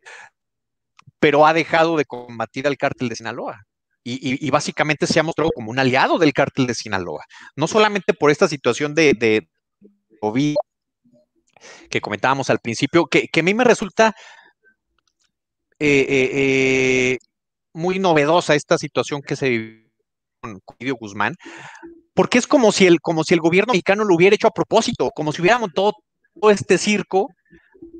pero 1.20 1.48
ha 1.48 1.54
dejado 1.54 1.96
de 1.96 2.06
combatir 2.06 2.68
al 2.68 2.78
cártel 2.78 3.10
de 3.10 3.16
Sinaloa. 3.16 3.62
Y, 4.04 4.50
básicamente 4.52 5.08
se 5.08 5.20
ha 5.20 5.24
mostrado 5.24 5.52
como 5.56 5.72
un 5.72 5.80
aliado 5.80 6.18
del 6.18 6.34
cártel 6.34 6.68
de 6.68 6.76
Sinaloa. 6.76 7.24
No 7.56 7.68
solamente 7.68 8.14
por 8.14 8.32
esta 8.32 8.48
situación 8.48 8.94
de, 8.96 9.14
de 9.14 9.48
COVID 10.20 10.56
que 11.90 12.02
comentábamos 12.02 12.50
al 12.50 12.60
principio, 12.60 13.06
que, 13.06 13.30
a 13.34 13.44
mí 13.44 13.54
me 13.54 13.64
resulta 13.64 14.14
eh, 15.80 16.06
eh, 16.10 16.30
eh, 16.34 17.18
muy 17.74 18.00
novedosa 18.00 18.56
esta 18.56 18.78
situación 18.78 19.22
que 19.22 19.36
se 19.36 19.50
vivió 19.50 19.88
con 20.42 20.60
Guzmán, 21.00 21.36
porque 22.14 22.38
es 22.38 22.48
como 22.48 22.72
si, 22.72 22.86
el, 22.88 23.00
como 23.02 23.24
si 23.24 23.34
el 23.34 23.40
gobierno 23.40 23.72
mexicano 23.74 24.04
lo 24.04 24.16
hubiera 24.16 24.36
hecho 24.36 24.48
a 24.48 24.52
propósito, 24.52 25.12
como 25.12 25.32
si 25.32 25.42
hubiera 25.42 25.60
montado 25.60 25.94
todo 26.40 26.52
este 26.52 26.78
circo 26.78 27.30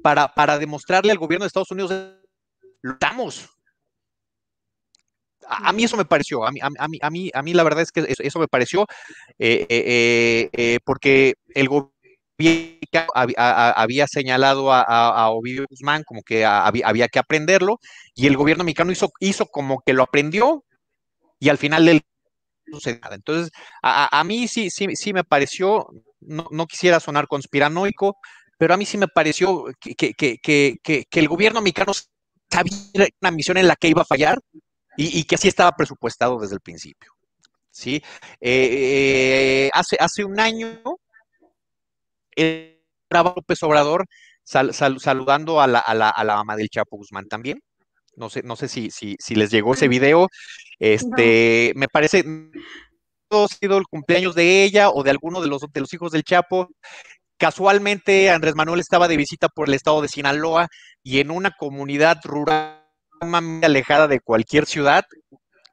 para, 0.04 0.34
para 0.34 0.58
demostrarle 0.58 1.12
al 1.12 1.18
gobierno 1.18 1.44
de 1.44 1.48
Estados 1.48 1.72
Unidos, 1.72 1.94
luchamos. 2.82 3.50
A, 5.48 5.70
a, 5.70 5.74
mí 5.74 5.84
eso 5.84 5.98
me 5.98 6.06
pareció, 6.06 6.46
a 6.46 6.52
mí, 6.52 6.60
a, 6.62 6.70
mí, 6.70 6.98
a, 7.02 7.10
mí, 7.10 7.32
a 7.34 7.42
mí 7.42 7.54
la 7.54 7.64
verdad 7.64 7.82
es 7.82 7.92
que 7.92 8.06
eso, 8.08 8.40
me 8.40 8.48
pareció, 8.48 8.86
eh, 9.40 9.66
eh, 9.70 10.50
eh, 10.54 10.80
porque 10.84 11.36
el 11.54 11.68
gobierno 11.68 11.92
había 13.16 14.08
señalado 14.08 14.74
a, 14.74 15.30
Ovidio 15.30 15.66
Guzmán 15.70 16.04
como 16.04 16.22
que 16.24 16.46
había, 16.46 17.08
que 17.08 17.20
aprenderlo, 17.20 17.80
y 18.16 18.28
el 18.28 18.38
gobierno 18.38 18.64
mexicano 18.64 18.92
hizo, 18.92 19.12
hizo 19.20 19.46
como 19.46 19.82
que 19.86 19.94
lo 19.94 20.04
aprendió, 20.04 20.64
y 21.40 21.50
al 21.50 21.58
final 21.58 21.86
del 21.86 22.02
Entonces, 23.12 23.52
a, 23.82 24.24
mí 24.24 24.48
sí, 24.48 24.70
sí, 24.70 24.96
sí 24.96 25.14
me 25.14 25.24
pareció, 25.24 25.88
no, 26.20 26.68
quisiera 26.68 27.00
sonar 27.00 27.28
conspiranoico, 27.28 28.18
pero 28.58 28.74
a 28.74 28.78
mí 28.78 28.86
sí 28.86 28.98
me 28.98 29.08
pareció 29.08 29.66
que, 29.80 31.08
el 31.12 31.28
gobierno 31.28 31.62
mexicano 31.62 31.94
sabía 32.50 33.08
una 33.22 33.32
misión 33.32 33.58
en 33.58 33.68
la 33.68 33.76
que 33.76 33.88
iba 33.88 34.04
a 34.04 34.06
fallar 34.06 34.40
y, 34.98 35.24
que 35.24 35.36
así 35.36 35.48
estaba 35.48 35.72
presupuestado 35.72 36.40
desde 36.40 36.56
el 36.56 36.62
principio. 36.62 37.12
¿sí? 37.70 38.02
Eh, 38.40 39.70
hace, 39.74 39.98
hace 40.00 40.24
un 40.24 40.40
año, 40.40 40.82
grabó 43.10 43.34
López 43.36 43.62
Obrador 43.64 44.06
saludando 44.44 45.62
a 45.62 45.68
la, 45.68 45.80
a, 45.80 45.94
la, 45.94 46.10
a 46.10 46.24
la, 46.24 46.36
mamá 46.36 46.56
del 46.56 46.70
Chapo 46.70 46.98
Guzmán 46.98 47.28
también. 47.28 47.62
No 48.22 48.30
sé, 48.30 48.44
no 48.44 48.56
sé 48.56 48.68
si, 48.68 48.92
si, 48.92 49.16
si 49.20 49.34
les 49.34 49.50
llegó 49.50 49.74
ese 49.74 49.88
video. 49.88 50.28
Este, 50.78 51.74
me 51.76 51.88
parece 51.88 52.24
ha 53.32 53.48
sido 53.48 53.78
el 53.78 53.88
cumpleaños 53.88 54.36
de 54.36 54.64
ella 54.64 54.92
o 54.92 55.02
de 55.02 55.10
alguno 55.10 55.42
de 55.42 55.48
los, 55.48 55.62
de 55.74 55.80
los 55.82 55.92
hijos 55.92 56.12
del 56.12 56.24
Chapo. 56.24 56.70
Casualmente, 57.38 58.30
Andrés 58.30 58.54
Manuel 58.54 58.80
estaba 58.80 59.08
de 59.08 59.18
visita 59.18 59.50
por 59.50 59.68
el 59.68 59.74
estado 59.74 60.04
de 60.04 60.08
Sinaloa 60.08 60.68
y 61.02 61.20
en 61.20 61.32
una 61.32 61.50
comunidad 61.50 62.20
rural 62.24 62.86
alejada 63.64 64.08
de 64.08 64.20
cualquier 64.20 64.68
ciudad, 64.68 65.04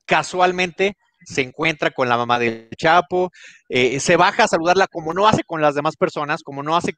casualmente 0.07 0.97
se 1.27 1.43
encuentra 1.43 1.91
con 1.91 2.09
la 2.09 2.17
mamá 2.17 2.39
del 2.39 2.71
Chapo, 2.79 3.31
eh, 3.69 4.01
se 4.01 4.17
baja 4.17 4.45
a 4.45 4.49
saludarla 4.49 4.87
como 4.87 5.13
no 5.13 5.29
hace 5.29 5.43
con 5.45 5.61
las 5.61 5.75
demás 5.75 5.97
personas, 5.97 6.43
como 6.43 6.63
no 6.63 6.77
hace 6.77 6.95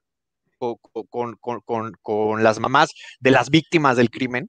con, 1.08 1.36
con, 2.02 2.42
las 2.42 2.60
mamás 2.60 2.90
de 3.18 3.30
las 3.32 3.50
víctimas 3.50 3.96
del 3.96 4.10
crimen, 4.10 4.48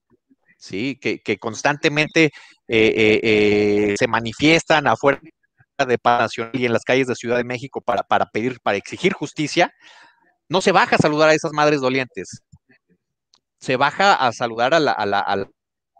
¿sí? 0.61 0.97
Que, 0.97 1.37
constantemente 1.37 2.31
se 2.67 4.07
manifiestan 4.07 4.87
afuera 4.87 5.19
de 5.85 5.97
paz 5.97 6.31
y 6.53 6.65
en 6.65 6.73
las 6.73 6.83
calles 6.83 7.07
de 7.07 7.15
Ciudad 7.15 7.37
de 7.37 7.43
México 7.43 7.81
para, 7.81 8.03
para 8.03 8.27
pedir, 8.27 8.59
para 8.61 8.77
exigir 8.77 9.13
justicia, 9.13 9.73
no 10.47 10.61
se 10.61 10.71
baja 10.71 10.95
a 10.95 10.99
saludar 10.99 11.29
a 11.29 11.33
esas 11.33 11.51
madres 11.53 11.81
dolientes. 11.81 12.43
Se 13.59 13.77
baja 13.77 14.13
a 14.13 14.31
saludar 14.31 14.73
a 14.73 14.79
la, 14.79 14.91
a 14.91 15.05
la, 15.05 15.19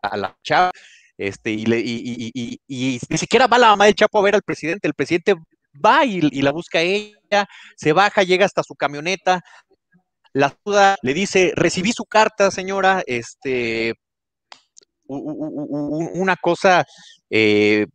a 0.01 0.17
la, 0.17 0.37
chava, 0.43 0.71
este, 1.17 1.51
y, 1.51 1.63
y, 1.67 2.59
y, 2.67 2.99
ni 3.09 3.17
siquiera 3.17 3.47
va 3.47 3.59
la 3.59 3.69
mamá 3.69 3.85
del 3.85 3.95
Chapo 3.95 4.19
a 4.19 4.23
ver 4.23 4.35
al 4.35 4.41
presidente. 4.41 4.87
El 4.87 4.93
presidente 4.93 5.35
va 5.73 6.05
y, 6.05 6.21
la 6.41 6.51
busca 6.51 6.79
a 6.79 6.81
ella, 6.81 7.47
se 7.75 7.93
baja, 7.93 8.23
llega 8.23 8.45
hasta 8.45 8.63
su 8.63 8.75
camioneta, 8.75 9.41
la 10.33 10.55
duda, 10.65 10.97
le 11.01 11.13
dice, 11.13 11.53
recibí 11.55 11.91
su 11.91 12.05
carta, 12.05 12.51
señora, 12.51 13.03
este, 13.05 13.93
una 15.07 16.35
cosa 16.37 16.85
eh, 17.29 17.87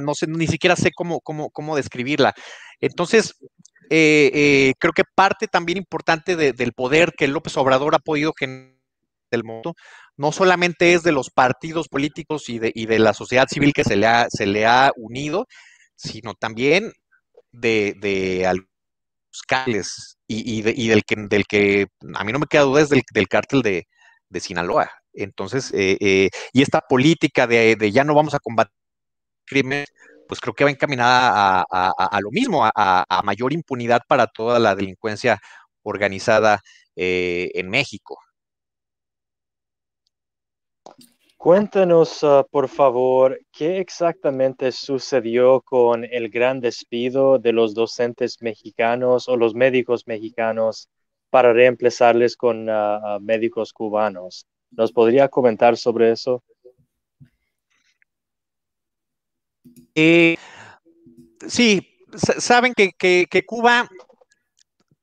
no 0.00 0.14
sé, 0.14 0.26
ni 0.26 0.46
siquiera 0.46 0.76
sé 0.76 0.90
cómo, 0.94 1.20
cómo, 1.20 1.50
cómo 1.50 1.76
describirla. 1.76 2.34
Entonces, 2.80 3.34
eh, 3.90 4.30
eh, 4.34 4.74
creo 4.78 4.92
que 4.92 5.04
parte 5.14 5.46
también 5.46 5.78
importante 5.78 6.36
del 6.36 6.72
poder 6.72 7.12
que 7.16 7.28
López 7.28 7.56
Obrador 7.56 7.94
ha 7.94 7.98
podido 7.98 8.32
generar 8.36 8.76
del 9.30 9.44
mundo, 9.44 9.74
no 10.16 10.32
solamente 10.32 10.94
es 10.94 11.02
de 11.02 11.12
los 11.12 11.30
partidos 11.30 11.88
políticos 11.88 12.48
y 12.48 12.58
de, 12.58 12.70
y 12.74 12.86
de 12.86 12.98
la 12.98 13.12
sociedad 13.12 13.48
civil 13.48 13.72
que 13.72 13.84
se 13.84 13.96
le 13.96 14.06
ha, 14.06 14.28
se 14.30 14.46
le 14.46 14.66
ha 14.66 14.92
unido, 14.96 15.46
sino 15.96 16.34
también 16.34 16.92
de, 17.50 17.94
de 18.00 18.46
algunos 18.46 18.75
cales 19.42 20.18
y, 20.26 20.58
y, 20.58 20.88
del, 20.88 21.04
que, 21.04 21.16
del 21.16 21.46
que 21.46 21.86
a 22.14 22.24
mí 22.24 22.32
no 22.32 22.38
me 22.38 22.46
queda 22.46 22.62
duda 22.62 22.82
es 22.82 22.88
del, 22.88 23.02
del 23.12 23.28
cártel 23.28 23.62
de, 23.62 23.86
de 24.28 24.40
Sinaloa. 24.40 24.90
Entonces, 25.12 25.72
eh, 25.72 25.96
eh, 26.00 26.30
y 26.52 26.62
esta 26.62 26.80
política 26.80 27.46
de, 27.46 27.76
ya 27.92 28.04
no 28.04 28.14
vamos 28.14 28.34
a 28.34 28.38
combatir 28.38 28.74
crimen, 29.46 29.86
pues 30.28 30.40
creo 30.40 30.54
que 30.54 30.64
va 30.64 30.70
encaminada 30.70 31.64
a, 31.70 32.20
lo 32.20 32.30
mismo, 32.32 32.64
a, 32.64 33.22
mayor 33.24 33.52
impunidad 33.52 34.02
para 34.08 34.26
toda 34.26 34.58
la 34.58 34.74
delincuencia 34.74 35.38
organizada 35.82 36.60
eh, 36.96 37.50
en 37.54 37.70
México. 37.70 38.18
Cuéntanos, 41.46 42.24
ah, 42.24 42.44
por 42.50 42.68
favor, 42.68 43.40
qué 43.52 43.78
exactamente 43.78 44.72
sucedió 44.72 45.60
con 45.60 46.04
el 46.04 46.28
gran 46.28 46.60
despido 46.60 47.38
de 47.38 47.52
los 47.52 47.72
docentes 47.72 48.42
mexicanos 48.42 49.28
o 49.28 49.36
los 49.36 49.54
médicos 49.54 50.08
mexicanos 50.08 50.88
para 51.30 51.52
reemplazarles 51.52 52.36
con 52.36 52.66
ah, 52.68 53.18
médicos 53.20 53.72
cubanos. 53.72 54.48
¿Nos 54.72 54.90
podría 54.90 55.28
comentar 55.28 55.76
sobre 55.76 56.10
eso? 56.10 56.42
Eh, 59.94 60.36
sí, 61.46 61.96
saben 62.16 62.74
que, 62.74 63.44
Cuba 63.46 63.88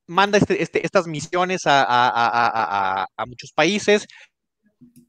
manda 0.08 0.40
este, 0.40 0.62
este, 0.62 0.86
estas 0.86 1.08
misiones 1.08 1.62
a, 1.68 3.08
muchos 3.28 3.54
países. 3.54 4.06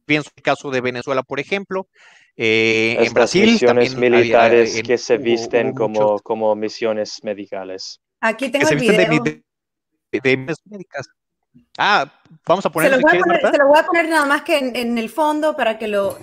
Pienso 0.04 0.30
en 0.30 0.34
el 0.36 0.42
caso 0.42 0.70
de 0.70 0.80
Venezuela, 0.80 1.22
por 1.22 1.40
ejemplo. 1.40 1.88
Eh, 2.36 2.96
en 2.98 3.12
Brasil. 3.12 3.52
Misiones 3.52 3.96
militares 3.96 4.82
que 4.82 4.98
se 4.98 5.18
visten 5.18 5.72
como, 5.72 6.18
como 6.20 6.54
misiones 6.54 7.20
medicales. 7.22 8.00
Aquí 8.20 8.50
tengo 8.50 8.68
el 8.68 8.78
video. 8.78 9.22
De, 10.12 10.36
médicas. 10.66 11.08
Ah, 11.78 12.12
vamos 12.46 12.64
a 12.66 12.70
poner. 12.70 12.90
Se 12.90 12.96
lo, 12.96 13.02
voy 13.02 13.16
a 13.16 13.20
poner, 13.20 13.40
se 13.40 13.58
lo 13.58 13.66
voy 13.68 13.78
a 13.78 13.86
poner 13.86 14.08
nada 14.08 14.26
más 14.26 14.42
que 14.42 14.58
en, 14.58 14.98
el 14.98 15.08
fondo 15.08 15.56
para 15.56 15.78
que 15.78 15.88
lo. 15.88 16.18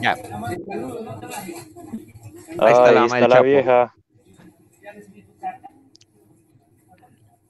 Ya. 0.00 0.12
Ahí 2.58 2.72
está, 2.72 2.92
la, 2.92 3.04
está 3.06 3.28
la 3.28 3.42
vieja. 3.42 3.94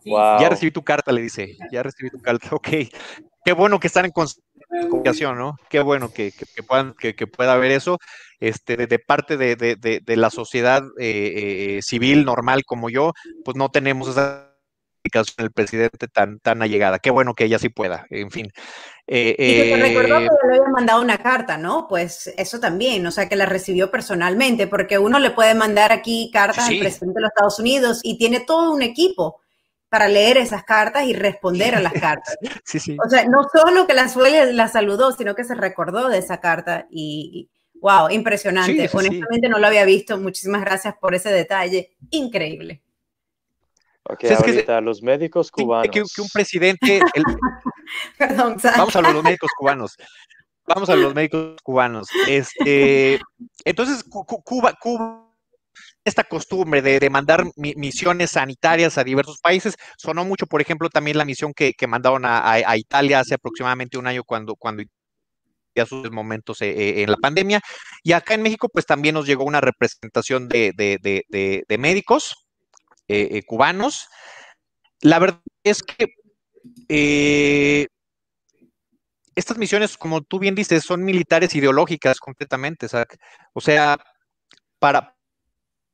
Ya 0.06 0.48
recibí 0.48 0.70
tu 0.70 0.82
carta, 0.82 1.10
le 1.12 1.22
dice. 1.22 1.56
Ya 1.70 1.82
recibí 1.82 2.10
tu 2.10 2.20
carta. 2.20 2.48
Ok. 2.54 2.68
Qué 3.44 3.52
bueno 3.52 3.78
que 3.78 3.86
están 3.86 4.04
en 4.04 4.12
comunicación, 4.68 5.38
¿no? 5.38 5.56
Qué 5.68 5.80
bueno 5.80 6.10
que, 6.12 6.32
puedan, 6.66 6.94
que, 6.94 7.26
pueda 7.26 7.54
haber 7.54 7.72
eso. 7.72 7.98
Este, 8.38 8.76
de, 8.76 8.98
parte 8.98 9.36
de, 9.36 10.02
la 10.06 10.30
sociedad 10.30 10.82
eh, 10.98 11.76
eh, 11.78 11.82
civil 11.82 12.24
normal 12.24 12.64
como 12.64 12.90
yo, 12.90 13.12
pues 13.44 13.56
no 13.56 13.70
tenemos 13.70 14.08
esa 14.08 14.52
el 15.38 15.52
presidente 15.52 16.08
tan, 16.08 16.40
tan 16.40 16.62
allegada. 16.62 16.98
Qué 16.98 17.10
bueno 17.10 17.34
que 17.34 17.44
ella 17.44 17.58
sí 17.58 17.68
pueda, 17.68 18.06
en 18.10 18.30
fin. 18.30 18.50
Eh, 19.06 19.36
y 19.38 19.68
que 19.70 19.76
recordó 19.76 20.18
que 20.18 20.48
le 20.48 20.56
había 20.56 20.68
mandado 20.72 21.00
una 21.00 21.18
carta, 21.18 21.56
¿no? 21.56 21.86
Pues 21.88 22.32
eso 22.36 22.58
también, 22.58 23.06
o 23.06 23.10
sea, 23.10 23.28
que 23.28 23.36
la 23.36 23.46
recibió 23.46 23.90
personalmente, 23.90 24.66
porque 24.66 24.98
uno 24.98 25.18
le 25.18 25.30
puede 25.30 25.54
mandar 25.54 25.92
aquí 25.92 26.30
cartas 26.32 26.68
al 26.68 26.78
presidente 26.78 27.18
de 27.18 27.22
los 27.22 27.30
Estados 27.30 27.58
Unidos 27.60 28.00
y 28.02 28.18
tiene 28.18 28.40
todo 28.40 28.72
un 28.72 28.82
equipo 28.82 29.40
para 29.96 30.08
leer 30.08 30.36
esas 30.36 30.62
cartas 30.62 31.04
y 31.04 31.14
responder 31.14 31.74
a 31.74 31.80
las 31.80 31.92
cartas. 32.00 32.36
Sí, 32.64 32.78
sí. 32.78 32.98
O 33.02 33.08
sea, 33.08 33.24
no 33.24 33.48
solo 33.50 33.86
que 33.86 33.94
la 33.94 34.10
suele 34.10 34.52
la 34.52 34.68
saludó, 34.68 35.10
sino 35.12 35.34
que 35.34 35.42
se 35.42 35.54
recordó 35.54 36.10
de 36.10 36.18
esa 36.18 36.38
carta 36.38 36.86
y, 36.90 37.48
wow, 37.80 38.10
impresionante. 38.10 38.90
Honestamente 38.92 39.48
no 39.48 39.58
lo 39.58 39.66
había 39.66 39.86
visto. 39.86 40.18
Muchísimas 40.18 40.60
gracias 40.60 40.96
por 41.00 41.14
ese 41.14 41.30
detalle. 41.30 41.96
Increíble. 42.10 42.82
Ok, 44.02 44.24
ahorita 44.24 44.82
los 44.82 45.02
médicos 45.02 45.50
cubanos. 45.50 45.88
Que, 45.90 46.02
un 46.02 46.28
presidente. 46.30 47.00
Perdón, 48.18 48.58
Vamos 48.76 48.96
a 48.96 49.00
los, 49.00 49.24
médicos 49.24 49.50
cubanos. 49.58 49.96
Vamos 50.66 50.90
a 50.90 50.96
los 50.96 51.14
médicos 51.14 51.56
cubanos. 51.62 52.08
Este, 52.28 53.18
entonces, 53.64 54.04
Cuba, 54.04 54.74
Cuba 54.78 55.25
esta 56.06 56.22
costumbre 56.22 56.82
de, 56.82 57.10
mandar 57.10 57.44
misiones 57.56 58.30
sanitarias 58.30 58.96
a 58.96 59.04
diversos 59.04 59.38
países. 59.40 59.76
Sonó 59.98 60.24
mucho, 60.24 60.46
por 60.46 60.60
ejemplo, 60.60 60.88
también 60.88 61.18
la 61.18 61.24
misión 61.24 61.52
que, 61.52 61.74
mandaron 61.88 62.22
a, 62.24 62.76
Italia 62.76 63.20
hace 63.20 63.34
aproximadamente 63.34 63.98
un 63.98 64.06
año 64.06 64.22
cuando, 64.22 64.54
cuando 64.54 64.84
ya 65.74 65.84
sus 65.84 66.10
momentos 66.12 66.62
eh, 66.62 66.70
eh, 66.70 67.02
en 67.02 67.10
la 67.10 67.16
pandemia. 67.16 67.60
Y 68.04 68.12
acá 68.12 68.34
en 68.34 68.42
México, 68.42 68.68
pues 68.68 68.86
también 68.86 69.16
nos 69.16 69.26
llegó 69.26 69.44
una 69.44 69.60
representación 69.60 70.48
de, 70.48 70.72
de 70.76 71.78
médicos 71.78 72.46
eh, 73.08 73.42
cubanos. 73.44 74.06
La 75.00 75.18
verdad 75.18 75.40
es 75.64 75.82
que 75.82 76.06
estas 79.34 79.58
misiones, 79.58 79.98
como 79.98 80.22
tú 80.22 80.38
bien 80.38 80.54
dices, 80.54 80.84
son 80.84 81.04
militares 81.04 81.52
ideológicas 81.56 82.20
completamente. 82.20 82.86
O 83.54 83.60
sea, 83.60 83.98
para 84.78 85.15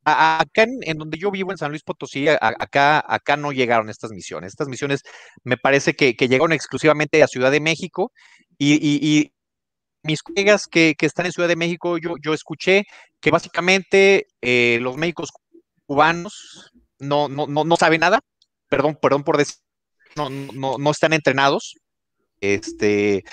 acá 0.04 0.66
en, 0.66 0.98
donde 0.98 1.18
yo 1.18 1.30
vivo 1.30 1.52
en 1.52 1.58
San 1.58 1.70
Luis 1.70 1.82
Potosí, 1.82 2.28
acá, 2.28 3.04
acá 3.06 3.36
no 3.36 3.52
llegaron 3.52 3.88
estas 3.88 4.10
misiones. 4.10 4.52
Estas 4.52 4.68
misiones 4.68 5.02
me 5.44 5.56
parece 5.56 5.94
que, 5.94 6.14
llegaron 6.14 6.52
exclusivamente 6.52 7.22
a 7.22 7.28
Ciudad 7.28 7.50
de 7.50 7.60
México 7.60 8.12
y, 8.58 9.32
mis 10.04 10.22
colegas 10.22 10.66
que, 10.66 10.96
están 11.00 11.26
en 11.26 11.32
Ciudad 11.32 11.48
de 11.48 11.56
México, 11.56 11.96
yo, 11.98 12.14
yo 12.20 12.34
escuché 12.34 12.84
que 13.20 13.30
básicamente 13.30 14.26
los 14.80 14.96
médicos 14.96 15.30
cubanos 15.86 16.72
no, 16.98 17.28
no, 17.28 17.46
no, 17.46 17.64
no 17.64 17.76
sabe 17.76 17.98
nada, 17.98 18.20
perdón, 18.68 18.96
perdón 19.00 19.24
por 19.24 19.36
decir, 19.36 19.56
no, 20.16 20.30
no, 20.30 20.78
no 20.78 20.90
están 20.90 21.12
entrenados, 21.12 21.74
este, 22.40 23.24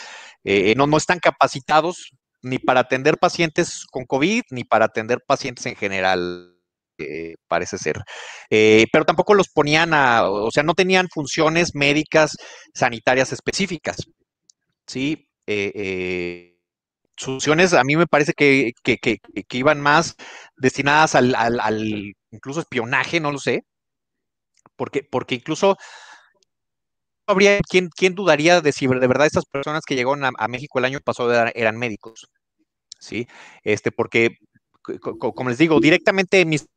eh, 0.44 0.74
no, 0.76 0.88
no 0.88 0.98
están 0.98 1.20
capacitados 1.20 2.12
ni 2.42 2.60
para 2.60 2.82
atender 2.82 3.18
pacientes 3.18 3.86
con 3.92 4.06
COVID, 4.06 4.44
ni 4.52 4.64
para 4.64 4.86
atender 4.86 5.22
pacientes 5.26 5.66
en 5.66 5.76
general, 5.76 6.58
eh, 7.00 7.36
parece 7.48 7.78
ser. 7.78 8.02
Eh, 8.50 8.86
pero 8.92 9.06
tampoco 9.06 9.34
los 9.34 9.50
ponían 9.50 9.94
a, 9.94 10.30
o 10.30 10.52
sea, 10.52 10.64
no 10.64 10.74
tenían 10.76 11.08
funciones 11.14 11.76
médicas 11.76 12.36
sanitarias 12.74 13.32
específicas. 13.34 13.98
Sí, 14.88 15.28
funciones 17.18 17.74
a 17.74 17.84
mí 17.84 17.96
me 17.96 18.08
parece 18.08 18.34
que, 18.34 18.74
iban 19.52 19.82
más 19.82 20.16
destinadas 20.58 21.16
al, 21.16 22.14
incluso 22.32 22.62
espionaje, 22.62 23.20
no 23.20 23.32
lo 23.32 23.40
sé, 23.40 23.64
porque, 24.76 25.04
porque 25.04 25.36
incluso 25.36 25.78
habría 27.28 27.60
quien, 27.62 27.90
quién 27.90 28.16
dudaría 28.16 28.62
de 28.62 28.72
si 28.72 28.88
de 28.88 29.08
verdad 29.08 29.28
estas 29.28 29.46
personas 29.46 29.84
que 29.86 29.96
llegaron 29.96 30.24
a, 30.26 30.48
México 30.48 30.80
el 30.80 30.86
año 30.86 31.00
pasado 31.04 31.32
eran, 31.54 31.78
médicos, 31.78 32.28
¿sí? 33.00 33.28
Este, 33.64 33.92
porque, 33.92 34.38
como 35.36 35.50
les 35.50 35.60
digo, 35.60 35.80
directamente 35.80 36.46
mis 36.46 36.68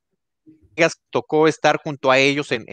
tocó 1.10 1.48
estar 1.48 1.78
junto 1.82 2.10
a 2.10 2.18
ellos 2.18 2.50
en, 2.52 2.64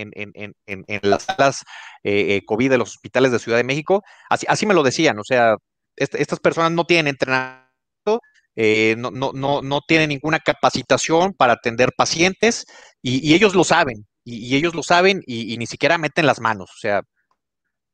las 1.01 1.23
salas 1.23 1.63
eh, 2.03 2.35
eh, 2.35 2.41
COVID 2.45 2.69
de 2.69 2.77
los 2.77 2.89
hospitales 2.89 3.31
de 3.31 3.39
Ciudad 3.39 3.57
de 3.57 3.63
México, 3.63 4.03
así, 4.29 4.65
me 4.65 4.73
lo 4.73 4.83
decían, 4.83 5.19
o 5.19 5.23
sea, 5.23 5.55
estas 5.95 6.39
personas 6.39 6.71
no 6.71 6.85
tienen 6.85 7.07
entrenamiento, 7.07 8.21
eh, 8.55 8.95
no, 8.97 9.81
tienen 9.87 10.09
ninguna 10.09 10.39
capacitación 10.39 11.33
para 11.33 11.53
atender 11.53 11.91
pacientes 11.95 12.65
y, 13.01 13.33
ellos 13.33 13.55
lo 13.55 13.63
saben, 13.63 14.07
y, 14.23 14.55
ellos 14.55 14.75
lo 14.75 14.83
saben 14.83 15.21
y, 15.25 15.57
ni 15.57 15.65
siquiera 15.67 15.97
meten 15.97 16.25
las 16.25 16.39
manos, 16.39 16.69
o 16.75 16.79
sea, 16.79 17.01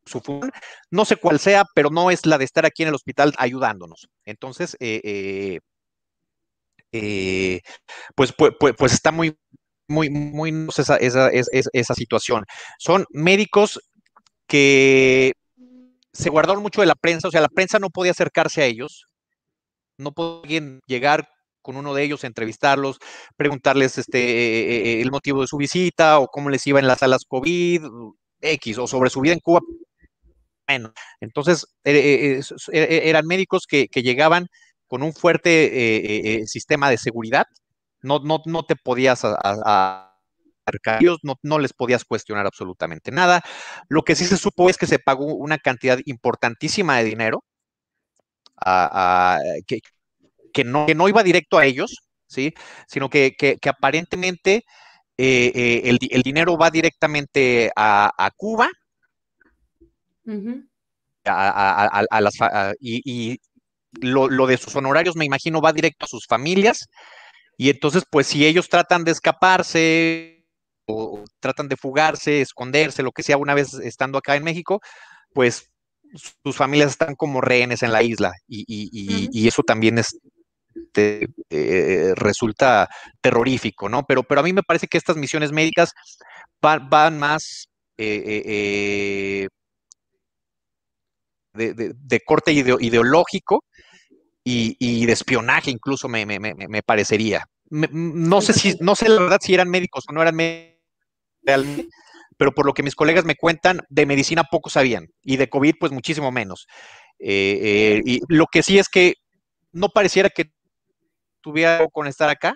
su 0.06 0.22
función, 0.22 0.52
no 0.92 1.06
sé 1.06 1.16
cuál 1.16 1.40
sea, 1.40 1.64
pero 1.74 1.90
no 1.90 2.12
es 2.12 2.26
la 2.26 2.38
de 2.38 2.46
estar 2.46 2.66
aquí 2.66 2.84
en 2.84 2.90
el 2.90 2.96
hospital 2.96 3.34
ayudándonos. 3.38 4.08
Entonces, 4.24 4.78
eh, 6.98 7.62
pues, 8.16 8.34
pues, 8.34 8.54
pues, 8.78 8.94
está 8.94 9.12
muy, 9.12 9.38
muy, 9.88 10.10
muy 10.10 10.68
esa, 10.78 10.98
esa, 10.98 11.30
esa, 11.30 11.94
situación. 11.94 12.46
Son 12.80 13.06
médicos 13.12 13.80
que 14.48 15.34
se 16.14 16.30
guardaron 16.30 16.64
mucho 16.64 16.82
de 16.82 16.88
la 16.88 16.96
prensa, 16.96 17.28
o 17.28 17.32
sea, 17.32 17.42
la 17.42 17.50
prensa 17.50 17.80
no 17.80 17.90
podía 17.90 18.12
acercarse 18.12 18.62
a 18.62 18.66
ellos, 18.66 19.08
no 19.98 20.12
podían 20.14 20.80
llegar 20.88 21.28
con 21.62 21.78
uno 21.78 21.94
de 21.94 22.04
ellos, 22.04 22.24
entrevistarlos, 22.24 23.00
preguntarles 23.36 23.98
este, 23.98 24.20
eh, 24.20 25.00
eh, 25.00 25.02
el 25.02 25.12
motivo 25.12 25.42
de 25.42 25.48
su 25.48 25.58
visita 25.58 26.20
o 26.20 26.28
cómo 26.28 26.50
les 26.50 26.66
iba 26.68 26.80
en 26.80 26.88
las 26.88 27.00
salas 27.00 27.26
COVID, 27.28 27.84
X, 28.40 28.78
o 28.78 28.88
sobre 28.88 29.10
su 29.10 29.20
vida 29.22 29.34
en 29.34 29.40
Cuba. 29.40 29.62
Bueno, 30.68 30.94
entonces 31.20 31.66
eh, 31.84 32.42
eran 32.72 33.26
médicos 33.26 33.66
que, 33.68 33.88
llegaban 33.96 34.48
con 34.88 35.02
un 35.02 35.14
fuerte 35.14 36.44
sistema 36.46 36.90
de 36.90 36.98
seguridad, 36.98 37.46
no, 38.06 38.20
no, 38.20 38.42
no 38.46 38.64
te 38.64 38.76
podías 38.76 39.24
acercar 39.26 41.02
ellos, 41.02 41.20
no, 41.24 41.36
no, 41.44 41.60
les 41.60 41.74
podías 41.74 42.06
cuestionar 42.06 42.46
absolutamente 42.46 43.12
nada. 43.12 43.44
Lo 43.90 44.04
que 44.04 44.16
sí 44.16 44.26
se 44.26 44.38
supo 44.38 44.70
es 44.70 44.78
que 44.78 44.88
se 44.88 45.00
pagó 45.00 45.26
una 45.26 45.58
cantidad 45.58 46.00
importantísima 46.06 46.98
de 46.98 47.04
dinero 47.04 47.44
a, 48.58 49.38
que, 49.68 49.80
que 50.54 50.64
no, 50.64 50.86
que 50.86 50.96
no 50.96 51.10
iba 51.10 51.24
directo 51.24 51.58
a 51.58 51.66
ellos, 51.66 52.06
¿sí? 52.28 52.54
Sino 52.88 53.10
que, 53.10 53.36
aparentemente 53.68 54.66
eh, 55.18 55.52
eh, 55.56 55.98
el, 56.12 56.22
dinero 56.22 56.58
va 56.58 56.70
directamente 56.70 57.72
a, 57.76 58.32
Cuba. 58.36 58.70
a, 61.26 62.22
las, 62.22 62.34
y, 62.80 63.40
lo, 64.02 64.48
de 64.48 64.58
sus 64.58 64.76
honorarios, 64.76 65.16
me 65.16 65.26
imagino, 65.26 65.62
va 65.62 65.74
directo 65.74 66.06
a 66.06 66.10
sus 66.10 66.26
familias. 66.28 66.88
Y 67.58 67.70
entonces, 67.70 68.04
pues 68.10 68.28
si 68.28 68.46
ellos 68.46 68.70
tratan 68.70 69.04
de 69.04 69.12
escaparse 69.12 70.46
o, 70.86 71.24
tratan 71.40 71.68
de 71.68 71.78
fugarse, 71.78 72.42
esconderse, 72.42 73.04
lo 73.04 73.12
que 73.12 73.24
sea, 73.24 73.38
una 73.38 73.54
vez 73.54 73.74
estando 73.76 74.18
acá 74.18 74.36
en 74.36 74.44
México, 74.44 74.82
pues 75.34 75.72
sus 76.44 76.56
familias 76.56 76.92
están 76.92 77.16
como 77.16 77.42
rehenes 77.42 77.84
en 77.84 77.92
la 77.92 78.04
isla. 78.04 78.32
y 78.48 79.48
eso 79.48 79.64
también 79.64 79.98
es 79.98 80.18
eh, 80.98 82.14
resulta 82.16 82.90
terrorífico, 83.22 83.90
¿no? 83.90 84.04
Pero, 84.08 84.24
pero 84.24 84.42
a 84.42 84.44
mí 84.44 84.54
me 84.54 84.64
parece 84.64 84.88
que 84.88 84.98
estas 84.98 85.18
misiones 85.18 85.52
médicas 85.52 85.92
van, 86.62 87.20
más 87.20 87.68
eh, 87.98 89.48
eh, 91.54 91.94
de, 91.94 92.20
corte 92.26 92.52
ideológico 92.52 93.64
y, 94.48 95.06
de 95.06 95.12
espionaje, 95.12 95.72
incluso 95.72 96.08
me, 96.08 96.84
parecería. 96.86 97.46
no 97.70 98.42
sé 98.42 98.54
si, 98.54 98.76
no 98.80 98.96
sé 98.96 99.10
la 99.10 99.22
verdad 99.22 99.40
si 99.42 99.54
eran 99.54 99.70
médicos 99.70 100.06
o 100.08 100.14
no 100.14 100.22
eran 100.22 100.36
médicos 100.36 100.76
pero 102.38 102.52
por 102.52 102.66
lo 102.66 102.74
que 102.74 102.84
mis 102.84 102.96
colegas 102.96 103.24
me 103.24 103.36
cuentan, 103.36 103.82
de 103.90 104.06
medicina 104.06 104.44
poco 104.44 104.70
sabían 104.70 105.08
y 105.22 105.38
de 105.38 105.50
COVID 105.50 105.76
pues 105.80 105.92
muchísimo 105.92 106.32
menos. 106.32 106.68
y 107.18 108.20
lo 108.28 108.46
que 108.48 108.62
sí 108.62 108.78
es 108.78 108.90
que 108.90 109.16
no 109.72 109.90
pareciera 109.90 110.30
que 110.30 110.52
tuviera 111.42 111.88
con 111.92 112.08
estar 112.08 112.30
acá, 112.30 112.56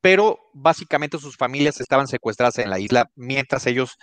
pero 0.00 0.38
básicamente 0.52 1.18
sus 1.18 1.36
familias 1.36 1.80
estaban 1.80 2.08
secuestradas 2.08 2.58
en 2.58 2.70
la 2.70 2.78
isla 2.78 3.10
mientras 3.14 3.66
ellos 3.66 3.96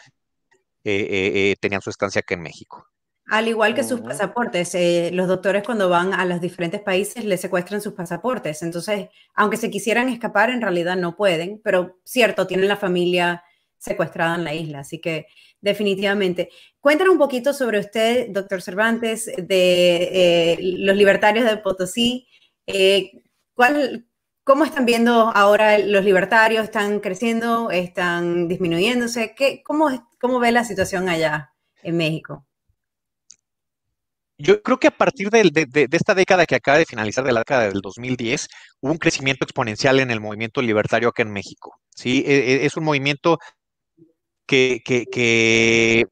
eh, 0.83 0.93
eh, 0.93 1.31
eh, 1.51 1.55
tenían 1.59 1.81
su 1.81 1.89
estancia 1.89 2.19
aquí 2.19 2.35
en 2.35 2.41
México. 2.41 2.87
Al 3.27 3.47
igual 3.47 3.73
que 3.73 3.83
sus 3.83 4.01
pasaportes, 4.01 4.75
los 5.11 5.27
doctores 5.27 5.63
cuando 5.63 5.89
van 5.89 6.13
a 6.13 6.25
los 6.25 6.39
diferentes 6.39 6.81
países 6.81 7.25
les 7.25 7.41
secuestran 7.41 7.81
sus 7.81 7.93
pasaportes. 7.93 8.61
Entonces, 8.61 9.09
aunque 9.33 9.57
se 9.57 9.71
quisieran 9.71 10.09
escapar, 10.09 10.51
en 10.51 10.61
realidad 10.61 10.95
no 10.95 11.15
pueden, 11.15 11.59
pero 11.63 11.99
cierto, 12.03 12.45
tienen 12.45 12.67
la 12.67 12.77
familia 12.77 13.43
secuestrada 13.79 14.35
en 14.35 14.43
la 14.43 14.53
isla. 14.53 14.79
Así 14.79 15.01
que 15.01 15.25
definitivamente. 15.59 16.49
Cuéntanos 16.79 17.13
un 17.13 17.19
poquito 17.19 17.53
sobre 17.53 17.79
usted, 17.79 18.29
doctor 18.29 18.61
Cervantes, 18.61 19.31
de 19.37 20.57
los 20.61 20.95
libertarios 20.95 21.45
de 21.45 21.57
Potosí. 21.57 22.27
¿Cuál, 23.55 24.05
¿Cómo 24.43 24.65
están 24.65 24.85
viendo 24.85 25.31
ahora 25.33 25.79
los 25.79 26.05
libertarios? 26.05 26.65
¿Están 26.65 26.99
creciendo? 26.99 27.71
¿Están 27.71 28.47
disminuyéndose? 28.47 29.33
¿Qué, 29.35 29.63
cómo, 29.63 29.89
¿Cómo 30.19 30.39
ve 30.39 30.51
la 30.51 30.63
situación 30.63 31.09
allá 31.09 31.53
en 31.81 31.97
México? 31.97 32.45
Yo 34.37 34.61
creo 34.61 34.79
que 34.79 34.87
a 34.87 34.91
partir 34.91 35.29
de, 35.29 35.87
esta 35.91 36.13
década 36.13 36.45
que 36.45 36.55
acaba 36.55 36.77
de 36.77 36.85
finalizar, 36.85 37.23
de 37.23 37.31
la 37.31 37.39
década 37.39 37.69
del 37.69 37.79
2010, 37.81 38.47
hubo 38.81 38.91
un 38.91 38.97
crecimiento 38.97 39.45
exponencial 39.45 39.99
en 39.99 40.11
el 40.11 40.19
movimiento 40.19 40.61
libertario 40.61 41.09
acá 41.09 41.23
en 41.23 41.31
México. 41.31 41.79
¿sí? 41.95 42.23
E, 42.27 42.33
e, 42.33 42.65
es 42.65 42.75
un 42.75 42.83
movimiento 42.83 43.39
que, 44.45 44.81
que, 44.85 46.05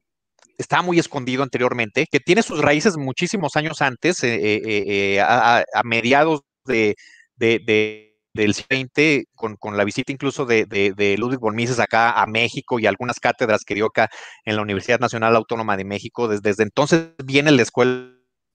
estaba 0.56 0.82
muy 0.82 0.98
escondido 0.98 1.42
anteriormente, 1.42 2.06
que 2.10 2.20
tiene 2.20 2.42
sus 2.42 2.60
raíces 2.60 2.96
muchísimos 2.96 3.56
años 3.56 3.82
antes, 3.82 4.22
eh, 4.22 4.36
eh, 4.36 4.62
eh, 4.64 5.20
a, 5.20 5.64
mediados 5.84 6.42
de, 6.64 6.94
de, 7.36 8.14
del 8.32 8.54
20 8.68 9.24
con, 9.34 9.56
con, 9.56 9.76
la 9.76 9.84
visita 9.84 10.12
incluso 10.12 10.46
de, 10.46 10.64
de, 10.66 11.16
Ludwig 11.18 11.40
von 11.40 11.56
Mises 11.56 11.80
acá 11.80 12.12
a 12.12 12.26
México 12.26 12.78
y 12.78 12.86
algunas 12.86 13.18
cátedras 13.18 13.64
que 13.64 13.74
dio 13.74 13.86
acá 13.86 14.08
en 14.44 14.56
la 14.56 14.62
Universidad 14.62 15.00
Nacional 15.00 15.34
Autónoma 15.36 15.76
de 15.76 15.84
México. 15.84 16.28
Desde, 16.28 16.42
desde 16.42 16.62
entonces 16.62 17.08
viene 17.24 17.50
la 17.50 17.62
escuela 17.62 18.13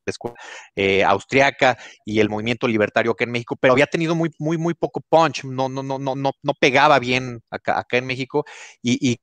escuela 0.09 0.35
eh, 0.75 1.03
austriaca 1.03 1.77
y 2.05 2.19
el 2.19 2.29
movimiento 2.29 2.67
libertario 2.67 3.11
acá 3.11 3.23
en 3.23 3.31
México, 3.31 3.55
pero 3.59 3.73
había 3.73 3.87
tenido 3.87 4.15
muy, 4.15 4.29
muy, 4.39 4.57
muy 4.57 4.73
poco 4.73 5.01
punch, 5.07 5.43
no, 5.45 5.69
no, 5.69 5.83
no, 5.83 5.99
no, 5.99 6.15
no, 6.15 6.53
pegaba 6.59 6.99
bien 6.99 7.41
acá, 7.49 7.85
en 7.91 8.05
México 8.05 8.45
y, 8.81 9.17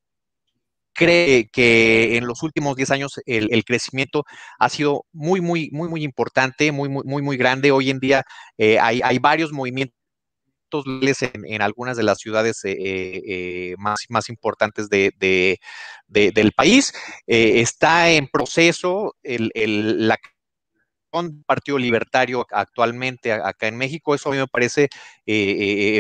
cree 0.99 1.51
que 1.53 2.17
en 2.17 2.27
los 2.27 2.43
últimos 2.43 2.75
10 2.75 2.91
años 2.91 3.21
el, 3.27 3.65
crecimiento 3.65 4.25
ha 4.59 4.71
sido 4.71 5.05
muy, 5.13 5.43
muy, 5.43 5.69
muy, 5.71 5.91
muy 5.91 6.03
importante, 6.03 6.73
muy, 6.73 6.89
muy, 6.89 7.05
muy, 7.05 7.21
muy 7.21 7.37
grande. 7.37 7.71
Hoy 7.71 7.91
en 7.91 7.99
día 7.99 8.25
eh, 8.57 8.79
hay, 8.81 9.19
varios 9.19 9.53
movimientos 9.53 9.95
en, 10.73 11.63
algunas 11.63 11.99
de 11.99 12.03
las 12.03 12.19
ciudades 12.19 12.61
eh, 12.65 13.75
más, 13.79 14.01
más 14.09 14.31
importantes 14.31 14.89
de, 14.89 15.13
del 16.09 16.53
país. 16.53 16.95
está 17.27 18.11
en 18.11 18.29
proceso 18.29 19.15
el, 19.23 19.51
el, 19.55 20.11
Partido 21.45 21.79
Libertario 21.79 22.47
actualmente 22.51 23.33
acá 23.33 23.69
en 23.69 23.77
México. 23.77 24.15
Eso 24.15 24.29
a 24.29 24.33
mí 24.33 24.39
me 24.39 24.47
parece 24.47 24.89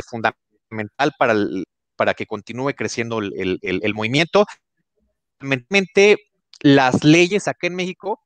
fundamental 0.08 1.12
para, 1.18 1.34
para 1.96 2.14
que 2.14 2.26
continúe 2.26 2.74
creciendo 2.74 3.18
el, 3.18 3.58
el 3.62 3.94
movimiento 3.94 4.44
las 6.62 7.04
leyes 7.04 7.48
acá 7.48 7.66
en 7.66 7.74
México 7.74 8.20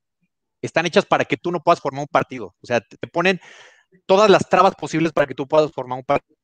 están 0.61 0.85
hechas 0.85 1.05
para 1.05 1.25
que 1.25 1.37
tú 1.37 1.51
no 1.51 1.61
puedas 1.61 1.81
formar 1.81 2.01
un 2.01 2.07
partido. 2.07 2.55
O 2.61 2.67
sea, 2.67 2.81
te 2.81 3.07
ponen 3.07 3.39
todas 4.05 4.29
las 4.29 4.47
trabas 4.47 4.75
posibles 4.75 5.11
para 5.11 5.27
que 5.27 5.35
tú 5.35 5.47
puedas 5.47 5.71
formar 5.71 5.99
un 5.99 6.05
partido. 6.05 6.37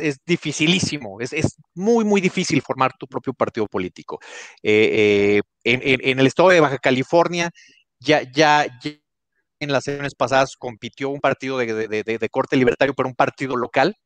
Es 0.00 0.18
dificilísimo, 0.26 1.20
es, 1.20 1.56
muy, 1.74 2.04
muy 2.04 2.20
difícil 2.20 2.60
formar 2.60 2.92
tu 2.98 3.06
propio 3.06 3.32
partido 3.32 3.68
político. 3.68 4.18
Eh, 4.64 5.40
eh, 5.64 5.78
en, 6.02 6.18
el 6.18 6.26
estado 6.26 6.48
de 6.48 6.58
Baja 6.58 6.78
California, 6.78 7.50
ya, 8.00 8.22
ya, 8.32 8.66
en 9.60 9.72
las 9.72 9.86
elecciones 9.86 10.14
pasadas 10.14 10.56
compitió 10.56 11.10
un 11.10 11.20
partido 11.20 11.58
de, 11.58 12.28
corte 12.30 12.56
libertario, 12.56 12.94
pero 12.94 13.08
un 13.08 13.14
partido 13.14 13.56
local 13.56 13.96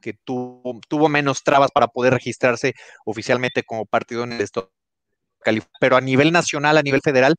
que 0.00 0.14
tuvo, 0.24 0.80
tuvo 0.88 1.08
menos 1.08 1.42
trabas 1.42 1.70
para 1.72 1.88
poder 1.88 2.14
registrarse 2.14 2.74
oficialmente 3.04 3.62
como 3.62 3.84
partido 3.84 4.24
en 4.24 4.32
el 4.32 4.40
estado 4.40 4.72
pero 5.80 5.96
a 5.96 6.00
nivel 6.00 6.32
nacional, 6.32 6.76
a 6.76 6.82
nivel 6.82 7.00
federal, 7.02 7.34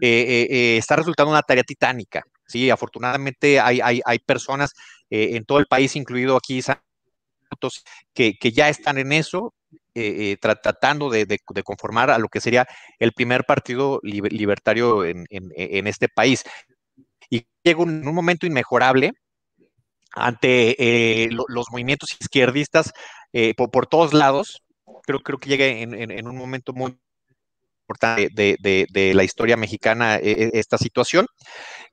eh, 0.00 0.08
eh, 0.08 0.46
eh, 0.50 0.76
está 0.78 0.96
resultando 0.96 1.30
una 1.30 1.42
tarea 1.42 1.64
titánica. 1.64 2.22
Sí, 2.46 2.70
afortunadamente 2.70 3.60
hay, 3.60 4.18
personas 4.26 4.72
en 5.08 5.44
todo 5.44 5.58
el 5.58 5.66
país, 5.66 5.96
incluido 5.96 6.36
aquí 6.36 6.60
que 8.14 8.52
ya 8.52 8.68
están 8.68 8.98
en 8.98 9.12
eso, 9.12 9.54
tratando 10.40 11.08
de, 11.08 11.38
conformar 11.64 12.10
a 12.10 12.18
lo 12.18 12.28
que 12.28 12.40
sería 12.40 12.66
el 12.98 13.12
primer 13.12 13.44
partido 13.44 14.00
libertario 14.02 15.04
en, 15.04 15.86
este 15.86 16.08
país. 16.08 16.44
Y 17.30 17.46
llega 17.62 17.82
un, 17.82 18.06
un 18.06 18.14
momento 18.14 18.46
inmejorable 18.46 19.12
ante 20.14 21.28
los 21.30 21.66
movimientos 21.70 22.16
izquierdistas 22.20 22.92
por, 23.56 23.70
por, 23.70 23.86
todos 23.86 24.12
lados. 24.12 24.62
Creo, 25.04 25.20
creo 25.20 25.38
que 25.38 25.48
llega 25.48 25.66
en 25.66 26.28
un 26.28 26.36
momento 26.36 26.72
muy 26.72 26.96
de, 28.34 29.12
la 29.14 29.24
historia 29.24 29.56
mexicana 29.56 30.16
e, 30.16 30.30
e, 30.30 30.50
esta 30.54 30.78
situación, 30.78 31.26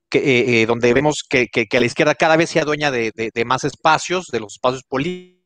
que, 0.10 0.20
eh, 0.20 0.62
eh, 0.62 0.66
donde 0.66 0.94
vemos 0.94 1.24
que, 1.28 1.48
la 1.72 1.86
izquierda 1.86 2.16
cada 2.16 2.38
vez 2.38 2.50
se 2.50 2.60
adueña 2.60 2.92
de, 2.92 3.12
más 3.46 3.64
espacios, 3.64 4.28
de 4.28 4.40
los 4.40 4.54
espacios 4.54 4.84
políticos, 4.84 5.40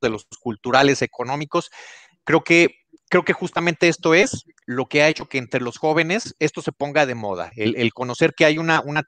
de 0.00 0.10
los 0.10 0.26
culturales, 0.40 1.02
económicos. 1.02 1.70
Creo 2.24 2.42
que 2.42 2.68
creo 3.12 3.24
que 3.24 3.34
justamente 3.34 3.88
esto 3.88 4.14
es 4.14 4.46
lo 4.64 4.86
que 4.86 5.02
ha 5.02 5.08
hecho 5.08 5.26
que 5.26 5.36
entre 5.36 5.60
los 5.60 5.76
jóvenes 5.76 6.34
esto 6.38 6.62
se 6.62 6.72
ponga 6.72 7.04
de 7.04 7.14
moda, 7.14 7.52
el, 7.56 7.92
conocer 7.92 8.32
que 8.34 8.46
hay 8.46 8.56
una, 8.56 8.80
una 8.80 9.02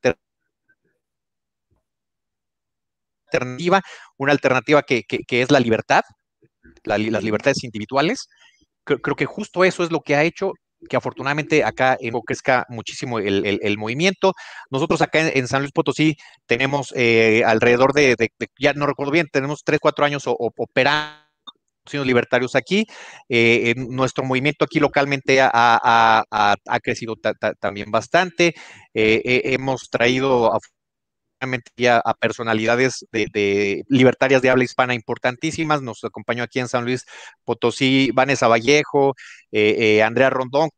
alternativa, 3.33 3.81
una 4.19 4.33
alternativa 4.33 4.83
que, 4.83 5.07
es 5.09 5.51
la 5.51 5.59
libertad, 5.59 6.03
las 6.85 6.99
libertades 7.25 7.65
individuales. 7.65 8.29
Creo, 8.85 9.17
que 9.17 9.25
justo 9.25 9.65
eso 9.65 9.83
es 9.83 9.91
lo 9.91 10.03
que 10.03 10.17
ha 10.17 10.23
hecho 10.23 10.53
que 10.87 10.99
afortunadamente 10.99 11.65
acá 11.65 11.97
en 11.99 12.13
crezca 12.21 12.67
muchísimo 12.69 13.19
el, 13.21 13.79
movimiento. 13.79 14.35
Nosotros 14.69 15.01
acá 15.01 15.21
en, 15.31 15.49
San 15.49 15.63
Luis 15.63 15.73
Potosí 15.73 16.15
tenemos 16.45 16.93
eh, 16.95 17.43
alrededor 17.47 17.95
de, 17.95 18.17
ya 18.59 18.75
no 18.75 18.85
recuerdo 18.85 19.13
bien, 19.13 19.29
tenemos 19.33 19.63
tres, 19.65 19.81
cuatro 19.81 20.05
años 20.05 20.25
operando 20.27 21.24
libertarios 21.93 22.55
aquí. 22.55 22.87
Eh, 23.29 23.75
nuestro 23.77 24.25
movimiento 24.25 24.65
aquí 24.65 24.81
localmente 24.81 25.41
ha, 25.43 26.55
crecido 26.83 27.17
también 27.61 27.91
bastante. 27.91 28.55
Eh, 28.95 29.43
hemos 29.45 29.91
traído 29.91 30.51
ya 31.77 31.99
a 31.99 32.15
personalidades 32.15 33.07
de, 33.13 33.85
libertarias 33.89 34.41
de 34.41 34.51
habla 34.51 34.65
hispana 34.65 34.95
importantísimas. 34.95 35.83
Nos 35.83 36.03
acompañó 36.05 36.43
aquí 36.43 36.59
en 36.59 36.69
San 36.69 36.85
Luis 36.85 37.05
Potosí 37.45 38.11
Vanessa 38.15 38.49
Vallejo, 38.49 39.15
eh, 39.53 40.03
Andrea 40.03 40.31
Rondón, 40.31 40.71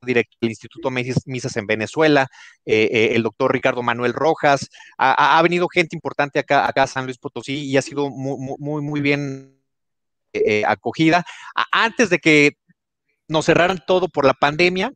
director 0.00 0.38
del 0.40 0.50
Instituto 0.50 0.90
Misas 0.90 1.56
en 1.56 1.66
Venezuela, 1.66 2.26
el 2.64 3.22
doctor 3.22 3.52
Ricardo 3.52 3.82
Manuel 3.82 4.14
Rojas. 4.14 4.68
Ha, 4.96 5.40
venido 5.42 5.68
gente 5.68 5.94
importante 5.94 6.38
acá, 6.38 6.66
acá 6.66 6.84
a 6.84 6.86
San 6.88 7.04
Luis 7.04 7.18
Potosí 7.18 7.66
y 7.66 7.76
ha 7.76 7.82
sido 7.82 8.10
muy, 8.10 8.56
muy, 8.58 8.82
muy 8.82 9.00
bien 9.00 9.61
eh, 10.32 10.64
acogida. 10.66 11.24
antes 11.72 12.10
de 12.10 12.18
que 12.18 12.52
nos 13.28 13.46
cerraran 13.46 13.82
todo 13.86 14.08
por 14.08 14.26
la 14.26 14.34
pandemia, 14.34 14.92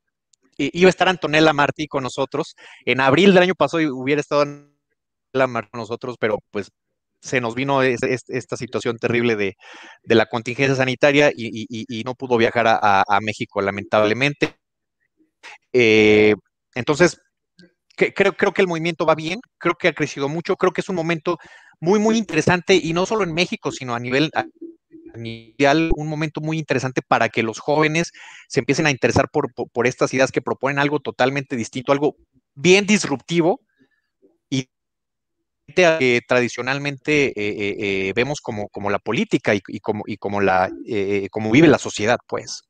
iba 0.58 0.88
a 0.88 0.90
estar 0.90 1.08
Antonella 1.08 1.52
Martí 1.52 1.86
con 1.86 2.02
nosotros. 2.02 2.56
En 2.84 3.00
abril 3.00 3.34
del 3.34 3.42
año 3.44 3.54
pasado 3.54 3.82
hubiera 3.94 4.20
estado 4.20 4.42
Antonella 4.42 5.46
Martí 5.46 5.70
con 5.70 5.80
nosotros, 5.80 6.16
pero 6.18 6.38
pues 6.50 6.70
se 7.20 7.40
nos 7.40 7.54
vino 7.54 7.82
esta 7.82 8.56
situación 8.56 8.98
terrible 8.98 9.36
de, 9.36 9.56
la 10.04 10.26
contingencia 10.26 10.76
sanitaria 10.76 11.32
y, 11.34 12.02
no 12.04 12.14
pudo 12.14 12.36
viajar 12.36 12.66
a, 12.68 13.18
México, 13.20 13.60
lamentablemente. 13.60 14.54
Eh, 15.72 16.34
entonces, 16.74 17.20
creo, 17.96 18.36
creo 18.36 18.52
que 18.52 18.62
el 18.62 18.68
movimiento 18.68 19.06
va 19.06 19.14
bien, 19.14 19.40
creo 19.58 19.74
que 19.74 19.88
ha 19.88 19.92
crecido 19.92 20.28
mucho, 20.28 20.56
creo 20.56 20.72
que 20.72 20.80
es 20.80 20.88
un 20.88 20.96
momento 20.96 21.38
muy, 21.80 21.98
muy 21.98 22.16
interesante 22.16 22.74
y 22.74 22.92
no 22.92 23.06
solo 23.06 23.24
en 23.24 23.34
México, 23.34 23.72
sino 23.72 23.94
a 23.94 24.00
nivel, 24.00 24.30
un 25.16 26.08
momento 26.08 26.40
muy 26.40 26.58
interesante 26.58 27.02
para 27.02 27.28
que 27.28 27.42
los 27.42 27.58
jóvenes 27.58 28.12
se 28.48 28.60
empiecen 28.60 28.86
a 28.86 28.90
interesar 28.90 29.28
por, 29.30 29.86
estas 29.86 30.12
ideas 30.14 30.32
que 30.32 30.42
proponen 30.42 30.78
algo 30.78 31.00
totalmente 31.00 31.56
distinto, 31.56 31.92
algo 31.92 32.16
bien 32.54 32.86
disruptivo 32.86 33.60
y 34.48 34.68
que 35.74 36.20
tradicionalmente 36.26 37.26
eh, 37.26 37.32
eh, 37.36 37.76
eh, 37.78 38.12
vemos 38.14 38.40
como, 38.40 38.68
como, 38.68 38.90
la 38.90 38.98
política 38.98 39.54
y, 39.54 39.60
como, 39.80 40.04
y 40.06 40.16
como, 40.16 40.40
la, 40.40 40.70
como 41.30 41.50
vive 41.50 41.68
la 41.68 41.78
sociedad, 41.78 42.18
pues. 42.26 42.62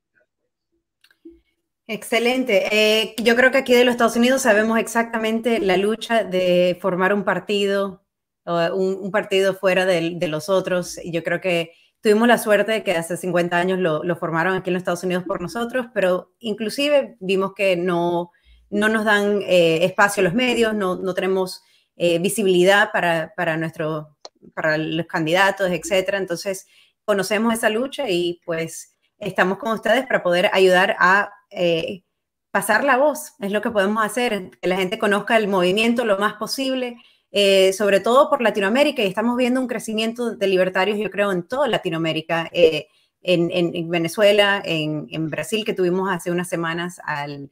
Excelente. 1.89 3.15
yo 3.23 3.37
creo 3.37 3.53
que 3.53 3.59
aquí 3.59 3.73
de 3.73 3.85
los 3.85 3.93
Estados 3.93 4.17
Unidos 4.17 4.43
sabemos 4.43 4.79
exactamente 4.79 5.61
la 5.61 5.77
lucha 5.77 6.25
de 6.25 6.77
formar 6.81 7.15
un 7.15 7.23
partido, 7.23 8.05
un, 8.45 9.11
partido 9.13 9.55
fuera 9.55 9.87
de, 9.87 10.15
de, 10.17 10.29
los 10.29 10.49
otros. 10.49 10.99
Yo 11.05 11.23
creo 11.23 11.41
que 11.41 11.71
Tuvimos 12.01 12.29
la 12.29 12.39
suerte 12.39 12.73
de 12.73 12.85
que 12.85 12.93
hace 12.93 13.17
50 13.17 13.57
años 13.57 13.79
lo, 13.79 14.17
formaron 14.17 14.55
aquí 14.55 14.71
en 14.71 14.75
los 14.75 14.81
Estados 14.81 15.03
Unidos 15.03 15.25
por 15.25 15.41
nosotros, 15.41 15.87
pero 15.93 16.33
inclusive 16.39 17.17
vimos 17.21 17.53
que 17.55 17.77
no, 17.77 18.31
no 18.71 18.89
nos 18.89 19.05
dan 19.05 19.43
eh, 19.43 19.85
espacio 19.85 20.23
los 20.23 20.35
medios, 20.35 20.75
no, 20.75 20.97
no 20.97 21.15
tenemos 21.15 21.63
eh, 21.97 22.19
visibilidad 22.19 22.93
para, 22.93 23.33
para, 23.37 23.57
nuestro, 23.57 24.17
para 24.55 24.79
los 24.79 25.07
candidatos, 25.07 25.71
etcétera. 25.71 26.19
Entonces, 26.19 26.67
conocemos 27.05 27.55
esa 27.55 27.71
lucha 27.71 28.09
y 28.11 28.41
pues 28.45 28.97
estamos 29.19 29.59
con 29.59 29.73
ustedes 29.73 30.07
para 30.07 30.23
poder 30.23 30.51
ayudar 30.53 30.97
a 30.99 31.33
eh, 31.51 32.03
pasar 32.51 32.85
la 32.85 32.99
voz. 32.99 33.33
Es 33.41 33.53
lo 33.53 33.63
que 33.63 33.71
podemos 33.71 34.05
hacer, 34.05 34.51
que 34.61 34.69
la 34.69 34.77
gente 34.77 34.99
conozca 34.99 35.37
el 35.37 35.49
movimiento 35.49 36.05
lo 36.05 36.19
más 36.19 36.35
posible 36.35 36.97
eh, 37.39 37.75
sobre 37.75 38.01
todo 38.01 38.31
por 38.31 38.41
Latinoamérica, 38.41 39.03
y 39.03 39.09
estamos 39.09 39.37
viendo 39.37 39.61
un 39.61 39.67
crecimiento 39.67 40.35
de 40.35 40.47
libertarios, 40.47 40.99
yo 40.99 41.11
creo, 41.11 41.31
en 41.33 41.43
toda 41.43 41.69
Latinoamérica, 41.69 42.49
eh, 42.51 42.89
en, 43.21 43.91
Venezuela, 43.91 44.63
en, 44.65 45.29
Brasil, 45.29 45.63
que 45.63 45.75
tuvimos 45.75 46.09
hace 46.11 46.31
unas 46.31 46.49
semanas 46.49 46.99
al, 47.05 47.51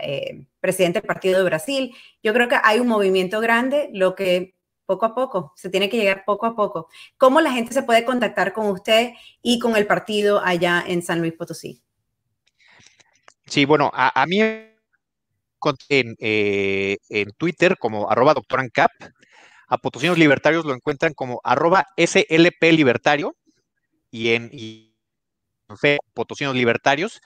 eh, 0.00 0.44
presidente 0.60 1.00
del 1.00 1.08
Partido 1.08 1.38
de 1.38 1.44
Brasil. 1.44 1.92
Yo 2.22 2.32
creo 2.32 2.46
que 2.46 2.58
hay 2.62 2.78
un 2.78 2.86
movimiento 2.86 3.40
grande, 3.40 3.90
lo 3.92 4.14
que 4.14 4.54
poco 4.86 5.06
a 5.06 5.16
poco, 5.16 5.52
se 5.56 5.68
tiene 5.68 5.88
que 5.88 5.96
llegar 5.96 6.22
poco 6.24 6.46
a 6.46 6.54
poco. 6.54 6.86
¿Cómo 7.18 7.40
la 7.40 7.50
gente 7.50 7.74
se 7.74 7.82
puede 7.82 8.04
contactar 8.04 8.52
con 8.52 8.68
usted 8.68 9.14
y 9.42 9.58
con 9.58 9.74
el 9.74 9.88
partido 9.88 10.40
allá 10.44 10.84
en 10.86 11.02
San 11.02 11.18
Luis 11.18 11.32
Potosí? 11.32 11.82
Sí, 13.46 13.64
bueno, 13.64 13.90
a, 13.92 14.22
a 14.22 14.26
mí 14.26 14.38
en, 15.88 16.16
eh, 16.18 16.98
en 17.08 17.30
Twitter 17.36 17.76
como 17.78 18.10
arroba 18.10 18.34
doctorancap. 18.34 18.90
A 19.68 19.78
Potosinos 19.78 20.18
Libertarios 20.18 20.64
lo 20.64 20.74
encuentran 20.74 21.14
como 21.14 21.40
arroba 21.44 21.86
SLP 21.96 22.72
Libertario 22.72 23.36
y 24.10 24.34
en, 24.34 24.50
y 24.52 24.94
Potosinos 26.14 26.54
Libertarios. 26.54 27.20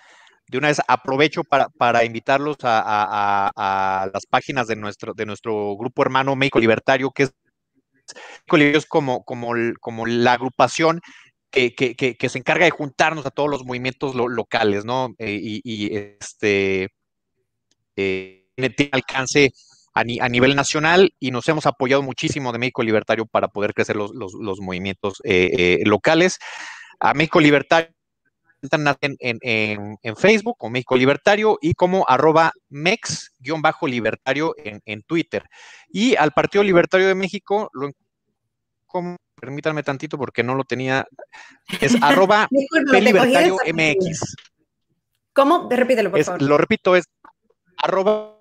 De 0.49 0.59
una 0.59 0.69
vez 0.69 0.81
aprovecho 0.87 1.43
para, 1.43 2.05
invitarlos 2.05 2.57
a, 2.63 4.11
las 4.15 4.27
páginas 4.27 4.69
de 4.69 4.77
nuestro, 4.77 5.13
de 5.13 5.27
nuestro 5.27 5.77
grupo 5.77 6.03
hermano 6.03 6.37
México 6.37 6.61
Libertario, 6.61 7.11
que 7.11 7.25
es 7.25 8.87
como, 8.87 9.25
como, 9.25 9.53
como 9.81 10.07
la 10.07 10.35
agrupación 10.35 11.01
que, 11.51 12.29
se 12.29 12.39
encarga 12.39 12.65
de 12.65 12.71
juntarnos 12.71 13.27
a 13.27 13.31
todos 13.31 13.51
los 13.51 13.65
movimientos 13.65 14.15
locales, 14.15 14.85
¿no? 14.85 15.15
Eh, 15.19 15.39
y, 15.43 15.95
este 15.97 16.89
eh, 17.97 18.45
tiene 18.57 18.91
alcance 18.93 19.53
a, 19.95 20.05
nivel 20.05 20.55
nacional 20.55 21.15
y 21.19 21.31
nos 21.31 21.49
hemos 21.49 21.67
apoyado 21.67 22.03
muchísimo 22.03 22.53
de 22.53 22.59
México 22.59 22.83
Libertario 22.83 23.25
para 23.25 23.49
poder 23.49 23.73
crecer 23.73 23.97
los, 23.97 24.13
movimientos 24.61 25.23
eh, 25.25 25.51
eh, 25.57 25.83
locales. 25.87 26.39
A 27.01 27.15
México 27.15 27.41
Libertario 27.41 27.91
en, 28.71 29.17
en, 29.21 29.99
en, 30.03 30.17
Facebook 30.17 30.57
como 30.59 30.73
México 30.73 30.97
Libertario 30.97 31.59
y 31.61 31.75
como 31.75 32.05
arroba 32.09 32.53
mex-libertario 32.69 34.55
en, 34.63 34.81
en, 34.85 35.03
Twitter. 35.03 35.45
Y 35.89 36.17
al 36.17 36.33
Partido 36.33 36.65
Libertario 36.65 37.07
de 37.07 37.15
México, 37.15 37.71
lo, 37.73 37.91
como, 38.87 39.17
permítanme 39.41 39.83
tantito 39.83 40.19
porque 40.19 40.43
no 40.43 40.55
lo 40.55 40.65
tenía, 40.65 41.07
es 41.81 41.97
arroba 42.03 42.49
libertario 43.01 43.57
MX. 43.73 44.37
¿Cómo? 45.33 45.69
Repítelo, 45.71 46.11
por 46.11 46.25
favor. 46.25 46.43
Lo 46.43 46.57
repito, 46.57 46.97
es 46.97 47.05
arroba 47.77 48.37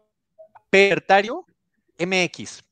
libertario 0.71 1.45
MX. 1.99 2.63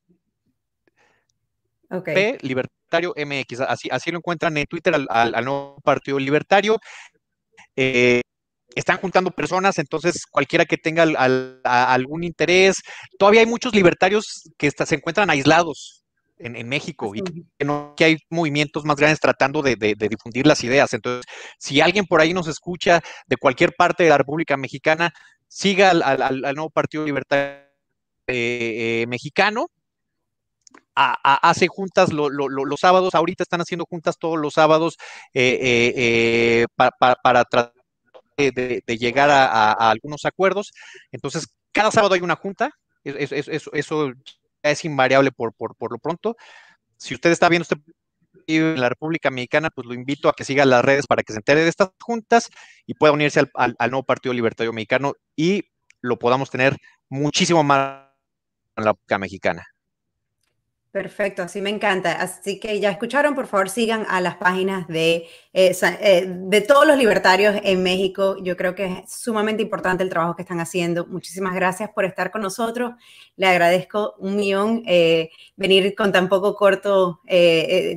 P 2.03 2.38
Libertario 2.41 3.14
MX. 3.16 3.61
Así, 3.61 3.89
así 3.91 4.11
lo 4.11 4.18
encuentran 4.18 4.57
en 4.57 4.66
Twitter 4.66 4.93
al, 5.09 5.45
nuevo 5.45 5.80
Partido 5.84 6.20
Libertario. 6.20 6.80
Eh, 7.76 8.22
están 8.76 8.97
juntando 8.97 9.32
personas, 9.32 9.78
entonces 9.78 10.26
cualquiera 10.26 10.66
que 10.66 10.78
tenga 10.78 11.03
algún 11.64 12.24
interés. 12.24 12.82
Todavía 13.18 13.41
hay 13.41 13.47
muchos 13.47 13.74
libertarios 13.76 14.49
que 14.57 14.72
se 14.72 14.95
encuentran 14.95 15.30
aislados 15.30 16.03
en, 16.38 16.68
México 16.68 17.14
y 17.16 17.22
que, 17.22 17.66
no, 17.66 17.93
que 17.95 18.03
hay 18.03 18.18
movimientos 18.30 18.84
más 18.84 18.97
grandes 18.97 19.20
tratando 19.20 19.61
de, 19.61 19.76
difundir 19.76 20.45
las 20.45 20.64
ideas. 20.64 20.93
Entonces, 20.93 21.26
si 21.57 21.82
alguien 21.82 22.05
por 22.05 22.22
ahí 22.22 22.34
nos 22.34 22.47
escucha 22.47 23.01
de 23.28 23.38
cualquier 23.38 23.74
parte 23.78 24.03
de 24.03 24.09
la 24.09 24.18
República 24.18 24.57
Mexicana, 24.57 25.14
siga 25.54 25.91
al, 25.91 26.56
nuevo 26.56 26.72
Partido 26.72 27.06
Libertario 27.06 27.64
eh, 28.28 29.01
eh, 29.04 29.06
Mexicano. 29.08 29.68
hace 30.95 31.68
juntas 31.68 32.12
los 32.12 32.80
sábados, 32.80 33.14
ahorita 33.14 33.43
están 33.43 33.62
haciendo 33.62 33.86
juntas 33.86 34.18
todos 34.18 34.39
los 34.39 34.56
sábados 34.56 34.97
eh, 35.34 36.66
para 36.76 37.16
tratar 37.45 37.74
de, 38.36 38.84
llegar 38.99 39.30
a, 39.30 39.91
algunos 39.91 40.26
acuerdos. 40.26 40.72
Entonces, 41.12 41.47
cada 41.72 41.91
sábado 41.91 42.16
hay 42.16 42.22
una 42.22 42.36
junta, 42.36 42.72
eso, 43.04 44.12
es 44.64 44.86
invariable 44.86 45.32
por, 45.32 45.54
por, 45.54 45.91
lo 45.91 45.99
pronto. 45.99 46.36
Si 46.97 47.14
usted 47.14 47.30
está 47.30 47.47
viendo 47.49 47.64
este 47.64 47.76
en 48.48 48.80
la 48.80 48.89
República 48.89 49.30
Mexicana, 49.30 49.70
pues 49.70 49.88
lo 49.88 49.94
invito 49.94 50.30
a 50.30 50.34
que 50.34 50.44
siga 50.44 50.66
las 50.66 50.84
redes 50.84 51.08
para 51.08 51.24
que 51.24 51.34
se 51.34 51.39
entere 51.39 51.64
de 51.64 51.70
estas 51.70 51.89
juntas 52.02 52.50
y 52.86 52.94
pueda 52.94 53.14
unirse 53.14 53.41
al, 53.54 53.76
nuevo 53.89 54.04
Partido 54.04 54.34
Libertario 54.34 54.74
Mexicano 54.74 55.14
y 55.36 55.64
lo 56.02 56.18
podamos 56.20 56.50
tener 56.50 56.78
muchísimo 57.10 57.64
más 57.64 58.10
en 58.76 58.86
la 58.86 58.91
República 58.91 59.18
Mexicana. 59.18 59.72
Perfecto, 60.94 61.41
así 61.41 61.60
me 61.60 61.72
encanta. 61.72 62.12
Así 62.22 62.60
que 62.60 62.80
ya 62.80 62.91
escucharon, 62.91 63.34
por 63.34 63.48
favor 63.48 63.68
sigan 63.68 64.06
a 64.10 64.22
las 64.22 64.36
páginas 64.36 64.88
de, 64.88 65.28
eh, 65.52 65.76
eh, 65.82 66.26
de 66.28 66.62
todos 66.62 66.86
los 66.86 67.00
libertarios 67.00 67.56
en 67.64 67.82
México. 67.82 68.38
Yo 68.44 68.56
creo 68.56 68.76
que 68.76 68.86
es 68.86 69.12
sumamente 69.12 69.64
importante 69.64 70.04
el 70.04 70.12
trabajo 70.12 70.36
que 70.36 70.44
están 70.44 70.60
haciendo. 70.60 71.08
Muchísimas 71.08 71.56
gracias 71.56 71.89
por 71.89 72.06
estar 72.06 72.30
con 72.30 72.44
nosotros. 72.44 72.91
Le 73.38 73.48
agradezco 73.48 74.14
un 74.20 74.36
millón 74.36 74.84
eh, 74.86 75.32
venir 75.56 75.96
con 75.96 76.12
tan 76.12 76.30
poco 76.30 76.54
corto 76.54 77.22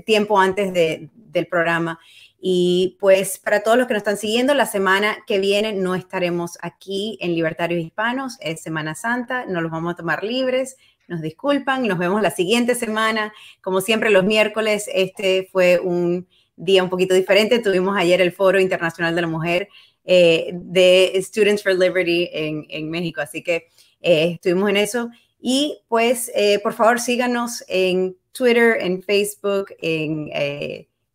tiempo 0.06 0.40
antes 0.40 0.72
del 0.72 1.46
programa. 1.48 2.00
Y 2.40 2.96
pues 2.98 3.38
para 3.38 3.62
todos 3.62 3.76
los 3.76 3.86
que 3.86 3.92
nos 3.92 4.00
están 4.00 4.16
siguiendo, 4.16 4.54
la 4.54 4.64
semana 4.64 5.18
que 5.26 5.38
viene 5.38 5.74
no 5.74 5.94
estaremos 5.96 6.56
aquí 6.62 7.18
en 7.20 7.34
Libertarios 7.34 7.84
Hispanos, 7.84 8.38
es 8.40 8.62
Semana 8.62 8.94
Santa, 8.94 9.44
nos 9.44 9.62
los 9.62 9.70
vamos 9.70 9.92
a 9.92 9.96
tomar 9.96 10.24
libres 10.24 10.76
nos 11.08 11.20
disculpan, 11.20 11.86
nos 11.86 11.98
vemos 11.98 12.22
la 12.22 12.30
siguiente 12.30 12.74
semana. 12.74 13.32
Como 13.60 13.80
siempre, 13.80 14.10
los 14.10 14.24
miércoles, 14.24 14.88
este 14.92 15.48
fue 15.50 15.78
un 15.78 16.26
día 16.56 16.82
un 16.82 16.90
poquito 16.90 17.14
diferente. 17.14 17.58
Tuvimos 17.58 17.96
ayer 17.96 18.20
el 18.20 18.32
Foro 18.32 18.58
Internacional 18.60 19.14
de 19.14 19.20
la 19.20 19.26
Mujer 19.26 19.68
eh, 20.04 20.50
de 20.54 21.20
Students 21.22 21.62
for 21.62 21.74
Liberty 21.74 22.28
en, 22.32 22.90
México, 22.90 23.20
así 23.20 23.42
que 23.42 23.68
eh, 24.00 24.32
estuvimos 24.34 24.70
en 24.70 24.76
eso. 24.76 25.10
Y 25.40 25.80
pues, 25.88 26.30
eh, 26.34 26.58
por 26.60 26.72
favor, 26.72 27.00
síganos 27.00 27.64
en 27.68 28.16
Twitter, 28.32 28.78
en 28.80 29.02
Facebook, 29.02 29.74
en 29.80 30.30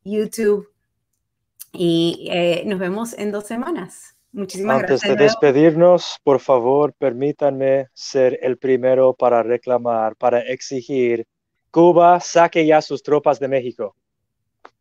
YouTube. 0.04 0.70
Y 1.74 2.30
nos 2.66 2.80
vemos 2.80 3.14
en 3.14 3.32
dos 3.32 3.48
semanas. 3.48 4.16
Muchísimas 4.34 4.82
Antes 4.82 5.02
gracias. 5.02 5.18
de 5.18 5.24
despedirnos, 5.24 6.18
por 6.24 6.40
favor, 6.40 6.94
permítanme 6.94 7.88
ser 7.94 8.40
el 8.42 8.58
primero 8.58 9.14
para 9.14 9.44
reclamar, 9.44 10.16
para 10.16 10.40
exigir, 10.40 11.28
Cuba 11.72 12.20
saque 12.20 12.66
ya 12.66 12.82
sus 12.82 13.02
tropas 13.02 13.40
de 13.40 13.48
México. 13.48 13.96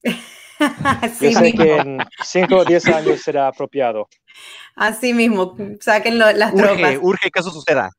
Yo 1.21 1.33
sé 1.33 1.53
que 1.53 1.77
en 1.77 1.99
5 2.23 2.55
o 2.55 2.65
10 2.65 2.87
años 2.89 3.23
será 3.23 3.49
apropiado. 3.49 4.09
Así 4.75 5.15
mismo, 5.15 5.57
saquen 5.81 6.19
las 6.19 6.55
tropas. 6.55 6.99
Urge 7.01 7.31
que 7.31 7.41
eso 7.41 7.51
suceda. 7.51 7.91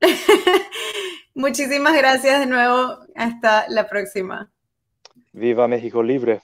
Muchísimas 1.34 1.96
gracias 1.96 2.40
de 2.40 2.46
nuevo. 2.46 2.98
Hasta 3.14 3.66
la 3.68 3.88
próxima. 3.88 4.50
Viva 5.32 5.68
México 5.68 6.02
libre. 6.02 6.42